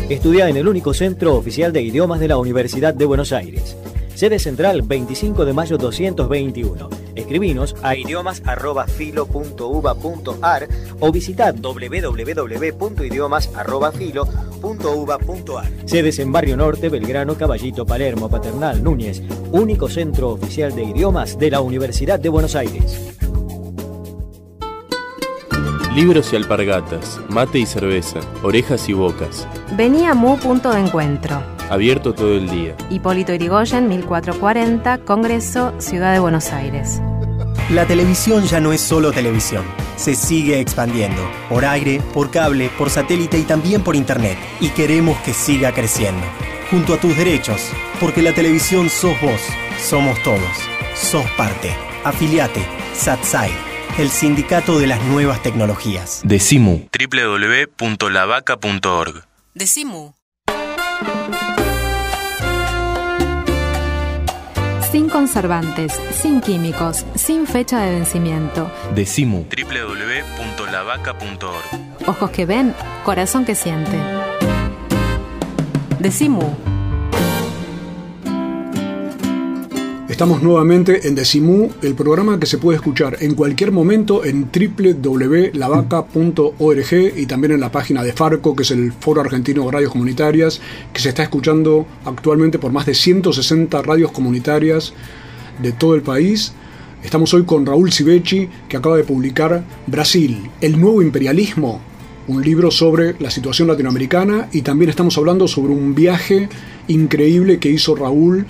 Estudia 0.08 0.48
en 0.48 0.56
el 0.56 0.70
único 0.70 0.94
centro 0.94 1.36
oficial 1.36 1.74
de 1.74 1.82
idiomas 1.82 2.22
de 2.22 2.30
la 2.30 2.38
Universidad 2.38 2.94
de 2.94 3.04
Buenos 3.04 3.34
Aires. 3.34 3.76
Sede 4.16 4.40
central 4.40 4.84
25 4.84 5.44
de 5.44 5.52
mayo 5.52 5.78
221. 5.78 6.90
Escribinos 7.16 7.76
a 7.84 7.98
idiomas.filo.uva.ar 7.98 10.70
o 11.02 11.12
visitad 11.12 11.54
www.idiomas.filo.uva.ar. 14.64 15.66
Sedes 15.86 16.20
en 16.20 16.32
Barrio 16.32 16.58
Norte, 16.58 16.90
Belgrano, 16.90 17.36
Caballito, 17.36 17.86
Palermo, 17.86 18.30
Paternal, 18.30 18.84
Núñez. 18.84 19.22
Único 19.52 19.90
centro 19.90 20.30
oficial 20.30 20.74
de 20.74 20.84
idiomas 20.84 21.38
de 21.38 21.52
la 21.52 21.62
Universidad 21.62 22.20
de 22.20 22.30
Buenos 22.30 22.56
Aires. 22.56 23.16
Libros 25.94 26.34
y 26.34 26.36
alpargatas, 26.38 27.20
mate 27.30 27.60
y 27.60 27.68
cerveza, 27.68 28.20
orejas 28.42 28.90
y 28.90 28.94
bocas. 28.94 29.48
Venía 29.78 30.16
Mu 30.16 30.38
Punto 30.38 30.72
de 30.72 30.80
Encuentro 30.80 31.54
Abierto 31.70 32.14
todo 32.14 32.36
el 32.36 32.50
día. 32.50 32.76
Hipólito 32.90 33.34
Irigoyen, 33.34 33.88
1440, 33.88 35.00
Congreso, 35.00 35.74
Ciudad 35.80 36.14
de 36.14 36.20
Buenos 36.20 36.52
Aires. 36.52 37.02
La 37.70 37.88
televisión 37.88 38.46
ya 38.46 38.60
no 38.60 38.74
es 38.74 38.82
solo 38.82 39.14
televisión. 39.14 39.64
Se 39.96 40.16
sigue 40.16 40.60
expandiendo. 40.60 41.22
Por 41.48 41.64
aire, 41.64 42.02
por 42.14 42.30
cable, 42.30 42.70
por 42.78 42.90
satélite 42.90 43.40
y 43.40 43.44
también 43.44 43.82
por 43.82 43.96
internet. 43.96 44.38
Y 44.60 44.68
queremos 44.70 45.18
que 45.20 45.34
siga 45.34 45.74
creciendo. 45.74 46.26
Junto 46.70 46.96
a 46.96 46.98
tus 46.98 47.16
derechos. 47.16 47.62
Porque 48.00 48.22
la 48.22 48.34
televisión 48.34 48.90
sos 48.90 49.20
vos. 49.22 49.40
Somos 49.80 50.22
todos. 50.24 50.42
Sos 50.94 51.24
parte. 51.38 51.74
Afiliate. 52.04 52.68
SATSAI. 52.96 53.52
El 53.98 54.10
sindicato 54.10 54.78
de 54.78 54.88
las 54.88 55.02
nuevas 55.06 55.42
tecnologías. 55.42 56.22
Decimu. 56.26 56.90
www.lavaca.org. 56.92 59.24
Decimu. 59.54 60.16
Sin 64.94 65.10
conservantes, 65.10 66.00
sin 66.12 66.40
químicos, 66.40 67.04
sin 67.16 67.48
fecha 67.48 67.82
de 67.82 67.96
vencimiento. 67.96 68.70
Decimu. 68.94 69.48
www.lavaca.org. 69.50 72.06
Ojos 72.06 72.30
que 72.30 72.46
ven, 72.46 72.76
corazón 73.04 73.44
que 73.44 73.56
siente. 73.56 73.98
Decimu. 75.98 76.73
Estamos 80.24 80.42
nuevamente 80.42 81.06
en 81.06 81.16
Decimú, 81.16 81.70
el 81.82 81.96
programa 81.96 82.40
que 82.40 82.46
se 82.46 82.58
puede 82.58 82.78
escuchar 82.78 83.18
en 83.20 83.36
cualquier 83.36 83.74
momento 83.74 84.24
en 84.24 84.50
www.lavaca.org 84.54 86.94
y 87.18 87.26
también 87.26 87.52
en 87.52 87.60
la 87.60 87.74
página 87.74 88.04
de 88.04 88.14
Farco, 88.14 88.56
que 88.56 88.64
es 88.64 88.72
el 88.72 88.94
Foro 88.94 89.20
Argentino 89.20 89.66
de 89.66 89.72
Radios 89.72 89.92
Comunitarias, 89.92 90.62
que 90.94 91.02
se 91.02 91.10
está 91.10 91.24
escuchando 91.24 91.86
actualmente 92.06 92.58
por 92.58 92.72
más 92.72 92.86
de 92.86 92.94
160 92.94 93.82
radios 93.82 94.14
comunitarias 94.14 94.94
de 95.62 95.74
todo 95.74 95.94
el 95.94 96.04
país. 96.04 96.54
Estamos 97.04 97.34
hoy 97.34 97.44
con 97.44 97.66
Raúl 97.66 97.92
Civechi, 97.92 98.48
que 98.70 98.78
acaba 98.78 98.96
de 98.96 99.04
publicar 99.04 99.66
Brasil, 99.88 100.50
el 100.62 100.80
nuevo 100.80 101.02
imperialismo, 101.02 101.82
un 102.30 102.42
libro 102.42 102.72
sobre 102.72 103.18
la 103.20 103.30
situación 103.30 103.68
latinoamericana 103.68 104.48
y 104.54 104.62
también 104.62 104.90
estamos 104.90 105.18
hablando 105.18 105.50
sobre 105.50 105.74
un 105.74 105.94
viaje 105.94 106.48
increíble 106.88 107.60
que 107.60 107.72
hizo 107.72 107.94
Raúl 107.94 108.46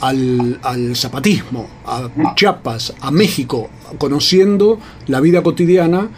al, 0.00 0.58
al, 0.62 0.96
zapatismo, 0.96 1.66
a 1.86 2.10
Chiapas, 2.34 2.94
a 3.00 3.10
México, 3.10 3.70
conociendo 3.98 4.78
la 5.06 5.20
vida 5.20 5.42
cotidiana 5.42 6.08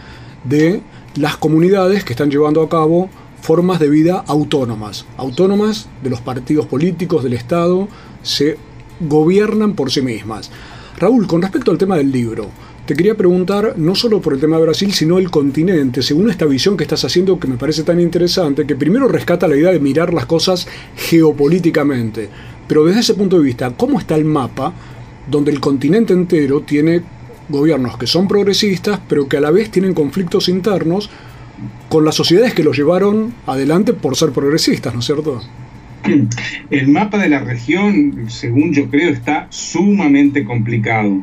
de 0.45 0.81
las 1.17 1.37
comunidades 1.37 2.05
que 2.05 2.13
están 2.13 2.31
llevando 2.31 2.63
a 2.63 2.69
cabo 2.69 3.11
formas 3.41 3.81
de 3.81 3.89
vida 3.89 4.23
autónomas, 4.27 5.07
autónomas 5.17 5.89
de 6.03 6.11
los 6.11 6.21
partidos 6.21 6.67
políticos 6.67 7.25
del 7.25 7.33
Estado, 7.33 7.89
se 8.23 8.59
gobiernan 9.01 9.75
por 9.75 9.91
sí 9.91 10.03
mismas. 10.03 10.51
Raúl, 10.99 11.27
con 11.27 11.41
respecto 11.41 11.71
al 11.71 11.79
tema 11.79 11.97
del 11.97 12.13
libro, 12.13 12.51
te 12.91 12.97
quería 12.97 13.15
preguntar 13.15 13.75
no 13.77 13.95
solo 13.95 14.21
por 14.21 14.35
el 14.35 14.41
tema 14.41 14.57
de 14.57 14.65
Brasil, 14.65 14.93
sino 14.93 15.21
el 15.21 15.31
continente, 15.31 16.03
según 16.03 16.29
esta 16.29 16.45
visión 16.45 16.77
que 16.77 16.83
estás 16.83 17.05
haciendo 17.05 17.39
que 17.39 17.47
me 17.47 17.57
parece 17.57 17.85
tan 17.85 18.01
interesante, 18.01 18.67
que 18.67 18.75
primero 18.75 19.07
rescata 19.07 19.47
la 19.47 19.57
idea 19.57 19.71
de 19.71 19.79
mirar 19.79 20.13
las 20.13 20.27
cosas 20.27 20.67
geopolíticamente, 20.97 22.29
pero 22.67 22.85
desde 22.85 22.99
ese 22.99 23.15
punto 23.15 23.39
de 23.39 23.45
vista, 23.45 23.71
¿cómo 23.77 24.01
está 24.01 24.17
el 24.17 24.25
mapa 24.25 24.73
donde 25.31 25.53
el 25.53 25.61
continente 25.61 26.15
entero 26.15 26.63
tiene 26.63 27.01
gobiernos 27.49 27.97
que 27.97 28.09
son 28.09 28.27
progresistas, 28.27 28.99
pero 29.09 29.29
que 29.29 29.37
a 29.37 29.41
la 29.41 29.53
vez 29.53 29.71
tienen 29.71 29.95
conflictos 29.95 30.49
internos 30.49 31.11
con 31.89 32.05
las 32.05 32.17
sociedades 32.17 32.55
que 32.55 32.65
los 32.65 32.77
llevaron 32.77 33.33
adelante 33.47 33.93
por 33.93 34.17
ser 34.17 34.33
progresistas, 34.33 34.93
¿no 34.93 34.99
es 34.99 35.07
cierto? 35.07 35.41
El 36.71 36.89
mapa 36.89 37.19
de 37.19 37.29
la 37.29 37.39
región, 37.39 38.25
según 38.29 38.73
yo 38.73 38.91
creo, 38.91 39.11
está 39.11 39.47
sumamente 39.51 40.45
complicado. 40.45 41.23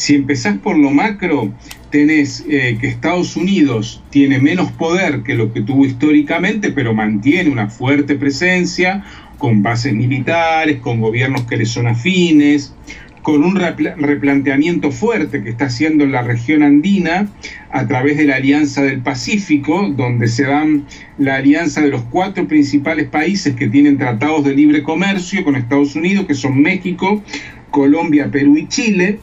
Si 0.00 0.14
empezás 0.14 0.56
por 0.56 0.78
lo 0.78 0.90
macro, 0.90 1.52
tenés 1.90 2.42
eh, 2.48 2.78
que 2.80 2.88
Estados 2.88 3.36
Unidos 3.36 4.02
tiene 4.08 4.38
menos 4.38 4.72
poder 4.72 5.22
que 5.22 5.34
lo 5.34 5.52
que 5.52 5.60
tuvo 5.60 5.84
históricamente, 5.84 6.72
pero 6.72 6.94
mantiene 6.94 7.50
una 7.50 7.68
fuerte 7.68 8.14
presencia, 8.14 9.04
con 9.36 9.62
bases 9.62 9.92
militares, 9.92 10.78
con 10.78 11.02
gobiernos 11.02 11.42
que 11.42 11.58
le 11.58 11.66
son 11.66 11.86
afines, 11.86 12.74
con 13.20 13.44
un 13.44 13.56
replanteamiento 13.56 14.90
fuerte 14.90 15.42
que 15.42 15.50
está 15.50 15.66
haciendo 15.66 16.04
en 16.04 16.12
la 16.12 16.22
región 16.22 16.62
andina 16.62 17.28
a 17.70 17.86
través 17.86 18.16
de 18.16 18.24
la 18.24 18.36
Alianza 18.36 18.82
del 18.82 19.02
Pacífico, 19.02 19.86
donde 19.94 20.28
se 20.28 20.44
dan 20.44 20.86
la 21.18 21.36
alianza 21.36 21.82
de 21.82 21.88
los 21.88 22.04
cuatro 22.04 22.48
principales 22.48 23.06
países 23.06 23.54
que 23.54 23.68
tienen 23.68 23.98
tratados 23.98 24.46
de 24.46 24.54
libre 24.54 24.82
comercio 24.82 25.44
con 25.44 25.56
Estados 25.56 25.94
Unidos, 25.94 26.24
que 26.24 26.32
son 26.32 26.58
México, 26.62 27.22
Colombia, 27.70 28.30
Perú 28.30 28.56
y 28.56 28.66
Chile. 28.66 29.18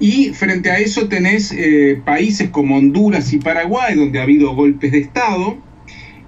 Y 0.00 0.30
frente 0.30 0.70
a 0.70 0.78
eso 0.78 1.08
tenés 1.08 1.52
eh, 1.52 2.00
países 2.02 2.48
como 2.48 2.78
Honduras 2.78 3.34
y 3.34 3.38
Paraguay, 3.38 3.94
donde 3.94 4.18
ha 4.18 4.22
habido 4.22 4.54
golpes 4.54 4.92
de 4.92 4.98
Estado, 4.98 5.58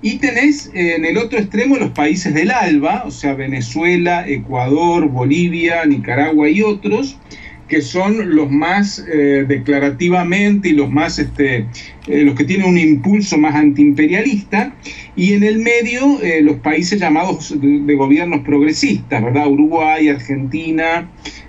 y 0.02 0.18
tenés 0.18 0.70
eh, 0.74 0.96
en 0.96 1.06
el 1.06 1.16
otro 1.16 1.38
extremo 1.38 1.78
los 1.78 1.90
países 1.92 2.35
del 2.35 2.50
ALBA, 2.50 3.04
o 3.06 3.11
sea, 3.11 3.32
Venezuela, 3.32 4.28
Ecuador, 4.28 5.08
Bolivia, 5.08 5.87
Nicaragua 5.87 6.50
y 6.50 6.61
otros, 6.61 7.18
que 7.66 7.80
son 7.80 8.37
los 8.37 8.50
más 8.50 9.02
eh, 9.11 9.46
declarativamente 9.48 10.68
y 10.68 10.72
los 10.72 10.90
más, 10.90 11.18
este, 11.18 11.66
los 12.06 12.35
que 12.35 12.44
tienen 12.44 12.66
un 12.66 12.76
impulso 12.76 13.38
más 13.38 13.54
antiimperialista, 13.54 14.74
y 15.16 15.32
en 15.32 15.44
el 15.44 15.61
medio 15.61 16.18
los 16.42 16.56
países 16.56 17.00
llamados 17.00 17.58
de, 17.58 17.94
gobiernos 17.94 18.40
progresistas, 18.40 19.24
¿verdad? 19.24 19.46
Uruguay, 19.46 20.08
Argentina, 20.08 21.08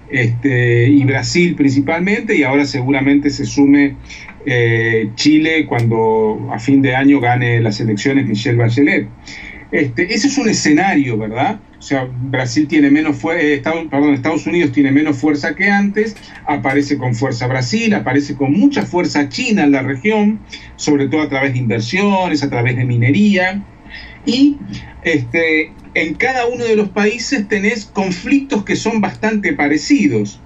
este, 0.10 0.90
y 0.90 1.04
Brasil 1.04 1.56
principalmente, 1.56 2.36
y 2.36 2.44
ahora 2.44 2.66
seguramente 2.66 3.30
se 3.30 3.46
sume 3.46 3.96
eh, 4.46 5.10
Chile 5.16 5.66
cuando 5.66 6.50
a 6.52 6.60
fin 6.60 6.82
de 6.82 6.96
año 6.96 7.20
gane 7.20 7.62
las 7.62 7.80
elecciones 7.80 8.28
Michelle 8.28 8.58
Bachelet. 8.58 9.08
Este, 9.72 10.14
ese 10.14 10.28
es 10.28 10.38
un 10.38 10.50
escenario, 10.50 11.18
¿verdad? 11.18 11.60
O 11.80 11.82
sea, 11.82 12.08
Brasil 12.30 12.68
tiene 12.68 12.92
menos 12.92 13.18
fuerza, 13.18 13.44
eh, 13.44 13.56
Estados, 13.56 13.88
Estados 14.14 14.46
Unidos 14.46 14.72
tiene 14.72 14.92
menos 14.92 15.18
fuerza 15.18 15.56
que 15.56 15.70
antes, 15.70 16.16
aparece 16.46 16.98
con 16.98 17.16
fuerza 17.16 17.48
Brasil, 17.48 17.94
aparece 17.94 18.36
con 18.36 18.54
mucha 18.54 18.84
fuerza 18.84 19.28
China 19.30 19.64
en 19.64 19.72
la 19.72 19.82
región, 19.82 20.40
sobre 20.76 21.08
todo 21.08 21.24
a 21.24 21.30
través 21.30 21.54
de 21.54 21.60
inversiones, 21.60 22.44
a 22.44 22.50
través 22.50 22.78
de 22.78 22.86
minería, 22.86 23.64
y 24.26 24.58
este, 25.04 25.72
en 25.94 26.16
cada 26.16 26.48
uno 26.48 26.66
de 26.66 26.76
los 26.76 26.90
países 26.90 27.48
tenés 27.48 27.86
conflictos 27.86 28.64
que 28.64 28.76
son 28.76 29.02
bastante 29.02 29.54
parecidos. 29.54 30.40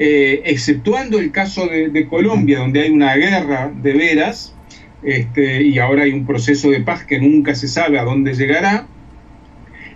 Eh, 0.00 0.42
exceptuando 0.44 1.18
el 1.18 1.32
caso 1.32 1.66
de, 1.66 2.06
Colombia, 2.08 2.60
donde 2.60 2.82
hay 2.82 2.90
una 2.90 3.16
guerra 3.16 3.72
de 3.82 3.92
veras, 3.94 4.54
este, 5.02 5.62
y 5.62 5.78
ahora 5.80 6.04
hay 6.04 6.12
un 6.12 6.24
proceso 6.24 6.70
de 6.70 6.80
paz 6.80 7.04
que 7.04 7.18
nunca 7.18 7.56
se 7.56 7.66
sabe 7.66 7.98
a 7.98 8.04
dónde 8.04 8.34
llegará, 8.34 8.86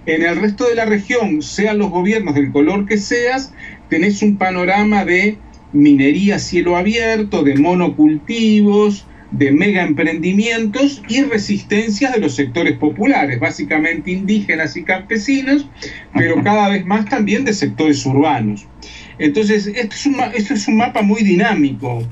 en 0.04 0.24
el 0.24 0.36
resto 0.40 0.68
de 0.68 0.74
la 0.74 0.84
región, 0.84 1.42
sean 1.42 1.78
los 1.78 1.90
gobiernos 1.90 2.34
del 2.34 2.50
color 2.50 2.86
que 2.86 2.98
seas, 2.98 3.54
tenés 3.88 4.22
un 4.22 4.36
panorama 4.36 5.04
de 5.04 5.38
minería 5.72 6.36
a 6.36 6.38
cielo 6.40 6.76
abierto, 6.76 7.44
de 7.44 7.54
monocultivos, 7.54 9.06
de 9.32 9.50
mega 9.50 9.82
emprendimientos 9.82 11.02
y 11.08 11.22
resistencias 11.22 12.12
de 12.12 12.20
los 12.20 12.34
sectores 12.34 12.76
populares, 12.76 13.40
básicamente 13.40 14.10
indígenas 14.10 14.76
y 14.76 14.84
campesinos, 14.84 15.68
pero 16.14 16.42
cada 16.42 16.68
vez 16.68 16.84
más 16.84 17.06
también 17.06 17.44
de 17.44 17.54
sectores 17.54 18.04
urbanos. 18.04 18.66
Entonces, 19.18 19.66
esto 19.66 19.94
es 19.94 20.06
un, 20.06 20.16
esto 20.34 20.54
es 20.54 20.68
un 20.68 20.76
mapa 20.76 21.02
muy 21.02 21.22
dinámico, 21.22 22.06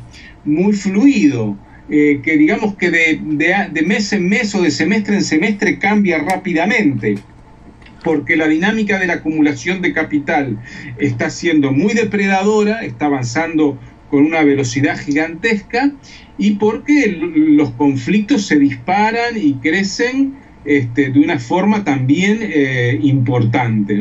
muy 0.45 0.73
fluido, 0.73 1.59
eh, 1.91 2.21
que 2.23 2.37
digamos 2.37 2.77
que 2.77 2.91
de, 2.91 3.21
de, 3.21 3.83
mes 3.83 4.13
en 4.13 4.29
mes 4.29 4.55
o 4.55 4.63
de 4.63 4.71
semestre 4.71 5.17
en 5.17 5.25
semestre 5.25 5.79
cambia 5.79 6.19
rápidamente, 6.19 7.17
porque 8.03 8.37
la 8.37 8.49
dinámica 8.49 8.99
de 8.99 9.07
la 9.07 9.15
acumulación 9.15 9.83
de 9.83 9.93
capital 9.93 10.59
está 10.99 11.29
siendo 11.29 11.73
muy 11.73 11.93
depredadora, 11.93 12.83
está 12.85 13.07
avanzando 13.07 13.79
con 14.09 14.25
una 14.25 14.43
velocidad 14.43 14.99
gigantesca 14.99 15.93
y 16.41 16.53
porque 16.53 17.19
los 17.35 17.71
conflictos 17.73 18.47
se 18.47 18.59
disparan 18.59 19.37
y 19.37 19.55
crecen 19.55 20.37
este, 20.65 21.11
de 21.11 21.21
una 21.21 21.39
forma 21.39 21.85
también 21.85 22.39
eh, 22.41 22.99
importante. 23.03 24.01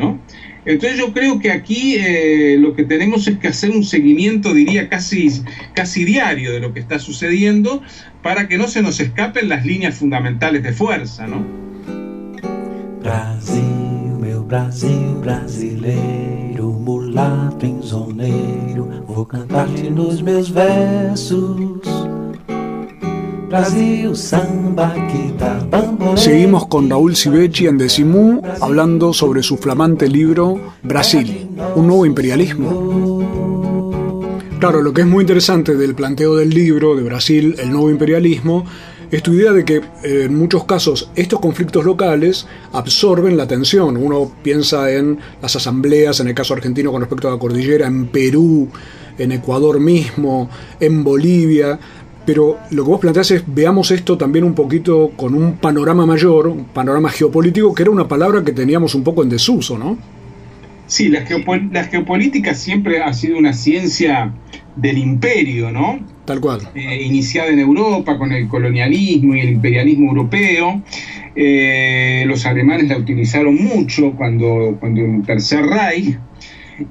Entonces 0.65 0.97
yo 0.97 1.12
creo 1.12 1.39
que 1.39 1.52
aquí 1.52 1.97
eh, 1.99 2.56
lo 2.58 2.73
que 2.75 2.86
tenemos 2.86 3.28
es 3.28 3.38
que 3.39 3.49
hacer 3.49 3.71
un 3.71 3.84
seguimiento, 3.84 4.54
diría, 4.54 4.88
casi, 4.88 5.30
casi 5.73 6.06
diario 6.06 6.54
de 6.54 6.62
lo 6.62 6.73
que 6.73 6.80
está 6.80 6.97
sucediendo 6.97 7.84
para 8.23 8.47
que 8.47 8.58
no 8.58 8.69
se 8.69 8.82
nos 8.82 9.02
escapen 9.02 9.49
las 9.49 9.65
líneas 9.65 9.95
fundamentales 9.95 10.63
de 10.63 10.71
fuerza, 10.71 11.28
¿no? 11.28 11.45
Brasil, 13.02 14.17
meu 14.19 14.43
Brasil 14.43 15.15
brasileiro, 15.21 16.67
mulato 16.71 17.65
vou 19.06 19.25
cantar-te 19.25 19.89
nos 19.89 20.21
meus 20.21 20.49
versos. 20.49 21.98
Seguimos 26.15 26.67
con 26.67 26.88
Raúl 26.88 27.15
Civechi 27.15 27.65
en 27.65 27.79
Decimú 27.79 28.41
hablando 28.62 29.12
sobre 29.12 29.41
su 29.41 29.57
flamante 29.57 30.07
libro 30.07 30.59
Brasil, 30.83 31.49
un 31.75 31.88
nuevo 31.88 32.05
imperialismo. 32.05 33.25
Claro, 34.59 34.83
lo 34.83 34.93
que 34.93 35.01
es 35.01 35.07
muy 35.07 35.23
interesante 35.23 35.75
del 35.75 35.95
planteo 35.95 36.35
del 36.35 36.51
libro 36.51 36.95
de 36.95 37.01
Brasil, 37.01 37.55
el 37.57 37.71
nuevo 37.71 37.89
imperialismo, 37.89 38.65
es 39.09 39.23
tu 39.23 39.33
idea 39.33 39.51
de 39.51 39.65
que 39.65 39.77
eh, 39.77 40.25
en 40.25 40.38
muchos 40.38 40.65
casos 40.65 41.09
estos 41.15 41.39
conflictos 41.39 41.83
locales 41.83 42.45
absorben 42.71 43.35
la 43.35 43.43
atención. 43.43 43.97
Uno 43.97 44.31
piensa 44.43 44.91
en 44.91 45.17
las 45.41 45.55
asambleas, 45.55 46.19
en 46.19 46.27
el 46.27 46.35
caso 46.35 46.53
argentino 46.53 46.91
con 46.91 47.01
respecto 47.01 47.27
a 47.27 47.31
la 47.31 47.39
cordillera, 47.39 47.88
en 47.88 48.07
Perú, 48.07 48.69
en 49.17 49.31
Ecuador 49.31 49.79
mismo, 49.79 50.49
en 50.79 51.03
Bolivia, 51.03 51.79
pero 52.25 52.58
lo 52.71 52.84
que 52.84 52.89
vos 52.89 52.99
planteás 52.99 53.32
es 53.32 53.43
veamos 53.47 53.91
esto 53.91 54.17
también 54.17 54.45
un 54.45 54.53
poquito 54.53 55.12
con 55.15 55.34
un 55.34 55.58
panorama 55.58 56.05
mayor, 56.05 56.47
un 56.47 56.65
panorama 56.65 57.10
geopolítico, 57.10 57.73
que 57.73 57.84
era 57.84 57.91
una 57.91 58.08
palabra 58.08 58.43
que 58.43 58.51
teníamos 58.51 58.95
un 58.95 59.03
poco 59.03 59.23
en 59.23 59.29
desuso, 59.29 59.77
¿no? 59.77 59.97
Sí, 60.89 61.08
la, 61.08 61.21
geopol 61.21 61.69
la, 61.71 61.84
geopolítica 61.84 62.55
siempre 62.55 63.03
ha 63.03 63.13
sido 63.13 63.38
una 63.38 63.53
ciencia 63.53 64.34
del 64.75 64.97
imperio, 64.97 65.71
¿no? 65.71 65.99
Tal 66.25 66.39
cual. 66.39 66.62
Eh, 66.73 67.03
iniciada 67.03 67.49
en 67.49 67.60
Europa 67.60 68.17
con 68.17 68.32
el 68.32 68.47
colonialismo 68.47 69.36
y 69.36 69.41
el 69.41 69.49
imperialismo 69.49 70.10
europeo. 70.10 70.82
Eh, 71.36 72.23
los 72.25 72.45
alemanes 72.47 72.88
la 72.88 72.97
utilizaron 72.97 73.55
mucho 73.55 74.13
cuando, 74.13 74.77
cuando 74.79 75.01
el 75.01 75.21
Tercer 75.23 75.65
Reich. 75.65 76.17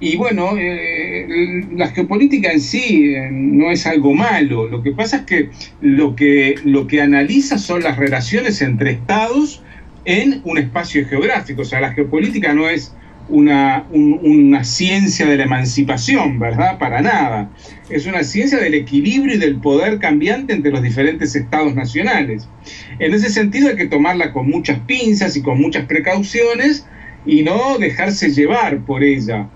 Y 0.01 0.17
bueno, 0.17 0.57
eh, 0.57 1.65
la 1.75 1.89
geopolítica 1.89 2.53
en 2.53 2.61
sí 2.61 3.15
eh, 3.15 3.29
no 3.31 3.71
es 3.71 3.87
algo 3.87 4.15
malo. 4.15 4.69
Lo 4.69 4.83
que 4.83 4.93
pasa 4.93 5.19
es 5.19 5.23
que 5.23 5.51
lo, 5.81 6.17
que 6.17 6.57
lo 6.65 6.87
que 6.87 7.01
analiza 7.01 7.59
son 7.59 7.83
las 7.83 7.97
relaciones 7.97 8.61
entre 8.63 8.93
estados 8.93 9.63
en 10.05 10.41
un 10.45 10.59
espacio 10.59 11.07
geográfico. 11.07 11.63
O 11.63 11.65
sea, 11.65 11.81
la 11.81 11.93
geopolítica 11.93 12.55
no 12.55 12.69
es 12.69 12.95
una, 13.29 13.85
una, 13.91 14.65
ciencia 14.65 15.27
de 15.27 15.37
la 15.37 15.45
emancipación, 15.45 16.39
¿verdad? 16.39 16.79
Para 16.79 17.03
nada. 17.03 17.51
Es 17.91 18.07
una 18.07 18.25
ciencia 18.25 18.59
del 18.59 18.75
equilibrio 18.75 19.35
y 19.35 19.39
del 19.39 19.57
poder 19.57 19.99
cambiante 19.99 20.55
entre 20.55 20.71
los 20.71 20.83
diferentes 20.83 21.37
estados 21.37 21.75
nacionales. 21.75 22.49
En 22.99 23.13
ese 23.13 23.29
sentido 23.29 23.69
hay 23.69 23.77
que 23.77 23.87
tomarla 23.87 24.33
con 24.33 24.49
muchas 24.49 24.79
pinzas 24.81 25.37
y 25.37 25.43
con 25.43 25.61
muchas 25.61 25.85
precauciones 25.85 26.87
y 27.27 27.43
no 27.43 27.79
dejarse 27.79 28.31
llevar 28.31 28.79
por 28.79 29.05
ella. 29.05 29.49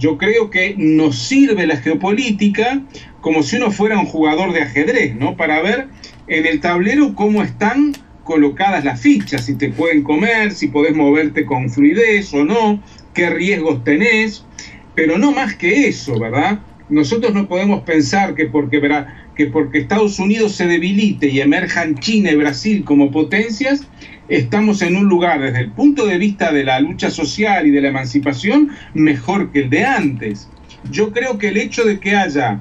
Yo 0.00 0.16
creo 0.16 0.48
que 0.48 0.74
nos 0.78 1.18
sirve 1.18 1.66
la 1.66 1.76
geopolítica 1.76 2.82
como 3.20 3.42
si 3.42 3.56
uno 3.56 3.70
fuera 3.70 3.98
un 3.98 4.06
jugador 4.06 4.54
de 4.54 4.62
ajedrez, 4.62 5.14
¿no? 5.14 5.36
Para 5.36 5.60
ver 5.60 5.88
en 6.26 6.46
el 6.46 6.60
tablero 6.60 7.14
cómo 7.14 7.42
están 7.42 7.92
colocadas 8.24 8.82
las 8.82 8.98
fichas, 8.98 9.44
si 9.44 9.56
te 9.56 9.68
pueden 9.68 10.02
comer, 10.02 10.52
si 10.52 10.68
podés 10.68 10.96
moverte 10.96 11.44
con 11.44 11.68
fluidez 11.68 12.32
o 12.32 12.44
no, 12.44 12.82
qué 13.12 13.28
riesgos 13.28 13.84
tenés, 13.84 14.46
pero 14.94 15.18
no 15.18 15.32
más 15.32 15.54
que 15.54 15.88
eso, 15.88 16.18
¿verdad? 16.18 16.60
Nosotros 16.90 17.32
no 17.32 17.46
podemos 17.46 17.84
pensar 17.84 18.34
que 18.34 18.46
porque, 18.46 18.80
que 19.36 19.46
porque 19.46 19.78
Estados 19.78 20.18
Unidos 20.18 20.56
se 20.56 20.66
debilite 20.66 21.28
y 21.28 21.40
emerjan 21.40 21.94
China 21.94 22.32
y 22.32 22.34
Brasil 22.34 22.82
como 22.84 23.12
potencias, 23.12 23.86
estamos 24.28 24.82
en 24.82 24.96
un 24.96 25.04
lugar 25.04 25.40
desde 25.40 25.60
el 25.60 25.70
punto 25.70 26.04
de 26.04 26.18
vista 26.18 26.52
de 26.52 26.64
la 26.64 26.80
lucha 26.80 27.08
social 27.08 27.64
y 27.68 27.70
de 27.70 27.80
la 27.80 27.90
emancipación 27.90 28.70
mejor 28.92 29.52
que 29.52 29.60
el 29.60 29.70
de 29.70 29.84
antes. 29.84 30.48
Yo 30.90 31.12
creo 31.12 31.38
que 31.38 31.48
el 31.48 31.58
hecho 31.58 31.84
de 31.84 32.00
que 32.00 32.16
haya 32.16 32.60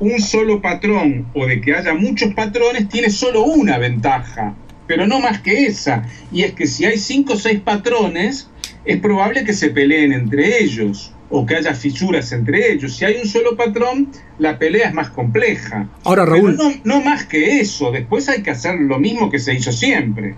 un 0.00 0.18
solo 0.20 0.60
patrón 0.60 1.28
o 1.32 1.46
de 1.46 1.60
que 1.60 1.76
haya 1.76 1.94
muchos 1.94 2.34
patrones 2.34 2.88
tiene 2.88 3.10
solo 3.10 3.44
una 3.44 3.78
ventaja, 3.78 4.56
pero 4.88 5.06
no 5.06 5.20
más 5.20 5.38
que 5.40 5.66
esa, 5.66 6.04
y 6.32 6.42
es 6.42 6.52
que 6.52 6.66
si 6.66 6.84
hay 6.84 6.98
cinco 6.98 7.34
o 7.34 7.36
seis 7.36 7.60
patrones, 7.60 8.50
es 8.84 8.98
probable 8.98 9.44
que 9.44 9.52
se 9.52 9.70
peleen 9.70 10.12
entre 10.12 10.64
ellos 10.64 11.14
o 11.30 11.44
que 11.44 11.56
haya 11.56 11.74
fisuras 11.74 12.32
entre 12.32 12.72
ellos. 12.72 12.96
Si 12.96 13.04
hay 13.04 13.16
un 13.22 13.28
solo 13.28 13.56
patrón, 13.56 14.08
la 14.38 14.58
pelea 14.58 14.88
es 14.88 14.94
más 14.94 15.10
compleja. 15.10 15.88
Ahora, 16.04 16.24
Raúl. 16.24 16.56
no, 16.56 16.70
no 16.84 17.00
más 17.02 17.26
que 17.26 17.60
eso, 17.60 17.90
después 17.90 18.28
hay 18.28 18.42
que 18.42 18.50
hacer 18.50 18.78
lo 18.80 18.98
mismo 18.98 19.30
que 19.30 19.38
se 19.38 19.54
hizo 19.54 19.72
siempre. 19.72 20.36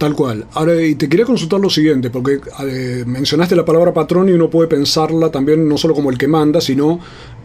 Tal 0.00 0.14
cual. 0.14 0.46
Ahora, 0.54 0.80
y 0.80 0.94
te 0.94 1.10
quería 1.10 1.26
consultar 1.26 1.60
lo 1.60 1.68
siguiente, 1.68 2.08
porque 2.08 2.40
eh, 2.66 3.04
mencionaste 3.06 3.54
la 3.54 3.66
palabra 3.66 3.92
patrón 3.92 4.30
y 4.30 4.32
uno 4.32 4.48
puede 4.48 4.66
pensarla 4.66 5.30
también 5.30 5.68
no 5.68 5.76
solo 5.76 5.94
como 5.94 6.08
el 6.08 6.16
que 6.16 6.26
manda, 6.26 6.62
sino 6.62 7.00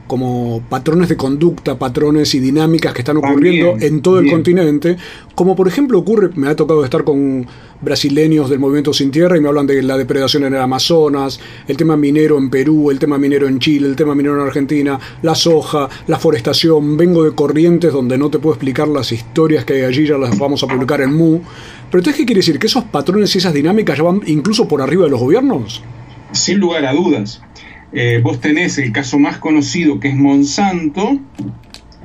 como 0.08 0.62
patrones 0.70 1.10
de 1.10 1.18
conducta, 1.18 1.78
patrones 1.78 2.34
y 2.36 2.40
dinámicas 2.40 2.94
que 2.94 3.00
están 3.00 3.18
ocurriendo 3.18 3.76
en 3.80 4.02
todo 4.02 4.20
el 4.20 4.30
continente, 4.30 4.98
como 5.34 5.56
por 5.56 5.68
ejemplo 5.68 6.00
ocurre, 6.00 6.30
me 6.36 6.48
ha 6.48 6.56
tocado 6.56 6.84
estar 6.84 7.04
con 7.04 7.46
brasileños 7.82 8.50
del 8.50 8.60
movimiento 8.60 8.94
Sin 8.94 9.12
Tierra 9.12 9.38
y 9.38 9.42
me 9.42 9.48
hablan 9.48 9.68
de 9.68 9.82
la 9.84 9.98
depredación 9.98 10.46
en 10.46 10.54
el 10.54 10.62
Amazonas, 10.62 11.40
el 11.68 11.78
tema 11.78 11.98
minero 11.98 12.38
en 12.38 12.50
Perú, 12.50 12.90
el 12.92 13.00
tema 13.00 13.18
minero 13.18 13.48
en 13.48 13.60
Chile, 13.60 13.88
el 13.88 13.96
tema 13.96 14.16
minero 14.16 14.36
en 14.36 14.48
Argentina, 14.48 15.00
la 15.22 15.36
soja, 15.36 15.90
la 16.08 16.18
forestación, 16.18 16.98
vengo 16.98 17.24
de 17.24 17.34
corrientes 17.34 17.92
donde 17.92 18.18
no 18.18 18.30
te 18.30 18.40
puedo 18.40 18.56
explicar 18.56 18.88
las 18.88 19.12
historias 19.12 19.66
que 19.66 19.74
hay 19.74 19.82
allí, 19.84 20.08
ya 20.08 20.18
las 20.18 20.38
vamos 20.38 20.64
a 20.64 20.68
publicar 20.68 21.02
en 21.02 21.14
MU, 21.14 21.42
pero 21.90 22.00
entonces, 22.00 22.20
¿qué 22.20 22.26
quiere 22.26 22.40
decir? 22.40 22.60
¿Que 22.60 22.68
esos 22.68 22.84
patrones 22.86 23.34
y 23.36 23.38
esas 23.38 23.54
dinámicas 23.54 23.98
ya 23.98 24.04
van 24.04 24.22
incluso 24.26 24.68
por 24.68 24.82
arriba 24.82 25.06
de 25.06 25.12
los 25.12 25.20
gobiernos? 25.20 25.82
Sin 26.32 26.60
lugar 26.60 26.86
a 26.86 26.94
dudas. 26.94 27.42
Eh, 27.98 28.20
vos 28.22 28.42
tenés 28.42 28.78
el 28.78 28.92
caso 28.92 29.20
más 29.20 29.38
conocido 29.38 30.02
que 30.02 30.10
es 30.10 30.16
Monsanto, 30.16 31.18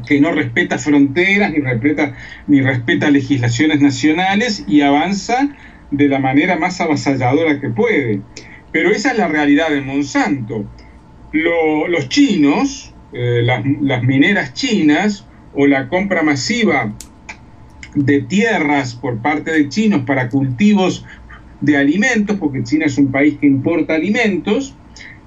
que 0.07 0.21
no 0.21 0.31
respeta 0.31 0.79
fronteras 0.79 1.51
ni 1.51 1.59
respeta, 1.59 2.15
ni 2.47 2.61
respeta 2.61 3.11
legislaciones 3.11 3.81
nacionales 3.81 4.65
y 4.69 4.83
avanza 4.83 5.49
de 5.91 6.07
la 6.07 6.21
manera 6.21 6.57
más 6.57 6.81
avasalladora 6.81 7.61
que 7.61 7.71
puede. 7.71 8.21
Pero 8.71 8.93
esa 8.93 9.11
es 9.11 9.19
la 9.19 9.27
realidad 9.27 9.71
de 9.71 9.81
Monsanto. 9.81 10.65
los 11.33 12.09
chinos, 12.09 12.95
eh, 13.13 13.43
las 13.43 14.03
mineras 14.05 14.55
chinas 14.55 15.27
o 15.55 15.67
la 15.67 15.89
compra 15.89 16.23
masiva 16.23 16.95
de 17.97 18.23
tierras 18.23 18.95
por 18.95 19.21
parte 19.21 19.51
de 19.51 19.69
chinos 19.69 20.03
para 20.07 20.29
cultivos 20.29 21.05
de 21.61 21.77
alimentos, 21.77 22.37
porque 22.39 22.63
China 22.63 22.87
es 22.87 22.97
un 22.97 23.11
país 23.11 23.39
que 23.41 23.49
importa 23.49 23.95
alimentos, 23.95 24.77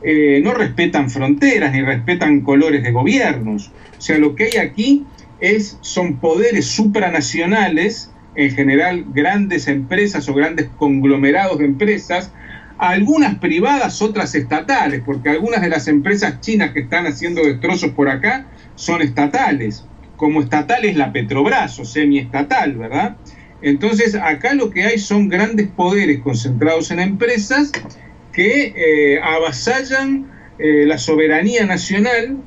eh, 0.03 0.41
no 0.43 0.53
respetan 0.53 1.09
fronteras 1.09 1.71
ni 1.71 1.81
respetan 1.81 2.41
colores 2.41 2.83
de 2.83 2.91
gobiernos. 2.91 3.71
O 3.97 4.01
sea, 4.01 4.17
lo 4.17 4.35
que 4.35 4.45
hay 4.45 4.57
aquí 4.57 5.05
es, 5.39 5.77
son 5.81 6.17
poderes 6.17 6.65
supranacionales, 6.65 8.11
en 8.35 8.51
general 8.51 9.05
grandes 9.13 9.67
empresas 9.67 10.27
o 10.27 10.33
grandes 10.33 10.67
conglomerados 10.77 11.59
de 11.59 11.65
empresas, 11.65 12.31
algunas 12.77 13.35
privadas, 13.35 14.01
otras 14.01 14.35
estatales, 14.35 15.01
porque 15.05 15.29
algunas 15.29 15.61
de 15.61 15.69
las 15.69 15.87
empresas 15.87 16.41
chinas 16.41 16.71
que 16.71 16.81
están 16.81 17.05
haciendo 17.05 17.43
destrozos 17.43 17.91
por 17.91 18.09
acá 18.09 18.47
son 18.75 19.01
estatales. 19.01 19.85
Como 20.17 20.41
estatal 20.41 20.83
es 20.85 20.95
la 20.95 21.11
Petrobras 21.11 21.79
o 21.79 21.85
semiestatal, 21.85 22.73
¿verdad? 22.75 23.17
Entonces 23.61 24.15
acá 24.15 24.53
lo 24.53 24.69
que 24.69 24.83
hay 24.83 24.99
son 24.99 25.29
grandes 25.29 25.67
poderes 25.67 26.19
concentrados 26.19 26.91
en 26.91 26.99
empresas 26.99 27.71
que 28.33 28.73
eh, 28.75 29.19
avasallan 29.21 30.29
eh, 30.59 30.85
la 30.85 30.97
soberanía 30.97 31.65
nacional, 31.65 32.37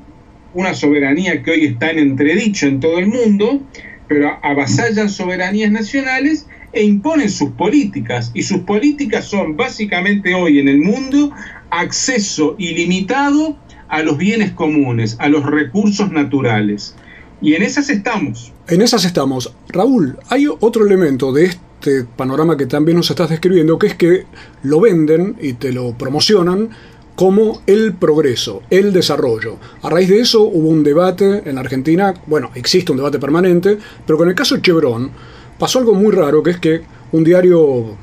una 0.53 0.73
soberanía 0.73 1.41
que 1.41 1.51
hoy 1.51 1.65
está 1.65 1.89
en 1.89 1.99
entredicho 1.99 2.67
en 2.67 2.79
todo 2.79 2.99
el 2.99 3.07
mundo, 3.07 3.61
pero 4.07 4.37
avasallan 4.43 5.09
soberanías 5.09 5.71
nacionales 5.71 6.47
e 6.73 6.83
imponen 6.83 7.29
sus 7.29 7.51
políticas. 7.51 8.31
Y 8.33 8.43
sus 8.43 8.59
políticas 8.59 9.25
son 9.25 9.55
básicamente 9.55 10.35
hoy 10.35 10.59
en 10.59 10.67
el 10.67 10.79
mundo 10.79 11.31
acceso 11.69 12.55
ilimitado 12.57 13.57
a 13.87 14.03
los 14.03 14.17
bienes 14.17 14.51
comunes, 14.51 15.15
a 15.19 15.29
los 15.29 15.45
recursos 15.45 16.11
naturales. 16.11 16.95
Y 17.41 17.53
en 17.53 17.63
esas 17.63 17.89
estamos. 17.89 18.51
En 18.67 18.81
esas 18.81 19.05
estamos. 19.05 19.53
Raúl, 19.69 20.17
hay 20.29 20.47
otro 20.47 20.85
elemento 20.85 21.31
de 21.31 21.45
esto 21.45 21.66
este 21.79 22.03
panorama 22.03 22.57
que 22.57 22.65
también 22.65 22.97
nos 22.97 23.09
estás 23.09 23.29
describiendo, 23.29 23.77
que 23.77 23.87
es 23.87 23.95
que 23.95 24.25
lo 24.63 24.79
venden 24.81 25.35
y 25.39 25.53
te 25.53 25.71
lo 25.71 25.93
promocionan 25.93 26.69
como 27.15 27.61
el 27.65 27.93
progreso, 27.93 28.61
el 28.69 28.93
desarrollo. 28.93 29.57
A 29.81 29.89
raíz 29.89 30.09
de 30.09 30.19
eso 30.19 30.43
hubo 30.43 30.69
un 30.69 30.83
debate 30.83 31.49
en 31.49 31.57
Argentina, 31.57 32.13
bueno, 32.27 32.51
existe 32.55 32.91
un 32.91 32.97
debate 32.97 33.19
permanente, 33.19 33.77
pero 34.05 34.17
con 34.17 34.29
el 34.29 34.35
caso 34.35 34.57
Chevron 34.57 35.09
pasó 35.57 35.79
algo 35.79 35.93
muy 35.95 36.11
raro, 36.11 36.43
que 36.43 36.51
es 36.51 36.59
que 36.59 36.81
un 37.11 37.23
diario 37.23 37.95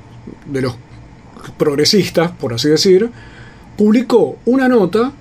de 0.46 0.62
los 0.62 0.76
progresistas, 1.56 2.32
por 2.32 2.54
así 2.54 2.68
decir, 2.68 3.10
publicó 3.76 4.38
una 4.46 4.68
nota 4.68 5.12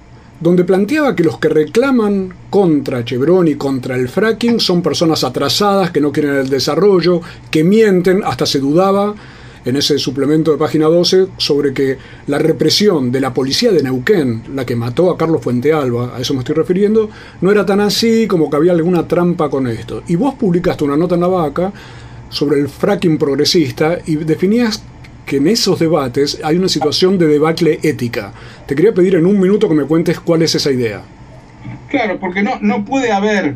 donde 0.44 0.66
planteaba 0.66 1.16
que 1.16 1.24
los 1.24 1.40
que 1.40 1.48
reclaman 1.48 2.34
contra 2.50 3.06
Chevron 3.06 3.48
y 3.48 3.56
contra 3.56 3.96
el 3.96 4.10
fracking 4.10 4.60
son 4.60 4.82
personas 4.82 5.24
atrasadas, 5.24 5.92
que 5.92 6.02
no 6.02 6.12
quieren 6.12 6.36
el 6.36 6.50
desarrollo, 6.50 7.22
que 7.50 7.64
mienten, 7.64 8.22
hasta 8.26 8.46
se 8.46 8.60
dudaba 8.60 9.16
en 9.64 9.78
ese 9.78 9.98
suplemento 9.98 10.52
de 10.52 10.58
página 10.58 10.88
12 10.88 11.28
sobre 11.38 11.74
que 11.74 11.98
la 12.28 12.40
represión 12.40 13.10
de 13.10 13.22
la 13.22 13.34
policía 13.34 13.72
de 13.72 13.82
Neuquén, 13.82 14.44
la 14.54 14.66
que 14.66 14.76
mató 14.76 15.10
a 15.10 15.18
Carlos 15.18 15.42
Fuentealba, 15.42 16.18
a 16.18 16.20
eso 16.20 16.34
me 16.34 16.40
estoy 16.40 16.56
refiriendo, 16.56 17.10
no 17.40 17.50
era 17.50 17.66
tan 17.66 17.80
así 17.80 18.28
como 18.28 18.50
que 18.50 18.58
había 18.58 18.74
alguna 18.74 19.08
trampa 19.08 19.50
con 19.50 19.66
esto. 19.68 20.04
Y 20.10 20.18
vos 20.18 20.36
publicaste 20.36 20.84
una 20.84 20.98
nota 20.98 21.16
en 21.16 21.22
la 21.22 21.28
vaca 21.28 21.72
sobre 22.28 22.60
el 22.60 22.68
fracking 22.68 23.18
progresista 23.18 24.00
y 24.06 24.18
definías 24.18 24.84
en 25.36 25.48
esos 25.48 25.80
debates 25.80 26.40
hay 26.44 26.58
una 26.58 26.70
situación 26.70 27.18
de 27.18 27.28
debacle 27.28 27.80
ética. 27.84 28.34
Te 28.68 28.76
quería 28.76 28.94
pedir 28.94 29.16
en 29.16 29.26
un 29.26 29.40
minuto 29.40 29.68
que 29.68 29.76
me 29.76 29.86
cuentes 29.86 30.20
cuál 30.20 30.42
es 30.42 30.56
esa 30.56 30.72
idea. 30.72 31.02
Claro, 31.90 32.20
porque 32.20 32.44
no, 32.44 32.60
no 32.62 32.86
puede 32.86 33.12
haber 33.12 33.56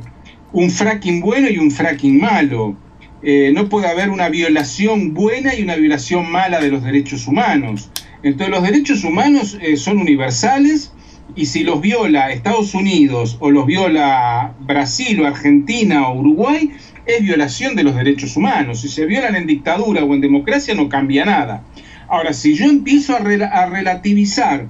un 0.54 0.72
fracking 0.72 1.22
bueno 1.22 1.50
y 1.50 1.58
un 1.58 1.72
fracking 1.72 2.20
malo. 2.20 2.76
Eh, 3.24 3.52
no 3.54 3.68
puede 3.68 3.88
haber 3.88 4.10
una 4.10 4.30
violación 4.30 5.14
buena 5.14 5.56
y 5.56 5.64
una 5.64 5.76
violación 5.76 6.32
mala 6.32 6.60
de 6.60 6.70
los 6.70 6.84
derechos 6.84 7.28
humanos. 7.28 7.90
Entonces 8.24 8.50
los 8.56 8.64
derechos 8.64 9.04
humanos 9.04 9.58
eh, 9.62 9.78
son 9.78 9.98
universales 9.98 10.92
y 11.36 11.46
si 11.46 11.64
los 11.64 11.82
viola 11.82 12.32
Estados 12.32 12.74
Unidos 12.74 13.38
o 13.40 13.52
los 13.52 13.66
viola 13.66 14.54
Brasil 14.62 15.22
o 15.22 15.28
Argentina 15.28 16.08
o 16.08 16.20
Uruguay, 16.20 16.72
es 17.08 17.22
violación 17.22 17.76
de 17.76 17.84
los 17.84 17.96
derechos 17.96 18.36
humanos. 18.36 18.82
Si 18.82 18.90
se 18.90 19.06
violan 19.06 19.36
en 19.36 19.48
dictadura 19.48 20.04
o 20.04 20.14
en 20.14 20.22
democracia 20.22 20.76
no 20.76 20.90
cambia 20.90 21.26
nada. 21.26 21.64
Ahora, 22.10 22.34
si 22.34 22.54
yo 22.54 22.66
empiezo 22.66 23.16
a, 23.16 23.20
relativizar 23.20 24.68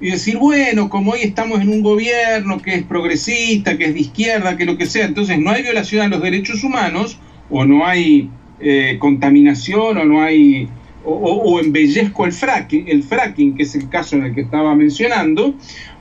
y 0.00 0.10
decir, 0.10 0.36
bueno, 0.36 0.88
como 0.88 1.12
hoy 1.12 1.20
estamos 1.22 1.60
en 1.60 1.68
un 1.68 1.82
gobierno 1.82 2.60
que 2.60 2.74
es 2.74 2.82
progresista, 2.82 3.76
que 3.76 3.86
es 3.86 3.94
de 3.94 4.00
izquierda, 4.00 4.56
que 4.56 4.64
lo 4.64 4.76
que 4.76 4.86
sea, 4.86 5.06
entonces 5.06 5.38
no 5.38 5.50
hay 5.50 5.62
violación 5.62 6.02
a 6.02 6.08
los 6.08 6.22
derechos 6.22 6.64
humanos, 6.64 7.18
o 7.50 7.64
no 7.64 7.86
hay 7.86 8.30
eh, 8.60 8.96
contaminación, 8.98 9.98
o 9.98 10.04
no 10.04 10.22
hay, 10.22 10.68
o, 11.04 11.60
embellezco 11.60 12.24
el 12.24 12.32
fracking, 12.32 12.88
el 12.88 13.02
fracking, 13.02 13.54
que 13.54 13.64
es 13.64 13.74
el 13.74 13.88
caso 13.88 14.16
en 14.16 14.24
el 14.24 14.34
que 14.34 14.40
estaba 14.40 14.74
mencionando, 14.74 15.54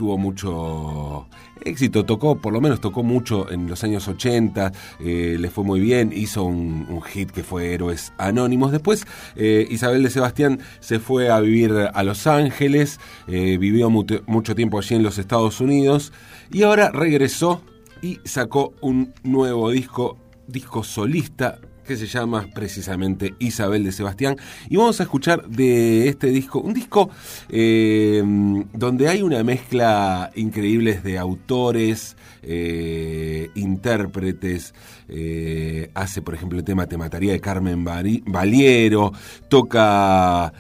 tuvo 0.01 0.17
mucho 0.17 1.29
éxito, 1.65 2.05
tocó, 2.05 2.37
por 2.39 2.53
lo 2.53 2.61
menos 2.61 2.81
tocó 2.81 3.03
mucho 3.03 3.51
en 3.51 3.69
los 3.69 3.85
años 3.85 4.09
80, 4.09 4.73
eh, 5.01 5.37
le 5.39 5.51
fue 5.51 5.65
muy 5.65 5.81
bien, 5.81 6.13
hizo 6.15 6.45
un, 6.45 7.01
hit 7.03 7.31
que 7.31 7.43
fue 7.43 7.73
Héroes 7.73 8.13
Anónimos. 8.19 8.73
Después 8.73 9.07
eh, 9.37 9.67
Isabel 9.71 10.03
de 10.03 10.11
Sebastián 10.11 10.61
se 10.81 10.99
fue 10.99 11.31
a 11.31 11.41
vivir 11.41 11.73
a 11.93 12.03
Los 12.03 12.27
Ángeles, 12.27 13.01
eh, 13.27 13.57
vivió 13.59 13.91
mucho 13.91 14.55
tiempo 14.55 14.79
allí 14.79 14.95
en 14.95 15.03
los 15.03 15.19
Estados 15.19 15.61
Unidos 15.61 16.13
y 16.53 16.63
ahora 16.63 16.91
regresó 16.91 17.63
y 18.03 18.21
sacó 18.25 18.75
un 18.81 19.13
nuevo 19.23 19.71
disco, 19.71 20.19
disco 20.47 20.85
solista 20.85 21.59
que 21.91 21.97
se 21.97 22.07
llama 22.07 22.47
precisamente 22.55 23.35
Isabel 23.41 23.83
de 23.83 23.91
Sebastián. 23.91 24.37
Y 24.69 24.77
vamos 24.77 25.01
a 25.01 25.03
escuchar 25.03 25.49
de 25.49 26.07
este 26.07 26.29
disco, 26.29 26.61
un 26.61 26.73
disco 26.73 27.11
eh, 27.49 28.23
donde 28.73 29.09
hay 29.09 29.23
una 29.23 29.43
mezcla 29.43 30.31
increíble 30.37 31.01
de 31.01 31.19
autores, 31.19 32.17
eh, 32.45 33.51
intérpretes. 33.57 34.73
Eh, 35.09 35.91
hace, 35.95 36.23
por 36.23 36.35
ejemplo, 36.35 36.61
el 36.61 36.65
tema 36.65 36.87
Te 36.87 36.97
Mataría 36.97 37.33
de 37.33 37.41
Carmen 37.41 37.85
Valiero. 37.85 39.13
Toca, 39.49 40.53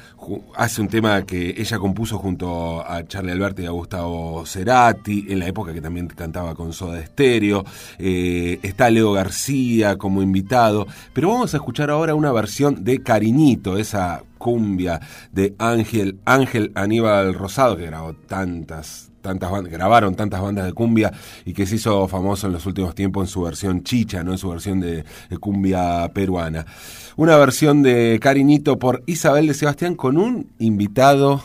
hace 0.56 0.80
un 0.80 0.88
tema 0.88 1.22
que 1.22 1.54
ella 1.56 1.78
compuso 1.78 2.18
junto 2.18 2.84
a 2.84 3.06
Charlie 3.06 3.30
Alberti 3.30 3.62
y 3.62 3.66
a 3.66 3.70
Gustavo 3.70 4.44
Cerati, 4.46 5.26
en 5.28 5.38
la 5.38 5.46
época 5.46 5.72
que 5.72 5.80
también 5.80 6.08
cantaba 6.08 6.56
con 6.56 6.72
Soda 6.72 7.00
Stereo. 7.06 7.64
está 8.00 8.90
Leo 8.90 9.12
García 9.12 9.96
como 9.96 10.22
invitado. 10.22 10.88
Vamos 11.28 11.52
a 11.52 11.58
escuchar 11.58 11.90
ahora 11.90 12.14
una 12.14 12.32
versión 12.32 12.84
de 12.84 13.02
Cariñito, 13.02 13.76
esa 13.76 14.22
cumbia 14.38 15.00
de 15.32 15.54
Ángel, 15.58 16.18
Ángel 16.24 16.72
Aníbal 16.74 17.34
Rosado, 17.34 17.76
que 17.76 17.86
grabó 17.86 18.14
tantas, 18.14 19.10
tantas 19.20 19.50
bandas, 19.50 19.72
grabaron 19.72 20.14
tantas 20.14 20.40
bandas 20.40 20.66
de 20.66 20.72
cumbia 20.72 21.12
y 21.44 21.52
que 21.52 21.66
se 21.66 21.76
hizo 21.76 22.08
famoso 22.08 22.46
en 22.46 22.54
los 22.54 22.64
últimos 22.64 22.94
tiempos 22.94 23.24
en 23.24 23.28
su 23.28 23.42
versión 23.42 23.82
chicha, 23.82 24.22
¿no? 24.22 24.32
En 24.32 24.38
su 24.38 24.48
versión 24.48 24.80
de, 24.80 25.04
de 25.28 25.38
cumbia 25.38 26.10
peruana. 26.14 26.64
Una 27.16 27.36
versión 27.36 27.82
de 27.82 28.18
Cariñito 28.20 28.78
por 28.78 29.02
Isabel 29.06 29.46
de 29.46 29.54
Sebastián 29.54 29.96
con 29.96 30.16
un 30.16 30.50
invitado 30.58 31.42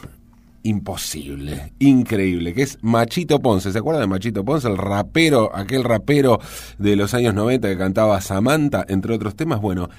imposible, 0.65 1.73
increíble, 1.77 2.53
que 2.53 2.63
es 2.63 2.79
Machito 2.81 3.39
Ponce. 3.39 3.71
¿Se 3.71 3.77
acuerdan 3.77 4.01
de 4.01 4.07
Machito 4.07 4.43
Ponce? 4.43 4.67
El 4.67 4.77
rapero, 4.77 5.55
aquel 5.55 5.83
rapero 5.83 6.39
de 6.79 6.95
los 6.95 7.13
años 7.13 7.35
90 7.35 7.69
que 7.69 7.77
cantaba 7.77 8.19
Samantha, 8.19 8.83
entre 8.87 9.13
otros 9.13 9.35
temas. 9.35 9.61
Bueno, 9.61 9.89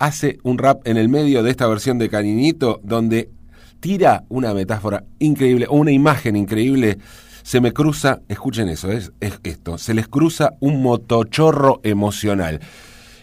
hace 0.00 0.38
un 0.42 0.58
rap 0.58 0.86
en 0.86 0.96
el 0.96 1.08
medio 1.08 1.44
de 1.44 1.50
esta 1.50 1.68
versión 1.68 1.98
de 1.98 2.08
Cariñito 2.08 2.80
donde 2.82 3.30
tira 3.78 4.24
una 4.28 4.52
metáfora 4.52 5.04
increíble, 5.20 5.68
una 5.70 5.92
imagen 5.92 6.34
increíble. 6.34 6.98
Se 7.44 7.60
me 7.60 7.72
cruza, 7.72 8.20
escuchen 8.28 8.68
eso, 8.68 8.90
es, 8.90 9.12
es 9.20 9.38
esto, 9.44 9.78
se 9.78 9.94
les 9.94 10.08
cruza 10.08 10.54
un 10.58 10.82
motochorro 10.82 11.80
emocional. 11.84 12.60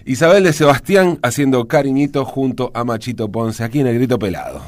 Isabel 0.05 0.45
de 0.45 0.53
Sebastián 0.53 1.19
haciendo 1.21 1.67
cariñito 1.67 2.23
junto 2.23 2.71
a 2.73 2.85
Machito 2.85 3.29
Ponce 3.29 3.65
aquí 3.65 3.81
en 3.81 3.87
el 3.87 3.95
Grito 3.95 4.17
Pelado. 4.17 4.61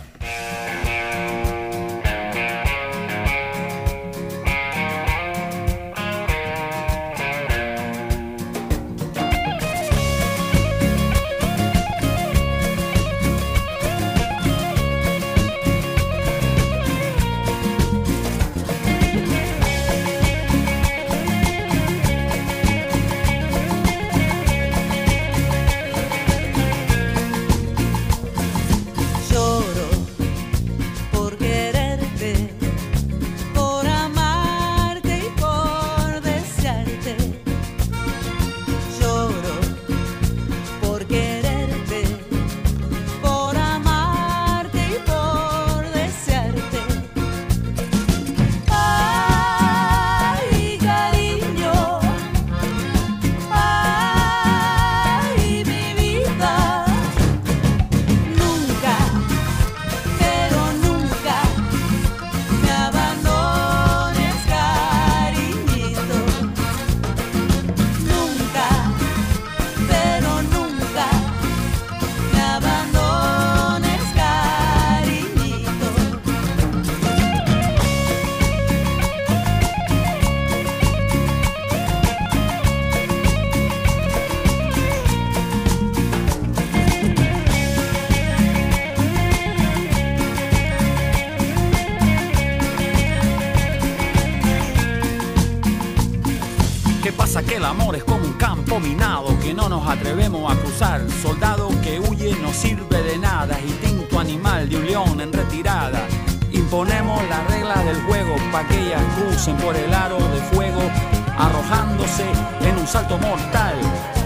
Salto 112.90 113.18
mortal. 113.20 113.76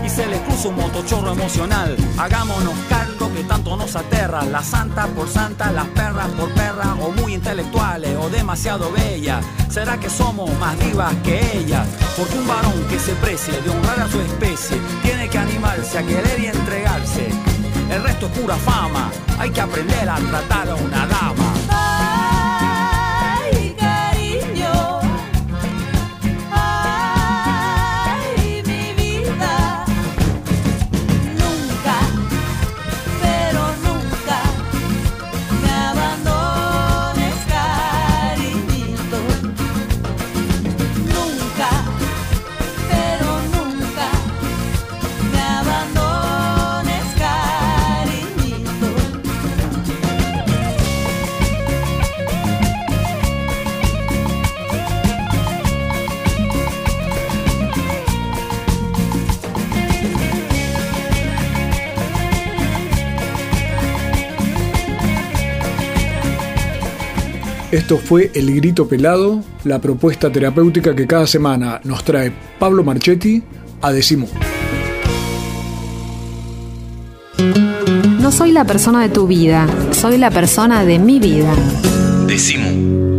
Y 0.05 0.09
se 0.09 0.25
les 0.25 0.39
cruza 0.41 0.69
un 0.69 0.75
motochorro 0.75 1.31
emocional. 1.31 1.95
Hagámonos 2.17 2.73
cargo 2.89 3.33
que 3.33 3.43
tanto 3.43 3.75
nos 3.75 3.95
aterra. 3.95 4.43
La 4.45 4.63
santa 4.63 5.07
por 5.07 5.27
santa, 5.27 5.71
las 5.71 5.87
perras 5.87 6.29
por 6.31 6.51
perras, 6.53 6.89
o 7.01 7.11
muy 7.11 7.33
intelectuales, 7.33 8.15
o 8.17 8.29
demasiado 8.29 8.91
bellas. 8.91 9.45
¿Será 9.69 9.97
que 9.97 10.09
somos 10.09 10.49
más 10.59 10.77
divas 10.79 11.13
que 11.23 11.57
ellas? 11.57 11.87
Porque 12.17 12.37
un 12.37 12.47
varón 12.47 12.85
que 12.89 12.99
se 12.99 13.13
precie 13.15 13.61
de 13.61 13.69
honrar 13.69 14.01
a 14.01 14.09
su 14.09 14.19
especie 14.21 14.77
tiene 15.01 15.29
que 15.29 15.37
animarse 15.37 15.97
a 15.97 16.03
querer 16.03 16.39
y 16.39 16.45
entregarse. 16.47 17.29
El 17.89 18.03
resto 18.03 18.27
es 18.27 18.39
pura 18.39 18.55
fama, 18.55 19.11
hay 19.39 19.49
que 19.49 19.61
aprender 19.61 20.07
a 20.09 20.15
tratar 20.15 20.69
a 20.69 20.75
una 20.75 21.07
dama. 21.07 21.22
Esto 67.93 68.07
fue 68.07 68.31
El 68.33 68.55
Grito 68.55 68.87
Pelado, 68.87 69.43
la 69.65 69.79
propuesta 69.79 70.31
terapéutica 70.31 70.95
que 70.95 71.05
cada 71.05 71.27
semana 71.27 71.79
nos 71.83 72.03
trae 72.03 72.33
Pablo 72.57 72.83
Marchetti 72.83 73.43
a 73.83 73.91
Decimú. 73.91 74.27
No 78.19 78.31
soy 78.31 78.51
la 78.51 78.65
persona 78.65 79.03
de 79.03 79.09
tu 79.09 79.27
vida, 79.27 79.67
soy 79.91 80.17
la 80.17 80.31
persona 80.31 80.83
de 80.83 80.97
mi 80.97 81.19
vida. 81.19 81.53
Decimú. 82.25 83.13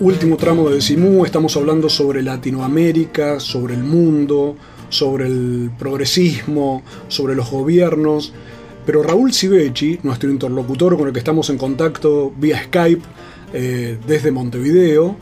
Último 0.00 0.36
tramo 0.36 0.68
de 0.68 0.74
Decimú, 0.74 1.24
estamos 1.24 1.56
hablando 1.56 1.88
sobre 1.88 2.24
Latinoamérica, 2.24 3.38
sobre 3.38 3.74
el 3.74 3.84
mundo, 3.84 4.56
sobre 4.88 5.28
el 5.28 5.70
progresismo, 5.78 6.82
sobre 7.06 7.36
los 7.36 7.48
gobiernos. 7.52 8.32
Pero 8.88 9.02
Raúl 9.02 9.34
Civechi, 9.34 10.00
nuestro 10.02 10.30
interlocutor 10.30 10.96
con 10.96 11.08
el 11.08 11.12
que 11.12 11.18
estamos 11.18 11.50
en 11.50 11.58
contacto 11.58 12.32
vía 12.38 12.62
Skype 12.64 13.02
eh, 13.52 13.98
desde 14.06 14.32
Montevideo, 14.32 15.14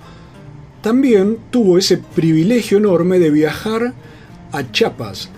también 0.82 1.36
tuvo 1.50 1.76
ese 1.76 1.98
privilegio 1.98 2.78
enorme 2.78 3.18
de 3.18 3.28
viajar 3.30 3.92
a 4.52 4.70
Chiapas, 4.70 5.30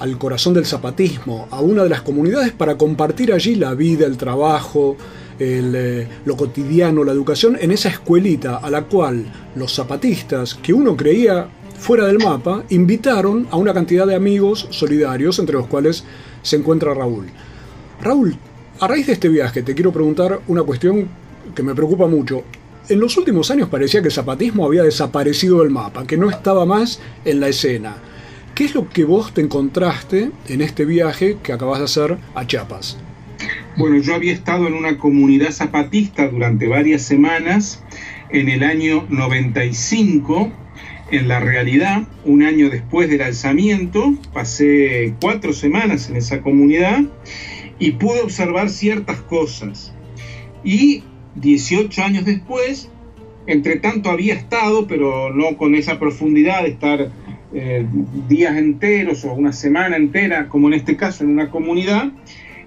al 0.00 0.18
corazón 0.18 0.54
del 0.54 0.66
zapatismo, 0.66 1.46
a 1.52 1.60
una 1.60 1.84
de 1.84 1.88
las 1.88 2.02
comunidades 2.02 2.50
para 2.50 2.76
compartir 2.76 3.32
allí 3.32 3.54
la 3.54 3.72
vida, 3.74 4.04
el 4.04 4.16
trabajo, 4.16 4.96
eh, 5.38 6.08
lo 6.24 6.36
cotidiano, 6.36 7.04
la 7.04 7.12
educación, 7.12 7.56
en 7.60 7.70
esa 7.70 7.88
escuelita 7.88 8.56
a 8.56 8.68
la 8.68 8.82
cual 8.82 9.26
los 9.54 9.72
zapatistas, 9.72 10.56
que 10.56 10.72
uno 10.72 10.96
creía 10.96 11.46
fuera 11.78 12.06
del 12.06 12.18
mapa, 12.18 12.64
invitaron 12.70 13.46
a 13.52 13.56
una 13.56 13.72
cantidad 13.72 14.08
de 14.08 14.16
amigos 14.16 14.66
solidarios, 14.70 15.38
entre 15.38 15.54
los 15.54 15.68
cuales 15.68 16.02
se 16.42 16.56
encuentra 16.56 16.92
Raúl. 16.92 17.26
Raúl, 18.02 18.36
a 18.80 18.86
raíz 18.86 19.06
de 19.06 19.14
este 19.14 19.28
viaje 19.28 19.62
te 19.62 19.74
quiero 19.74 19.92
preguntar 19.92 20.40
una 20.48 20.62
cuestión 20.62 21.08
que 21.54 21.62
me 21.62 21.74
preocupa 21.74 22.06
mucho. 22.06 22.44
En 22.88 23.00
los 23.00 23.16
últimos 23.16 23.50
años 23.50 23.68
parecía 23.68 24.00
que 24.00 24.08
el 24.08 24.12
zapatismo 24.12 24.66
había 24.66 24.84
desaparecido 24.84 25.60
del 25.60 25.70
mapa, 25.70 26.06
que 26.06 26.16
no 26.16 26.30
estaba 26.30 26.66
más 26.66 27.00
en 27.24 27.40
la 27.40 27.48
escena. 27.48 27.96
¿Qué 28.54 28.64
es 28.64 28.74
lo 28.74 28.88
que 28.88 29.04
vos 29.04 29.34
te 29.34 29.40
encontraste 29.40 30.30
en 30.48 30.60
este 30.60 30.84
viaje 30.84 31.38
que 31.42 31.52
acabas 31.52 31.78
de 31.78 31.84
hacer 31.86 32.18
a 32.34 32.46
Chiapas? 32.46 32.98
Bueno, 33.76 33.98
yo 33.98 34.14
había 34.14 34.32
estado 34.32 34.66
en 34.66 34.74
una 34.74 34.98
comunidad 34.98 35.50
zapatista 35.50 36.28
durante 36.28 36.68
varias 36.68 37.02
semanas 37.02 37.82
en 38.30 38.48
el 38.48 38.62
año 38.62 39.04
95. 39.08 40.52
En 41.10 41.28
la 41.28 41.40
realidad, 41.40 42.08
un 42.24 42.42
año 42.42 42.70
después 42.70 43.08
del 43.08 43.22
alzamiento, 43.22 44.14
pasé 44.32 45.14
cuatro 45.20 45.52
semanas 45.52 46.08
en 46.08 46.16
esa 46.16 46.40
comunidad 46.40 47.02
y 47.78 47.92
pude 47.92 48.20
observar 48.22 48.70
ciertas 48.70 49.20
cosas. 49.22 49.92
Y 50.64 51.02
18 51.36 52.02
años 52.02 52.24
después, 52.24 52.90
entre 53.46 53.76
tanto 53.76 54.10
había 54.10 54.34
estado, 54.34 54.86
pero 54.86 55.32
no 55.32 55.56
con 55.56 55.74
esa 55.74 55.98
profundidad 55.98 56.62
de 56.62 56.70
estar 56.70 57.10
eh, 57.54 57.86
días 58.28 58.56
enteros 58.56 59.24
o 59.24 59.32
una 59.32 59.52
semana 59.52 59.96
entera, 59.96 60.48
como 60.48 60.68
en 60.68 60.74
este 60.74 60.96
caso 60.96 61.24
en 61.24 61.30
una 61.30 61.50
comunidad, 61.50 62.10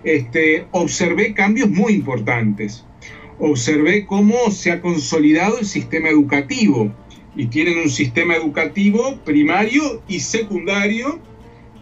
este, 0.04 0.66
observé 0.72 1.34
cambios 1.34 1.70
muy 1.70 1.94
importantes. 1.94 2.86
Observé 3.40 4.06
cómo 4.06 4.52
se 4.52 4.72
ha 4.72 4.82
consolidado 4.82 5.60
el 5.60 5.66
sistema 5.66 6.10
educativo 6.10 6.94
y 7.36 7.48
tienen 7.48 7.78
un 7.80 7.90
sistema 7.90 8.36
educativo 8.36 9.18
primario 9.24 10.02
y 10.08 10.20
secundario 10.20 11.20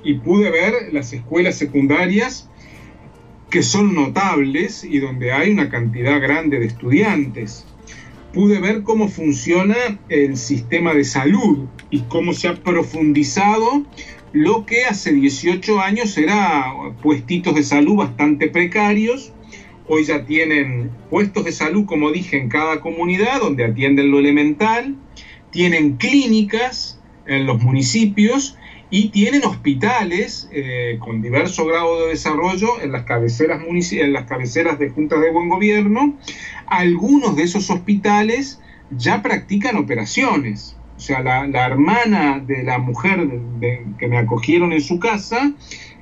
y 0.03 0.15
pude 0.15 0.51
ver 0.51 0.73
las 0.91 1.13
escuelas 1.13 1.55
secundarias 1.55 2.49
que 3.49 3.63
son 3.63 3.95
notables 3.95 4.83
y 4.83 4.99
donde 4.99 5.31
hay 5.31 5.51
una 5.51 5.69
cantidad 5.69 6.19
grande 6.21 6.59
de 6.59 6.65
estudiantes. 6.65 7.65
Pude 8.33 8.59
ver 8.59 8.83
cómo 8.83 9.07
funciona 9.07 9.75
el 10.09 10.37
sistema 10.37 10.93
de 10.93 11.05
salud 11.05 11.65
y 11.89 12.01
cómo 12.01 12.33
se 12.33 12.49
ha 12.49 12.55
profundizado 12.55 13.85
lo 14.33 14.65
que 14.65 14.85
hace 14.85 15.13
18 15.13 15.79
años 15.79 16.17
era 16.17 16.73
puestitos 17.01 17.55
de 17.55 17.63
salud 17.63 17.95
bastante 17.95 18.49
precarios. 18.49 19.31
Hoy 19.87 20.03
ya 20.03 20.25
tienen 20.25 20.91
puestos 21.09 21.45
de 21.45 21.53
salud, 21.53 21.85
como 21.85 22.11
dije, 22.11 22.37
en 22.37 22.49
cada 22.49 22.81
comunidad 22.81 23.39
donde 23.39 23.63
atienden 23.63 24.11
lo 24.11 24.19
elemental, 24.19 24.95
tienen 25.49 25.95
clínicas 25.95 26.99
en 27.25 27.45
los 27.45 27.63
municipios 27.63 28.57
y 28.89 29.09
tienen 29.09 29.43
hospitales 29.43 30.47
eh, 30.51 30.97
con 30.99 31.21
diverso 31.21 31.65
grado 31.65 32.03
de 32.03 32.09
desarrollo 32.09 32.81
en 32.81 32.91
las 32.91 33.03
cabeceras 33.03 33.61
en 33.91 34.13
las 34.13 34.25
cabeceras 34.25 34.79
de 34.79 34.89
juntas 34.89 35.19
de 35.21 35.31
buen 35.31 35.49
gobierno. 35.49 36.15
Algunos 36.67 37.35
de 37.35 37.43
esos 37.43 37.69
hospitales 37.69 38.61
ya 38.91 39.21
practican 39.21 39.75
operaciones. 39.75 40.77
O 40.95 40.99
sea, 40.99 41.21
la, 41.21 41.45
la 41.47 41.67
hermana 41.67 42.39
de 42.39 42.63
la 42.63 42.79
mujer 42.79 43.27
que 43.99 44.07
me 44.07 44.17
acogieron 44.17 44.71
en 44.71 44.81
su 44.81 44.99
casa 44.99 45.51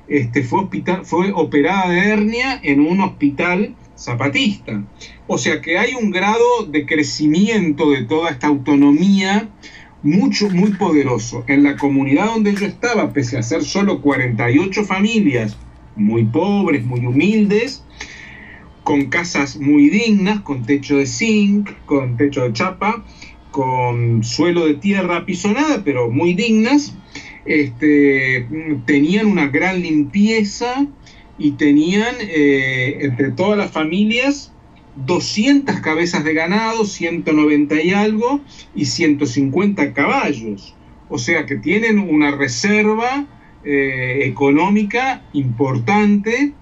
este, 0.08 0.44
fue, 0.44 0.60
hospital, 0.60 1.04
fue 1.04 1.32
operada 1.32 1.90
de 1.90 1.98
hernia 1.98 2.60
en 2.62 2.80
un 2.80 3.00
hospital 3.00 3.74
zapatista. 3.96 4.84
O 5.26 5.38
sea 5.38 5.60
que 5.60 5.78
hay 5.78 5.94
un 5.94 6.10
grado 6.10 6.64
de 6.68 6.86
crecimiento 6.86 7.90
de 7.90 8.04
toda 8.04 8.30
esta 8.30 8.46
autonomía 8.46 9.48
mucho, 10.02 10.50
muy 10.50 10.72
poderoso. 10.72 11.44
En 11.46 11.62
la 11.62 11.76
comunidad 11.76 12.26
donde 12.26 12.54
yo 12.54 12.66
estaba, 12.66 13.12
pese 13.12 13.38
a 13.38 13.42
ser 13.42 13.64
solo 13.64 14.00
48 14.00 14.84
familias, 14.84 15.56
muy 15.96 16.24
pobres, 16.24 16.84
muy 16.84 17.04
humildes, 17.04 17.82
con 18.84 19.06
casas 19.06 19.56
muy 19.56 19.88
dignas, 19.88 20.40
con 20.40 20.64
techo 20.64 20.98
de 20.98 21.06
zinc, 21.06 21.70
con 21.86 22.16
techo 22.16 22.42
de 22.42 22.52
chapa, 22.52 23.04
con 23.50 24.22
suelo 24.22 24.66
de 24.66 24.74
tierra 24.74 25.18
apisonada, 25.18 25.82
pero 25.84 26.10
muy 26.10 26.34
dignas, 26.34 26.94
este, 27.46 28.46
tenían 28.84 29.26
una 29.26 29.48
gran 29.48 29.80
limpieza 29.80 30.86
y 31.38 31.52
tenían 31.52 32.14
eh, 32.20 32.98
entre 33.00 33.30
todas 33.32 33.58
las 33.58 33.70
familias 33.70 34.52
200 35.04 35.80
cabezas 35.80 36.24
de 36.24 36.34
ganado, 36.34 36.84
190 36.84 37.82
y 37.82 37.92
algo, 37.92 38.40
y 38.74 38.86
150 38.86 39.92
caballos. 39.92 40.74
O 41.08 41.18
sea 41.18 41.46
que 41.46 41.56
tienen 41.56 41.98
una 41.98 42.30
reserva 42.32 43.26
eh, 43.64 44.20
económica 44.24 45.22
importante 45.32 46.52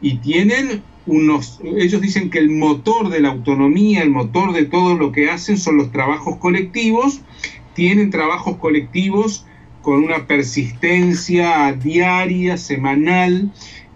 y 0.00 0.16
tienen 0.16 0.82
unos, 1.06 1.60
ellos 1.64 2.00
dicen 2.00 2.30
que 2.30 2.38
el 2.38 2.50
motor 2.50 3.08
de 3.08 3.20
la 3.20 3.30
autonomía, 3.30 4.02
el 4.02 4.10
motor 4.10 4.52
de 4.52 4.64
todo 4.64 4.96
lo 4.96 5.12
que 5.12 5.30
hacen 5.30 5.58
son 5.58 5.76
los 5.76 5.90
trabajos 5.90 6.36
colectivos, 6.36 7.20
tienen 7.74 8.10
trabajos 8.10 8.58
colectivos 8.58 9.46
con 9.82 10.04
una 10.04 10.26
persistencia 10.26 11.72
diaria, 11.72 12.56
semanal, 12.56 13.50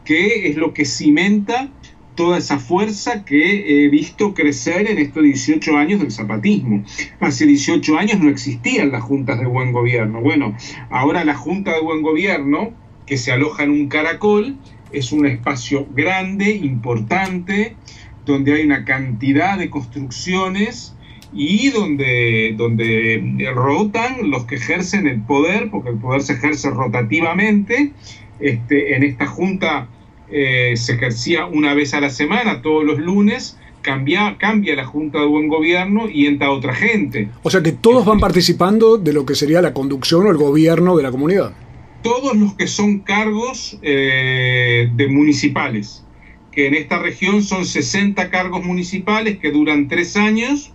que 0.05 0.49
es 0.49 0.57
lo 0.57 0.73
que 0.73 0.85
cimenta 0.85 1.69
toda 2.15 2.39
esa 2.39 2.59
fuerza 2.59 3.25
que 3.25 3.85
he 3.85 3.89
visto 3.89 4.35
crecer 4.35 4.91
en 4.91 4.99
estos 4.99 5.23
18 5.23 5.77
años 5.77 6.01
del 6.01 6.11
zapatismo. 6.11 6.85
Hace 7.21 7.47
18 7.47 7.99
años 7.99 8.21
no 8.21 8.31
existían 8.31 8.93
las 8.93 9.03
juntas 9.03 9.39
de 9.41 9.47
buen 9.47 9.73
gobierno. 9.73 10.21
Bueno, 10.21 10.57
ahora 10.91 11.25
la 11.25 11.35
junta 11.35 11.73
de 11.73 11.81
buen 11.81 12.03
gobierno, 12.03 12.73
que 13.07 13.17
se 13.17 13.33
aloja 13.33 13.65
en 13.65 13.71
un 13.71 13.89
caracol, 13.89 14.57
es 14.93 15.13
un 15.13 15.27
espacio 15.27 15.87
grande, 15.95 16.51
importante, 16.51 17.77
donde 18.25 18.55
hay 18.55 18.65
una 18.65 18.85
cantidad 18.85 19.59
de 19.59 19.69
construcciones 19.71 20.95
y 21.33 21.71
donde, 21.71 22.55
donde 22.57 23.51
rotan 23.55 24.31
los 24.31 24.45
que 24.45 24.55
ejercen 24.55 25.09
el 25.09 25.21
poder, 25.23 25.69
porque 25.71 25.91
el 25.91 25.99
poder 25.99 26.23
se 26.23 26.35
ejerce 26.35 26.71
rotativamente. 26.71 27.93
Este, 28.41 28.97
en 28.97 29.05
esta 29.05 29.27
junta 29.27 29.89
eh, 30.37 30.77
se 30.77 30.95
ejercía 30.95 31.47
una 31.47 31.75
vez 31.75 31.95
a 31.95 32.01
la 32.01 32.11
semana, 32.11 32.61
todos 32.61 32.85
los 32.85 32.99
lunes, 32.99 33.57
cambia, 33.83 34.37
cambia 34.37 34.75
la 34.75 34.85
Junta 34.85 35.21
de 35.21 35.27
Buen 35.27 35.47
Gobierno 35.47 36.09
y 36.11 36.27
entra 36.27 36.51
otra 36.51 36.75
gente. 36.75 37.29
O 37.45 37.51
sea 37.51 37.63
que 37.63 37.71
todos 37.71 38.05
van 38.05 38.19
participando 38.19 38.99
de 38.99 39.13
lo 39.13 39.25
que 39.25 39.37
sería 39.37 39.63
la 39.63 39.73
conducción 39.73 40.27
o 40.27 40.31
el 40.33 40.37
gobierno 40.37 40.97
de 40.97 41.05
la 41.05 41.13
comunidad. 41.13 41.55
Todos 42.03 42.37
los 42.37 42.55
que 42.55 42.67
son 42.67 42.99
cargos 42.99 43.79
eh, 43.83 44.91
de 44.93 45.07
municipales, 45.07 46.05
que 46.51 46.67
en 46.67 46.75
esta 46.75 46.99
región 46.99 47.45
son 47.45 47.65
60 47.65 48.29
cargos 48.29 48.65
municipales 48.65 49.39
que 49.39 49.53
duran 49.53 49.87
tres 49.87 50.17
años 50.17 50.73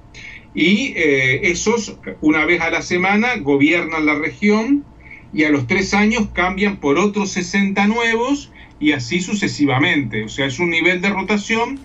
y 0.55 0.93
eh, 0.95 1.51
esos 1.51 1.97
una 2.21 2.45
vez 2.45 2.61
a 2.61 2.69
la 2.69 2.81
semana 2.81 3.35
gobiernan 3.41 4.05
la 4.05 4.15
región 4.15 4.85
y 5.33 5.43
a 5.43 5.49
los 5.49 5.67
tres 5.67 5.93
años 5.93 6.29
cambian 6.31 6.77
por 6.77 6.97
otros 6.97 7.31
60 7.31 7.87
nuevos 7.87 8.53
y 8.79 8.91
así 8.93 9.21
sucesivamente. 9.21 10.23
O 10.23 10.29
sea, 10.29 10.45
es 10.45 10.59
un 10.59 10.69
nivel 10.69 11.01
de 11.01 11.09
rotación 11.09 11.79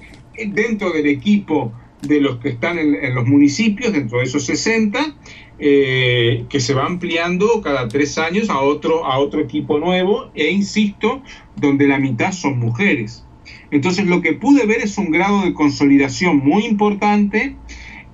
dentro 0.49 0.91
del 0.93 1.07
equipo 1.07 1.73
de 2.03 2.21
los 2.21 2.39
que 2.39 2.51
están 2.51 2.79
en, 2.79 3.15
los 3.15 3.27
municipios, 3.27 3.93
dentro 3.93 4.19
de 4.19 4.25
esos 4.25 4.45
60, 4.45 5.17
eh, 5.59 6.45
que 6.49 6.61
se 6.61 6.75
va 6.75 6.85
ampliando 6.87 7.63
cada 7.63 7.89
tres 7.89 8.19
años 8.19 8.51
a 8.51 8.61
otro, 8.61 9.07
a 9.07 9.19
otro 9.19 9.41
equipo 9.41 9.79
nuevo, 9.79 10.31
e 10.35 10.51
insisto, 10.51 11.23
donde 11.57 11.87
la 11.87 11.99
mitad 11.99 12.33
son 12.33 12.59
mujeres. 12.59 13.25
Entonces 13.71 14.07
lo 14.07 14.21
que 14.21 14.35
pude 14.35 14.67
ver 14.67 14.81
es 14.83 14.99
un 14.99 15.11
grado 15.11 15.43
de 15.43 15.55
consolidación 15.55 16.39
muy 16.39 16.65
importante. 16.65 17.57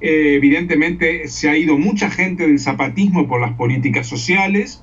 Eh, 0.00 0.34
evidentemente 0.36 1.28
se 1.28 1.50
ha 1.50 1.56
ido 1.56 1.76
mucha 1.76 2.10
gente 2.10 2.46
del 2.46 2.58
zapatismo 2.58 3.28
por 3.28 3.40
las 3.40 3.52
políticas 3.52 4.06
sociales, 4.06 4.82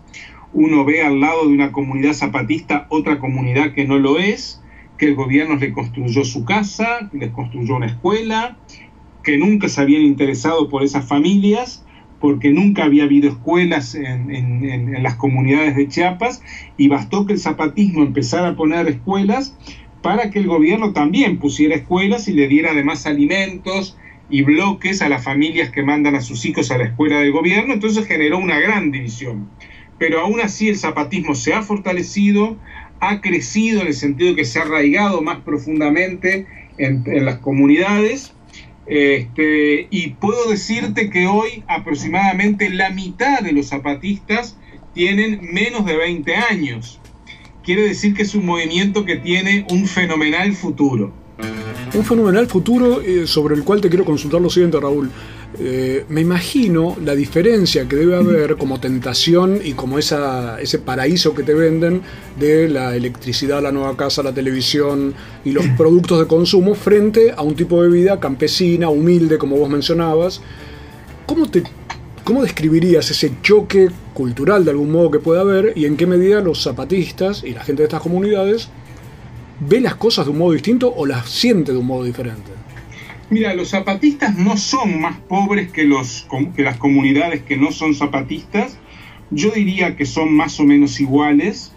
uno 0.57 0.83
ve 0.85 1.03
al 1.03 1.19
lado 1.19 1.47
de 1.47 1.53
una 1.53 1.71
comunidad 1.71 2.13
zapatista 2.13 2.87
otra 2.89 3.19
comunidad 3.19 3.73
que 3.73 3.85
no 3.85 3.99
lo 3.99 4.17
es, 4.17 4.59
que 4.97 5.05
el 5.05 5.13
gobierno 5.13 5.55
le 5.55 5.71
construyó 5.71 6.25
su 6.25 6.45
casa, 6.45 7.11
les 7.13 7.29
construyó 7.29 7.75
una 7.75 7.85
escuela, 7.85 8.57
que 9.23 9.37
nunca 9.37 9.69
se 9.69 9.81
habían 9.81 10.01
interesado 10.01 10.67
por 10.67 10.81
esas 10.81 11.07
familias, 11.07 11.85
porque 12.19 12.49
nunca 12.49 12.85
había 12.85 13.03
habido 13.03 13.29
escuelas 13.29 13.93
en, 13.93 14.33
en, 14.33 15.03
las 15.03 15.13
comunidades 15.13 15.75
de 15.75 15.89
Chiapas, 15.89 16.41
y 16.75 16.87
bastó 16.87 17.27
que 17.27 17.33
el 17.33 17.39
zapatismo 17.39 18.01
empezara 18.01 18.47
a 18.47 18.55
poner 18.55 18.87
escuelas 18.87 19.55
para 20.01 20.31
que 20.31 20.39
el 20.39 20.47
gobierno 20.47 20.91
también 20.91 21.37
pusiera 21.37 21.75
escuelas 21.75 22.27
y 22.27 22.33
le 22.33 22.47
diera 22.47 22.71
además 22.71 23.05
alimentos 23.05 23.95
y 24.27 24.41
bloques 24.41 25.03
a 25.03 25.09
las 25.09 25.23
familias 25.23 25.69
que 25.69 25.83
mandan 25.83 26.15
a 26.15 26.21
sus 26.21 26.45
hijos 26.45 26.71
a 26.71 26.79
la 26.79 26.85
escuela 26.85 27.19
del 27.19 27.31
gobierno, 27.31 27.75
entonces 27.75 28.07
generó 28.07 28.39
una 28.39 28.57
gran 28.57 28.89
división 28.89 29.49
pero 29.99 30.21
aún 30.21 30.39
así 30.41 30.69
el 30.69 30.77
zapatismo 30.77 31.35
se 31.35 31.53
ha 31.53 31.61
fortalecido, 31.61 32.57
ha 32.99 33.21
crecido 33.21 33.81
en 33.81 33.87
el 33.87 33.93
sentido 33.93 34.35
que 34.35 34.45
se 34.45 34.59
ha 34.59 34.63
arraigado 34.63 35.21
más 35.21 35.39
profundamente 35.41 36.45
en, 36.77 37.03
las 37.25 37.39
comunidades. 37.39 38.33
Este, 38.85 39.87
y 39.89 40.11
puedo 40.11 40.49
decirte 40.49 41.09
que 41.09 41.27
hoy 41.27 41.63
aproximadamente 41.67 42.69
la 42.69 42.89
mitad 42.91 43.41
de 43.41 43.51
los 43.51 43.67
zapatistas 43.67 44.57
tienen 44.93 45.41
menos 45.51 45.85
de 45.85 45.97
20 45.97 46.35
años. 46.35 46.99
Quiere 47.63 47.81
decir 47.81 48.13
que 48.13 48.21
es 48.21 48.33
un 48.33 48.45
movimiento 48.45 49.03
que 49.03 49.17
tiene 49.17 49.65
un 49.69 49.87
fenomenal 49.87 50.53
futuro. 50.53 51.11
Un 51.93 52.03
fenomenal 52.03 52.47
futuro 52.47 53.01
eh, 53.01 53.27
sobre 53.27 53.55
el 53.55 53.63
cual 53.63 53.81
te 53.81 53.89
quiero 53.89 54.05
consultar 54.05 54.41
lo 54.41 54.49
siguiente, 54.49 54.79
Raúl. 54.79 55.11
Eh, 55.59 56.05
me 56.09 56.21
imagino 56.21 56.97
la 57.03 57.15
diferencia 57.15 57.87
que 57.87 57.95
debe 57.95 58.15
haber 58.15 58.57
como 58.57 58.79
tentación 58.79 59.59
y 59.63 59.73
como 59.73 59.97
esa, 59.97 60.61
ese 60.61 60.77
paraíso 60.77 61.33
que 61.33 61.41
te 61.41 61.53
venden 61.53 62.01
de 62.37 62.69
la 62.69 62.95
electricidad, 62.95 63.63
la 63.63 63.71
nueva 63.71 63.95
casa, 63.97 64.21
la 64.21 64.33
televisión 64.33 65.15
y 65.45 65.51
los 65.51 65.65
productos 65.77 66.19
de 66.19 66.27
consumo 66.27 66.75
frente 66.75 67.33
a 67.35 67.41
un 67.41 67.55
tipo 67.55 67.81
de 67.81 67.89
vida 67.89 68.19
campesina, 68.19 68.89
humilde, 68.89 69.37
como 69.37 69.57
vos 69.57 69.69
mencionabas. 69.69 70.41
¿Cómo, 71.25 71.49
te, 71.49 71.63
cómo 72.23 72.43
describirías 72.43 73.09
ese 73.09 73.31
choque 73.41 73.89
cultural 74.13 74.63
de 74.63 74.71
algún 74.71 74.91
modo 74.91 75.11
que 75.11 75.19
puede 75.19 75.41
haber 75.41 75.73
y 75.75 75.85
en 75.85 75.97
qué 75.97 76.05
medida 76.05 76.41
los 76.41 76.63
zapatistas 76.63 77.43
y 77.43 77.51
la 77.51 77.63
gente 77.63 77.81
de 77.81 77.87
estas 77.87 78.01
comunidades 78.01 78.69
ve 79.59 79.81
las 79.81 79.95
cosas 79.95 80.25
de 80.25 80.31
un 80.31 80.37
modo 80.37 80.51
distinto 80.51 80.93
o 80.95 81.05
las 81.05 81.29
siente 81.29 81.71
de 81.71 81.79
un 81.79 81.87
modo 81.87 82.03
diferente? 82.03 82.56
Mira, 83.29 83.53
los 83.53 83.69
zapatistas 83.69 84.37
no 84.37 84.55
son 84.55 85.01
más 85.01 85.17
pobres 85.19 85.69
que, 85.71 85.83
los, 85.83 86.25
que 86.55 86.63
las 86.63 86.77
comunidades 86.77 87.41
que 87.41 87.57
no 87.57 87.73
son 87.73 87.93
zapatistas. 87.93 88.79
Yo 89.31 89.51
diría 89.51 89.97
que 89.97 90.05
son 90.05 90.33
más 90.33 90.61
o 90.61 90.63
menos 90.63 91.01
iguales. 91.01 91.73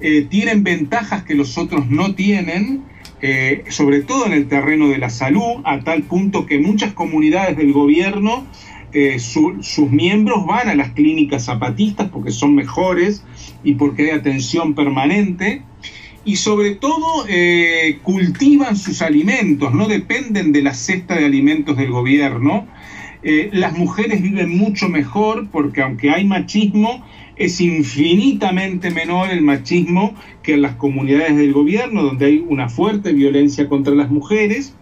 Eh, 0.00 0.26
tienen 0.28 0.64
ventajas 0.64 1.24
que 1.24 1.34
los 1.34 1.56
otros 1.56 1.88
no 1.88 2.14
tienen, 2.14 2.82
eh, 3.22 3.64
sobre 3.68 4.02
todo 4.02 4.26
en 4.26 4.32
el 4.34 4.48
terreno 4.48 4.88
de 4.88 4.98
la 4.98 5.08
salud, 5.08 5.62
a 5.64 5.80
tal 5.80 6.02
punto 6.02 6.44
que 6.44 6.58
muchas 6.58 6.92
comunidades 6.92 7.56
del 7.56 7.72
gobierno, 7.72 8.46
eh, 8.92 9.18
sus 9.18 9.90
miembros 9.90 10.44
van 10.44 10.68
a 10.68 10.74
las 10.74 10.90
clínicas 10.90 11.46
zapatistas 11.46 12.10
porque 12.10 12.30
son 12.30 12.54
mejores 12.54 13.24
y 13.64 13.74
porque 13.74 14.10
hay 14.10 14.18
atención 14.18 14.74
permanente 14.74 15.62
y 16.24 16.36
sobre 16.36 16.76
todo 16.76 17.24
eh, 17.28 17.98
cultivan 18.02 18.76
sus 18.76 19.02
alimentos, 19.02 19.74
no 19.74 19.88
dependen 19.88 20.52
de 20.52 20.62
la 20.62 20.74
cesta 20.74 21.16
de 21.16 21.24
alimentos 21.24 21.76
del 21.76 21.90
gobierno. 21.90 22.66
Eh, 23.24 23.50
las 23.52 23.76
mujeres 23.76 24.22
viven 24.22 24.56
mucho 24.56 24.88
mejor 24.88 25.48
porque 25.50 25.82
aunque 25.82 26.10
hay 26.10 26.24
machismo, 26.24 27.04
es 27.36 27.60
infinitamente 27.60 28.90
menor 28.90 29.30
el 29.30 29.42
machismo 29.42 30.14
que 30.42 30.54
en 30.54 30.62
las 30.62 30.76
comunidades 30.76 31.36
del 31.36 31.52
gobierno, 31.52 32.02
donde 32.02 32.26
hay 32.26 32.44
una 32.46 32.68
fuerte 32.68 33.12
violencia 33.12 33.68
contra 33.68 33.94
las 33.94 34.10
mujeres. 34.10 34.74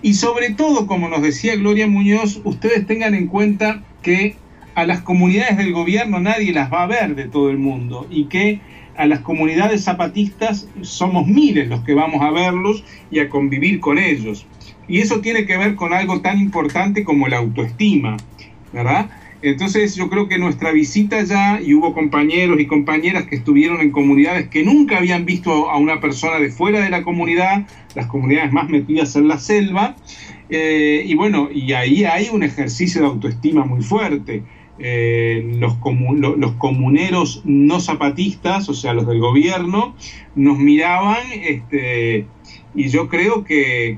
Y 0.00 0.14
sobre 0.14 0.50
todo, 0.50 0.86
como 0.86 1.08
nos 1.08 1.22
decía 1.22 1.56
Gloria 1.56 1.86
Muñoz, 1.86 2.40
ustedes 2.44 2.86
tengan 2.86 3.14
en 3.14 3.26
cuenta 3.26 3.82
que 4.02 4.36
a 4.74 4.86
las 4.86 5.00
comunidades 5.02 5.56
del 5.56 5.72
gobierno 5.72 6.20
nadie 6.20 6.52
las 6.52 6.72
va 6.72 6.84
a 6.84 6.86
ver 6.86 7.16
de 7.16 7.24
todo 7.24 7.50
el 7.50 7.58
mundo 7.58 8.06
y 8.10 8.26
que 8.26 8.60
a 8.98 9.06
las 9.06 9.20
comunidades 9.20 9.84
zapatistas 9.84 10.68
somos 10.82 11.26
miles 11.26 11.68
los 11.68 11.80
que 11.82 11.94
vamos 11.94 12.20
a 12.20 12.32
verlos 12.32 12.84
y 13.10 13.20
a 13.20 13.28
convivir 13.28 13.80
con 13.80 13.96
ellos. 13.96 14.44
Y 14.88 14.98
eso 14.98 15.20
tiene 15.20 15.46
que 15.46 15.56
ver 15.56 15.76
con 15.76 15.92
algo 15.94 16.20
tan 16.20 16.38
importante 16.38 17.04
como 17.04 17.28
la 17.28 17.38
autoestima, 17.38 18.16
¿verdad? 18.72 19.08
Entonces 19.40 19.94
yo 19.94 20.10
creo 20.10 20.26
que 20.26 20.36
nuestra 20.36 20.72
visita 20.72 21.22
ya, 21.22 21.60
y 21.60 21.74
hubo 21.74 21.94
compañeros 21.94 22.58
y 22.58 22.66
compañeras 22.66 23.26
que 23.26 23.36
estuvieron 23.36 23.80
en 23.80 23.92
comunidades 23.92 24.48
que 24.48 24.64
nunca 24.64 24.98
habían 24.98 25.24
visto 25.24 25.70
a 25.70 25.76
una 25.76 26.00
persona 26.00 26.40
de 26.40 26.50
fuera 26.50 26.80
de 26.80 26.90
la 26.90 27.04
comunidad, 27.04 27.66
las 27.94 28.06
comunidades 28.06 28.52
más 28.52 28.68
metidas 28.68 29.14
en 29.14 29.28
la 29.28 29.38
selva, 29.38 29.94
eh, 30.50 31.04
y 31.06 31.14
bueno, 31.14 31.50
y 31.54 31.72
ahí 31.72 32.04
hay 32.04 32.30
un 32.32 32.42
ejercicio 32.42 33.00
de 33.02 33.06
autoestima 33.06 33.64
muy 33.64 33.82
fuerte. 33.82 34.42
Eh, 34.80 35.56
los, 35.58 35.76
los, 36.38 36.52
comuneros 36.52 37.42
no 37.44 37.80
zapatistas, 37.80 38.68
o 38.68 38.74
sea, 38.74 38.94
los 38.94 39.08
del 39.08 39.18
gobierno, 39.18 39.96
nos 40.36 40.58
miraban 40.58 41.18
este, 41.32 42.26
y 42.74 42.88
yo 42.88 43.08
creo 43.08 43.44
que, 43.44 43.96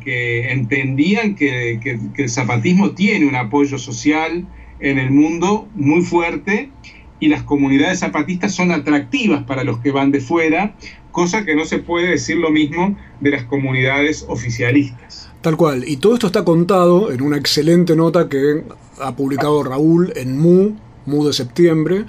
entendían 0.50 1.34
que, 1.34 1.78
el 2.16 2.30
zapatismo 2.30 2.92
tiene 2.92 3.26
un 3.26 3.36
apoyo 3.36 3.78
social 3.78 4.46
en 4.80 4.98
el 4.98 5.10
mundo 5.10 5.68
muy 5.74 6.00
fuerte 6.00 6.70
y 7.18 7.28
las 7.28 7.42
comunidades 7.42 7.98
zapatistas 7.98 8.54
son 8.54 8.70
atractivas 8.72 9.44
para 9.44 9.64
los 9.64 9.80
que 9.80 9.90
van 9.90 10.10
de 10.10 10.20
fuera, 10.20 10.74
cosa 11.10 11.44
que 11.44 11.54
no 11.54 11.66
se 11.66 11.78
puede 11.78 12.08
decir 12.08 12.38
lo 12.38 12.50
mismo 12.50 12.96
de 13.20 13.30
las 13.30 13.44
comunidades 13.44 14.24
oficialistas. 14.28 15.29
Tal 15.40 15.56
cual, 15.56 15.88
y 15.88 15.96
todo 15.96 16.14
esto 16.14 16.26
está 16.26 16.44
contado 16.44 17.10
en 17.10 17.22
una 17.22 17.38
excelente 17.38 17.96
nota 17.96 18.28
que 18.28 18.62
ha 19.00 19.16
publicado 19.16 19.62
Raúl 19.62 20.12
en 20.14 20.38
Mu, 20.38 20.72
Mu 21.06 21.26
de 21.26 21.32
septiembre, 21.32 22.04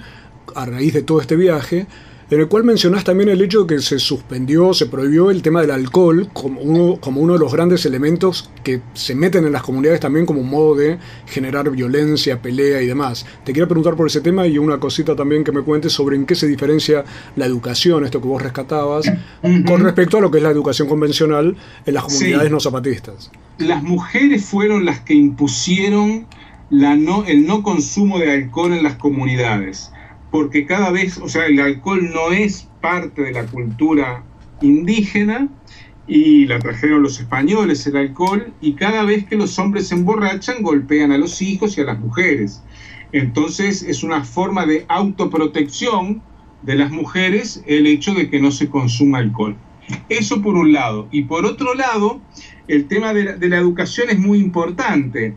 a 0.54 0.66
raíz 0.66 0.92
de 0.92 1.02
todo 1.02 1.20
este 1.20 1.36
viaje, 1.36 1.86
en 2.32 2.40
el 2.40 2.48
cual 2.48 2.64
mencionás 2.64 3.04
también 3.04 3.28
el 3.28 3.42
hecho 3.42 3.64
de 3.64 3.74
que 3.76 3.82
se 3.82 3.98
suspendió, 3.98 4.72
se 4.72 4.86
prohibió 4.86 5.30
el 5.30 5.42
tema 5.42 5.60
del 5.60 5.70
alcohol 5.70 6.30
como 6.32 6.60
uno, 6.62 6.96
como 6.98 7.20
uno 7.20 7.34
de 7.34 7.38
los 7.38 7.52
grandes 7.52 7.84
elementos 7.84 8.50
que 8.64 8.80
se 8.94 9.14
meten 9.14 9.44
en 9.44 9.52
las 9.52 9.62
comunidades 9.62 10.00
también 10.00 10.24
como 10.24 10.40
un 10.40 10.48
modo 10.48 10.74
de 10.74 10.98
generar 11.26 11.70
violencia, 11.70 12.40
pelea 12.40 12.80
y 12.80 12.86
demás. 12.86 13.26
Te 13.44 13.52
quiero 13.52 13.68
preguntar 13.68 13.96
por 13.96 14.06
ese 14.06 14.22
tema 14.22 14.46
y 14.46 14.56
una 14.56 14.80
cosita 14.80 15.14
también 15.14 15.44
que 15.44 15.52
me 15.52 15.60
cuentes 15.60 15.92
sobre 15.92 16.16
en 16.16 16.24
qué 16.24 16.34
se 16.34 16.46
diferencia 16.46 17.04
la 17.36 17.44
educación, 17.44 18.04
esto 18.04 18.22
que 18.22 18.28
vos 18.28 18.40
rescatabas, 18.42 19.04
con 19.66 19.80
respecto 19.82 20.16
a 20.16 20.20
lo 20.22 20.30
que 20.30 20.38
es 20.38 20.42
la 20.44 20.50
educación 20.50 20.88
convencional 20.88 21.54
en 21.84 21.94
las 21.94 22.04
comunidades 22.04 22.46
Sí. 22.46 22.52
no 22.52 22.60
zapatistas. 22.60 23.30
Las 23.58 23.82
mujeres 23.82 24.44
fueron 24.44 24.86
las 24.86 25.00
que 25.00 25.12
impusieron 25.14 26.26
la 26.70 26.96
no, 26.96 27.24
el 27.26 27.46
no 27.46 27.62
consumo 27.62 28.18
de 28.18 28.32
alcohol 28.32 28.72
en 28.72 28.82
las 28.82 28.94
comunidades, 28.96 29.90
porque 30.32 30.64
cada 30.64 30.90
vez, 30.90 31.18
o 31.18 31.28
sea, 31.28 31.46
el 31.46 31.60
alcohol 31.60 32.10
no 32.12 32.32
es 32.32 32.66
parte 32.80 33.22
de 33.22 33.32
la 33.32 33.44
cultura 33.44 34.24
indígena 34.62 35.48
y 36.08 36.46
la 36.46 36.58
trajeron 36.58 37.02
los 37.02 37.20
españoles 37.20 37.86
el 37.86 37.98
alcohol 37.98 38.52
y 38.62 38.72
cada 38.72 39.04
vez 39.04 39.26
que 39.26 39.36
los 39.36 39.58
hombres 39.58 39.88
se 39.88 39.94
emborrachan 39.94 40.62
golpean 40.62 41.12
a 41.12 41.18
los 41.18 41.42
hijos 41.42 41.76
y 41.76 41.82
a 41.82 41.84
las 41.84 42.00
mujeres. 42.00 42.62
Entonces 43.12 43.82
es 43.82 44.02
una 44.02 44.24
forma 44.24 44.64
de 44.64 44.86
autoprotección 44.88 46.22
de 46.62 46.76
las 46.76 46.90
mujeres 46.90 47.62
el 47.66 47.86
hecho 47.86 48.14
de 48.14 48.30
que 48.30 48.40
no 48.40 48.50
se 48.50 48.70
consuma 48.70 49.18
alcohol. 49.18 49.54
Eso 50.08 50.40
por 50.40 50.54
un 50.54 50.72
lado. 50.72 51.08
Y 51.12 51.24
por 51.24 51.44
otro 51.44 51.74
lado, 51.74 52.22
el 52.68 52.88
tema 52.88 53.12
de 53.12 53.24
la, 53.24 53.32
de 53.36 53.48
la 53.50 53.58
educación 53.58 54.08
es 54.08 54.18
muy 54.18 54.38
importante. 54.38 55.34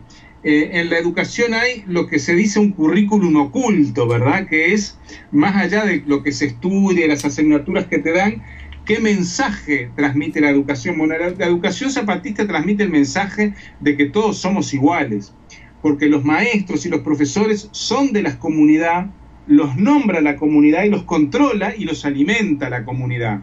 Eh, 0.48 0.78
en 0.78 0.90
la 0.90 0.98
educación 0.98 1.54
hay 1.54 1.82
lo 1.88 2.06
que 2.06 2.20
se 2.20 2.36
dice 2.36 2.60
un 2.60 2.70
currículum 2.70 3.34
oculto, 3.34 4.06
¿verdad? 4.06 4.46
Que 4.46 4.74
es, 4.74 4.96
más 5.32 5.56
allá 5.56 5.84
de 5.84 6.04
lo 6.06 6.22
que 6.22 6.30
se 6.30 6.46
estudia, 6.46 7.08
las 7.08 7.24
asignaturas 7.24 7.86
que 7.86 7.98
te 7.98 8.12
dan, 8.12 8.44
¿qué 8.84 9.00
mensaje 9.00 9.90
transmite 9.96 10.40
la 10.40 10.50
educación? 10.50 10.98
Bueno, 10.98 11.18
la, 11.18 11.30
la 11.30 11.46
educación 11.46 11.90
zapatista 11.90 12.46
transmite 12.46 12.84
el 12.84 12.90
mensaje 12.90 13.54
de 13.80 13.96
que 13.96 14.06
todos 14.06 14.38
somos 14.38 14.72
iguales, 14.72 15.34
porque 15.82 16.06
los 16.06 16.24
maestros 16.24 16.86
y 16.86 16.90
los 16.90 17.00
profesores 17.00 17.68
son 17.72 18.12
de 18.12 18.22
la 18.22 18.38
comunidad, 18.38 19.06
los 19.48 19.74
nombra 19.74 20.20
la 20.20 20.36
comunidad 20.36 20.84
y 20.84 20.90
los 20.90 21.02
controla 21.02 21.74
y 21.76 21.86
los 21.86 22.04
alimenta 22.04 22.70
la 22.70 22.84
comunidad. 22.84 23.40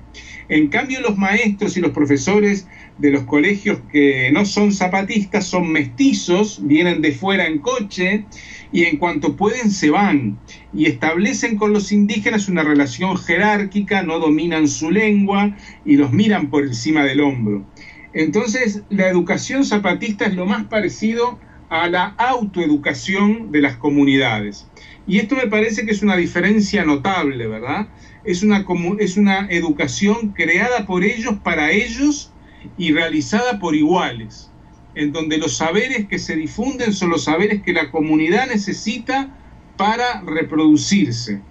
En 0.50 0.68
cambio, 0.68 1.02
los 1.02 1.18
maestros 1.18 1.78
y 1.78 1.82
los 1.82 1.92
profesores 1.92 2.68
de 2.98 3.12
los 3.12 3.24
colegios 3.24 3.80
que 3.92 4.32
no 4.32 4.46
son 4.46 4.72
zapatistas 4.72 5.46
son 5.46 5.72
mestizos, 5.72 6.60
vienen 6.66 7.02
de 7.02 7.12
fuera 7.12 7.48
en 7.48 7.60
coche 7.60 8.26
y 8.72 8.84
en 8.84 8.98
cuanto 8.98 9.36
pueden 9.36 9.72
se 9.72 9.90
van 9.90 10.38
y 10.74 10.86
establecen 10.86 11.58
con 11.58 11.74
los 11.74 11.92
indígenas 11.92 12.50
una 12.50 12.64
relación 12.64 13.18
jerárquica, 13.18 14.04
no 14.04 14.20
dominan 14.20 14.68
su 14.68 14.92
lengua 14.92 15.56
y 15.86 15.98
los 15.98 16.12
miran 16.12 16.50
por 16.50 16.66
encima 16.66 17.04
del 17.04 17.22
hombro. 17.22 17.66
Entonces, 18.14 18.84
la 18.90 19.08
educación 19.08 19.66
zapatista 19.66 20.26
es 20.26 20.36
lo 20.36 20.46
más 20.46 20.66
parecido 20.66 21.40
a 21.40 21.53
la 21.88 22.14
autoeducación 22.18 23.52
de 23.52 23.62
las 23.62 23.78
comunidades. 23.78 24.68
Y 25.08 25.18
esto 25.18 25.36
me 25.36 25.48
parece 25.48 25.86
que 25.86 25.92
es 25.92 26.04
una 26.04 26.16
diferencia 26.16 26.86
notable, 26.86 27.48
¿verdad? 27.48 27.88
Es 28.24 28.44
una, 28.44 28.66
es 29.00 29.18
una 29.18 29.48
educación 29.50 30.34
creada 30.34 30.86
por 30.86 31.04
ellos, 31.04 31.36
para 31.44 31.72
ellos 31.72 32.32
y 32.78 32.94
realizada 32.94 33.60
por 33.60 33.76
iguales, 33.76 34.52
en 34.96 35.12
donde 35.12 35.38
los 35.38 35.58
saberes 35.58 36.08
que 36.08 36.20
se 36.20 36.36
difunden 36.36 36.94
son 36.94 37.10
los 37.10 37.24
saberes 37.26 37.64
que 37.64 37.74
la 37.74 37.92
comunidad 37.92 38.48
necesita 38.48 39.36
para 39.76 40.22
reproducirse. 40.22 41.42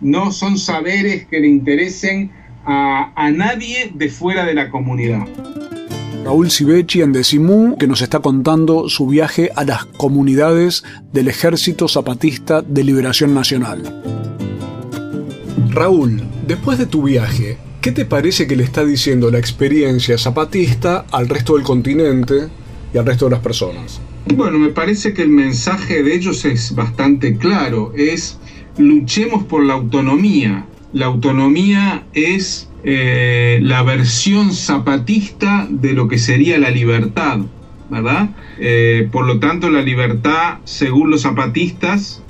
No 0.00 0.32
son 0.32 0.58
saberes 0.58 1.26
que 1.26 1.38
le 1.38 1.48
interesen 1.48 2.32
a, 2.64 3.12
a 3.14 3.30
nadie 3.30 3.92
de 3.94 4.08
fuera 4.08 4.44
de 4.44 4.54
la 4.54 4.70
comunidad. 4.70 5.75
Raúl 6.26 6.50
Sivechi 6.50 7.02
en 7.02 7.12
Decimú, 7.12 7.78
que 7.78 7.86
nos 7.86 8.02
está 8.02 8.18
contando 8.18 8.88
su 8.88 9.06
viaje 9.06 9.52
a 9.54 9.62
las 9.62 9.84
comunidades 9.84 10.82
del 11.12 11.28
Ejército 11.28 11.86
Zapatista 11.86 12.62
de 12.62 12.82
Liberación 12.82 13.32
Nacional. 13.32 14.02
Raúl, 15.70 16.24
después 16.44 16.78
de 16.78 16.86
tu 16.86 17.04
viaje, 17.04 17.58
¿qué 17.80 17.92
te 17.92 18.04
parece 18.06 18.48
que 18.48 18.56
le 18.56 18.64
está 18.64 18.84
diciendo 18.84 19.30
la 19.30 19.38
experiencia 19.38 20.18
zapatista 20.18 21.06
al 21.12 21.28
resto 21.28 21.54
del 21.54 21.62
continente 21.62 22.48
y 22.92 22.98
al 22.98 23.06
resto 23.06 23.26
de 23.26 23.30
las 23.30 23.40
personas? 23.40 24.00
Bueno, 24.34 24.58
me 24.58 24.70
parece 24.70 25.14
que 25.14 25.22
el 25.22 25.28
mensaje 25.28 26.02
de 26.02 26.12
ellos 26.12 26.44
es 26.44 26.74
bastante 26.74 27.36
claro, 27.36 27.92
es 27.96 28.36
luchemos 28.78 29.44
por 29.44 29.64
la 29.64 29.74
autonomía. 29.74 30.66
La 30.96 31.04
autonomía 31.04 32.06
es 32.14 32.70
eh, 32.82 33.58
la 33.60 33.82
versión 33.82 34.54
zapatista 34.54 35.66
de 35.68 35.92
lo 35.92 36.08
que 36.08 36.16
sería 36.16 36.58
la 36.58 36.70
libertad, 36.70 37.40
¿verdad? 37.90 38.30
Eh, 38.58 39.06
por 39.12 39.26
lo 39.26 39.38
tanto, 39.38 39.68
la 39.68 39.82
libertad, 39.82 40.54
según 40.64 41.10
los 41.10 41.20
zapatistas, 41.20 42.22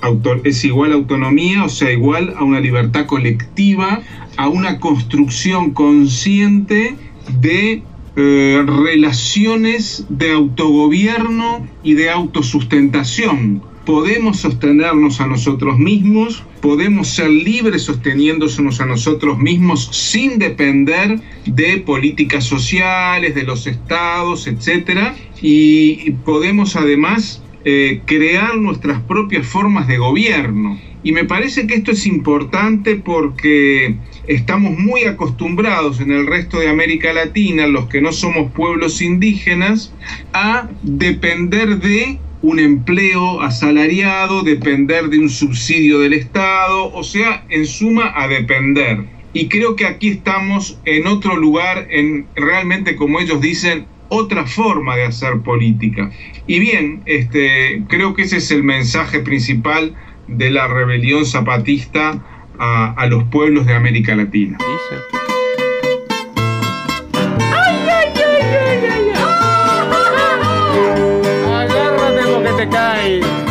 es 0.43 0.64
igual 0.64 0.91
a 0.91 0.97
autonomía, 0.97 1.62
o 1.62 1.69
sea, 1.69 1.93
igual 1.93 2.35
a 2.37 2.43
una 2.43 2.59
libertad 2.59 3.07
colectiva, 3.07 4.01
a 4.37 4.49
una 4.49 4.81
construcción 4.81 5.71
consciente 5.71 6.97
de 7.39 7.85
eh, 8.17 8.64
relaciones 8.67 10.07
de 10.09 10.33
autogobierno 10.33 11.69
y 11.85 11.95
de 11.95 12.11
autosustentación. 12.11 13.62
Podemos 13.87 14.41
sostenernos 14.41 15.20
a 15.20 15.28
nosotros 15.28 15.78
mismos, 15.78 16.45
podemos 16.61 17.09
ser 17.09 17.30
libres 17.30 17.82
sosteniéndonos 17.82 18.80
a 18.80 18.87
nosotros 18.87 19.39
mismos 19.39 19.89
sin 19.93 20.41
depender 20.41 21.20
de 21.47 21.76
políticas 21.78 22.45
sociales, 22.45 23.37
de 23.37 23.45
los 23.45 23.68
estados, 23.68 24.49
etc. 24.49 25.14
Y 25.41 26.11
podemos 26.24 26.74
además 26.74 27.43
eh, 27.64 28.03
crear 28.05 28.57
nuestras 28.57 29.01
propias 29.03 29.47
formas 29.47 29.87
de 29.87 29.99
gobierno. 29.99 30.78
Y 31.05 31.12
me 31.12 31.24
parece 31.24 31.68
que 31.68 31.74
esto 31.74 31.93
es 31.93 32.07
importante 32.07 32.97
porque 32.97 33.95
estamos 34.26 34.76
muy 34.76 35.05
acostumbrados 35.05 36.01
en 36.01 36.11
el 36.11 36.26
resto 36.26 36.59
de 36.59 36.68
América 36.68 37.12
Latina, 37.12 37.68
los 37.68 37.87
que 37.87 38.01
no 38.01 38.11
somos 38.11 38.51
pueblos 38.51 39.01
indígenas, 39.01 39.93
a 40.32 40.68
depender 40.82 41.78
de 41.78 42.18
un 42.43 42.59
empleo 42.59 43.41
asalariado, 43.41 44.43
depender 44.43 45.09
de 45.09 45.18
un 45.18 45.30
subsidio 45.30 46.01
del 46.01 46.12
Estado, 46.12 46.93
o 46.93 47.03
sea, 47.03 47.45
en 47.49 47.66
suma, 47.66 48.12
a 48.14 48.28
depender. 48.28 49.05
Y 49.32 49.49
creo 49.49 49.76
que 49.76 49.87
aquí 49.87 50.09
estamos 50.09 50.78
en 50.84 51.07
otro 51.07 51.37
lugar, 51.37 51.89
en 51.91 52.26
realmente, 52.37 52.97
como 52.97 53.20
ellos 53.20 53.41
dicen, 53.41 53.87
otra 54.09 54.47
forma 54.47 54.97
de 54.97 55.05
hacer 55.05 55.41
política. 55.41 56.11
Y 56.47 56.59
bien, 56.61 57.03
este, 57.07 57.82
creo 57.89 58.14
que 58.14 58.22
ese 58.22 58.39
es 58.39 58.51
el 58.51 58.62
mensaje 58.62 59.20
principal 59.20 59.95
de 60.28 60.51
la 60.51 60.68
rebelión 60.68 61.26
zapatista 61.26 62.24
a, 62.59 63.07
los 63.09 63.24
pueblos 63.24 63.66
de 63.66 63.74
América 63.74 64.16
Latina. 64.16 64.57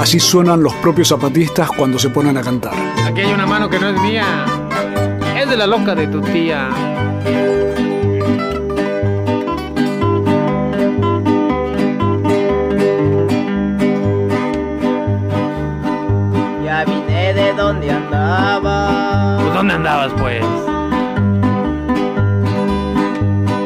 Así 0.06 0.20
suenan 0.20 0.62
los 0.62 0.72
propios 0.76 1.08
zapatistas 1.08 1.68
cuando 1.72 1.98
se 1.98 2.12
ponen 2.12 2.38
a 2.38 2.44
cantar. 2.44 2.76
Aquí 3.08 3.22
hay 3.22 3.34
una 3.34 3.48
mano 3.48 3.68
que 3.68 3.80
no 3.80 3.90
es 3.90 4.00
mía. 4.04 4.46
Es 5.36 5.50
de 5.50 5.58
la 5.58 5.66
loca 5.66 5.96
de 5.96 6.06
tu 6.06 6.22
tía. 6.22 6.70
Ya 16.64 16.86
vine 16.86 17.34
de 17.34 17.54
donde 17.54 17.90
andaba 17.92 19.38
¿Pues 19.42 19.54
dónde 19.56 19.74
andabas, 19.74 20.14
pues? 20.20 20.44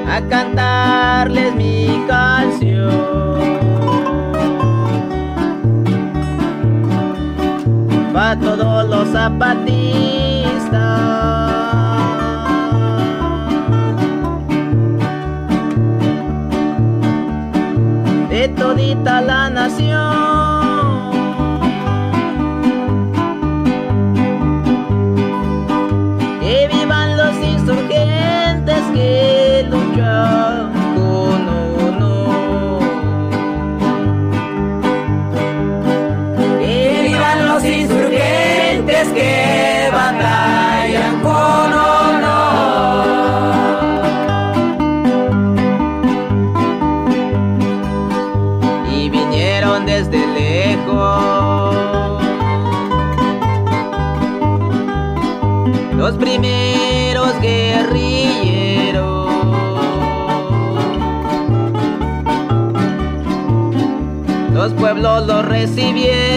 a 0.08 0.22
cantarles 0.30 1.54
mi 1.56 2.04
canción. 2.08 3.39
Todos 8.38 8.88
los 8.88 9.10
zapatistas. 9.10 10.70
De 18.30 18.50
todita 18.50 19.22
la 19.22 19.50
nación. 19.50 20.59
Los 64.90 64.98
pueblos 64.98 65.28
los 65.28 65.46
recibieron. 65.46 66.29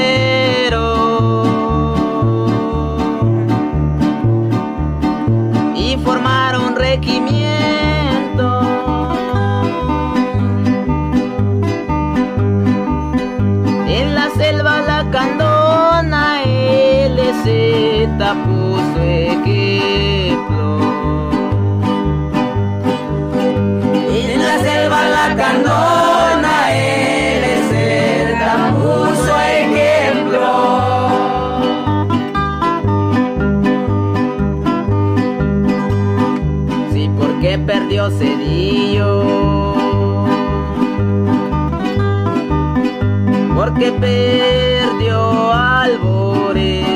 Porque 43.82 43.98
perdió 43.98 45.52
Albores. 45.52 46.86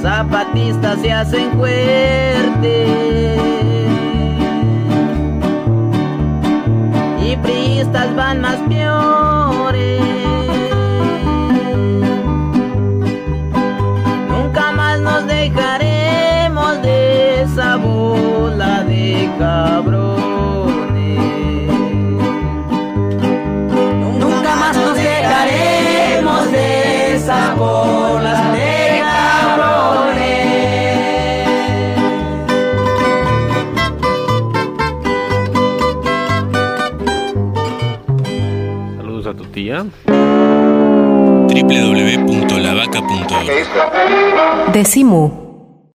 Zapatistas 0.00 0.98
se 1.00 1.12
hacen 1.12 1.50
fuertes. 1.58 3.38
Y 7.22 7.36
priistas 7.36 8.16
van 8.16 8.40
más 8.40 8.56
peores. 8.70 10.00
Nunca 14.26 14.72
más 14.72 15.00
nos 15.00 15.26
dejaremos 15.26 16.80
de 16.80 17.42
esa 17.42 17.76
bola 17.76 18.84
de 18.84 19.28
cabrones. 19.38 19.99
www.lavaca.org 41.50 43.50
Decimu. 44.72 45.39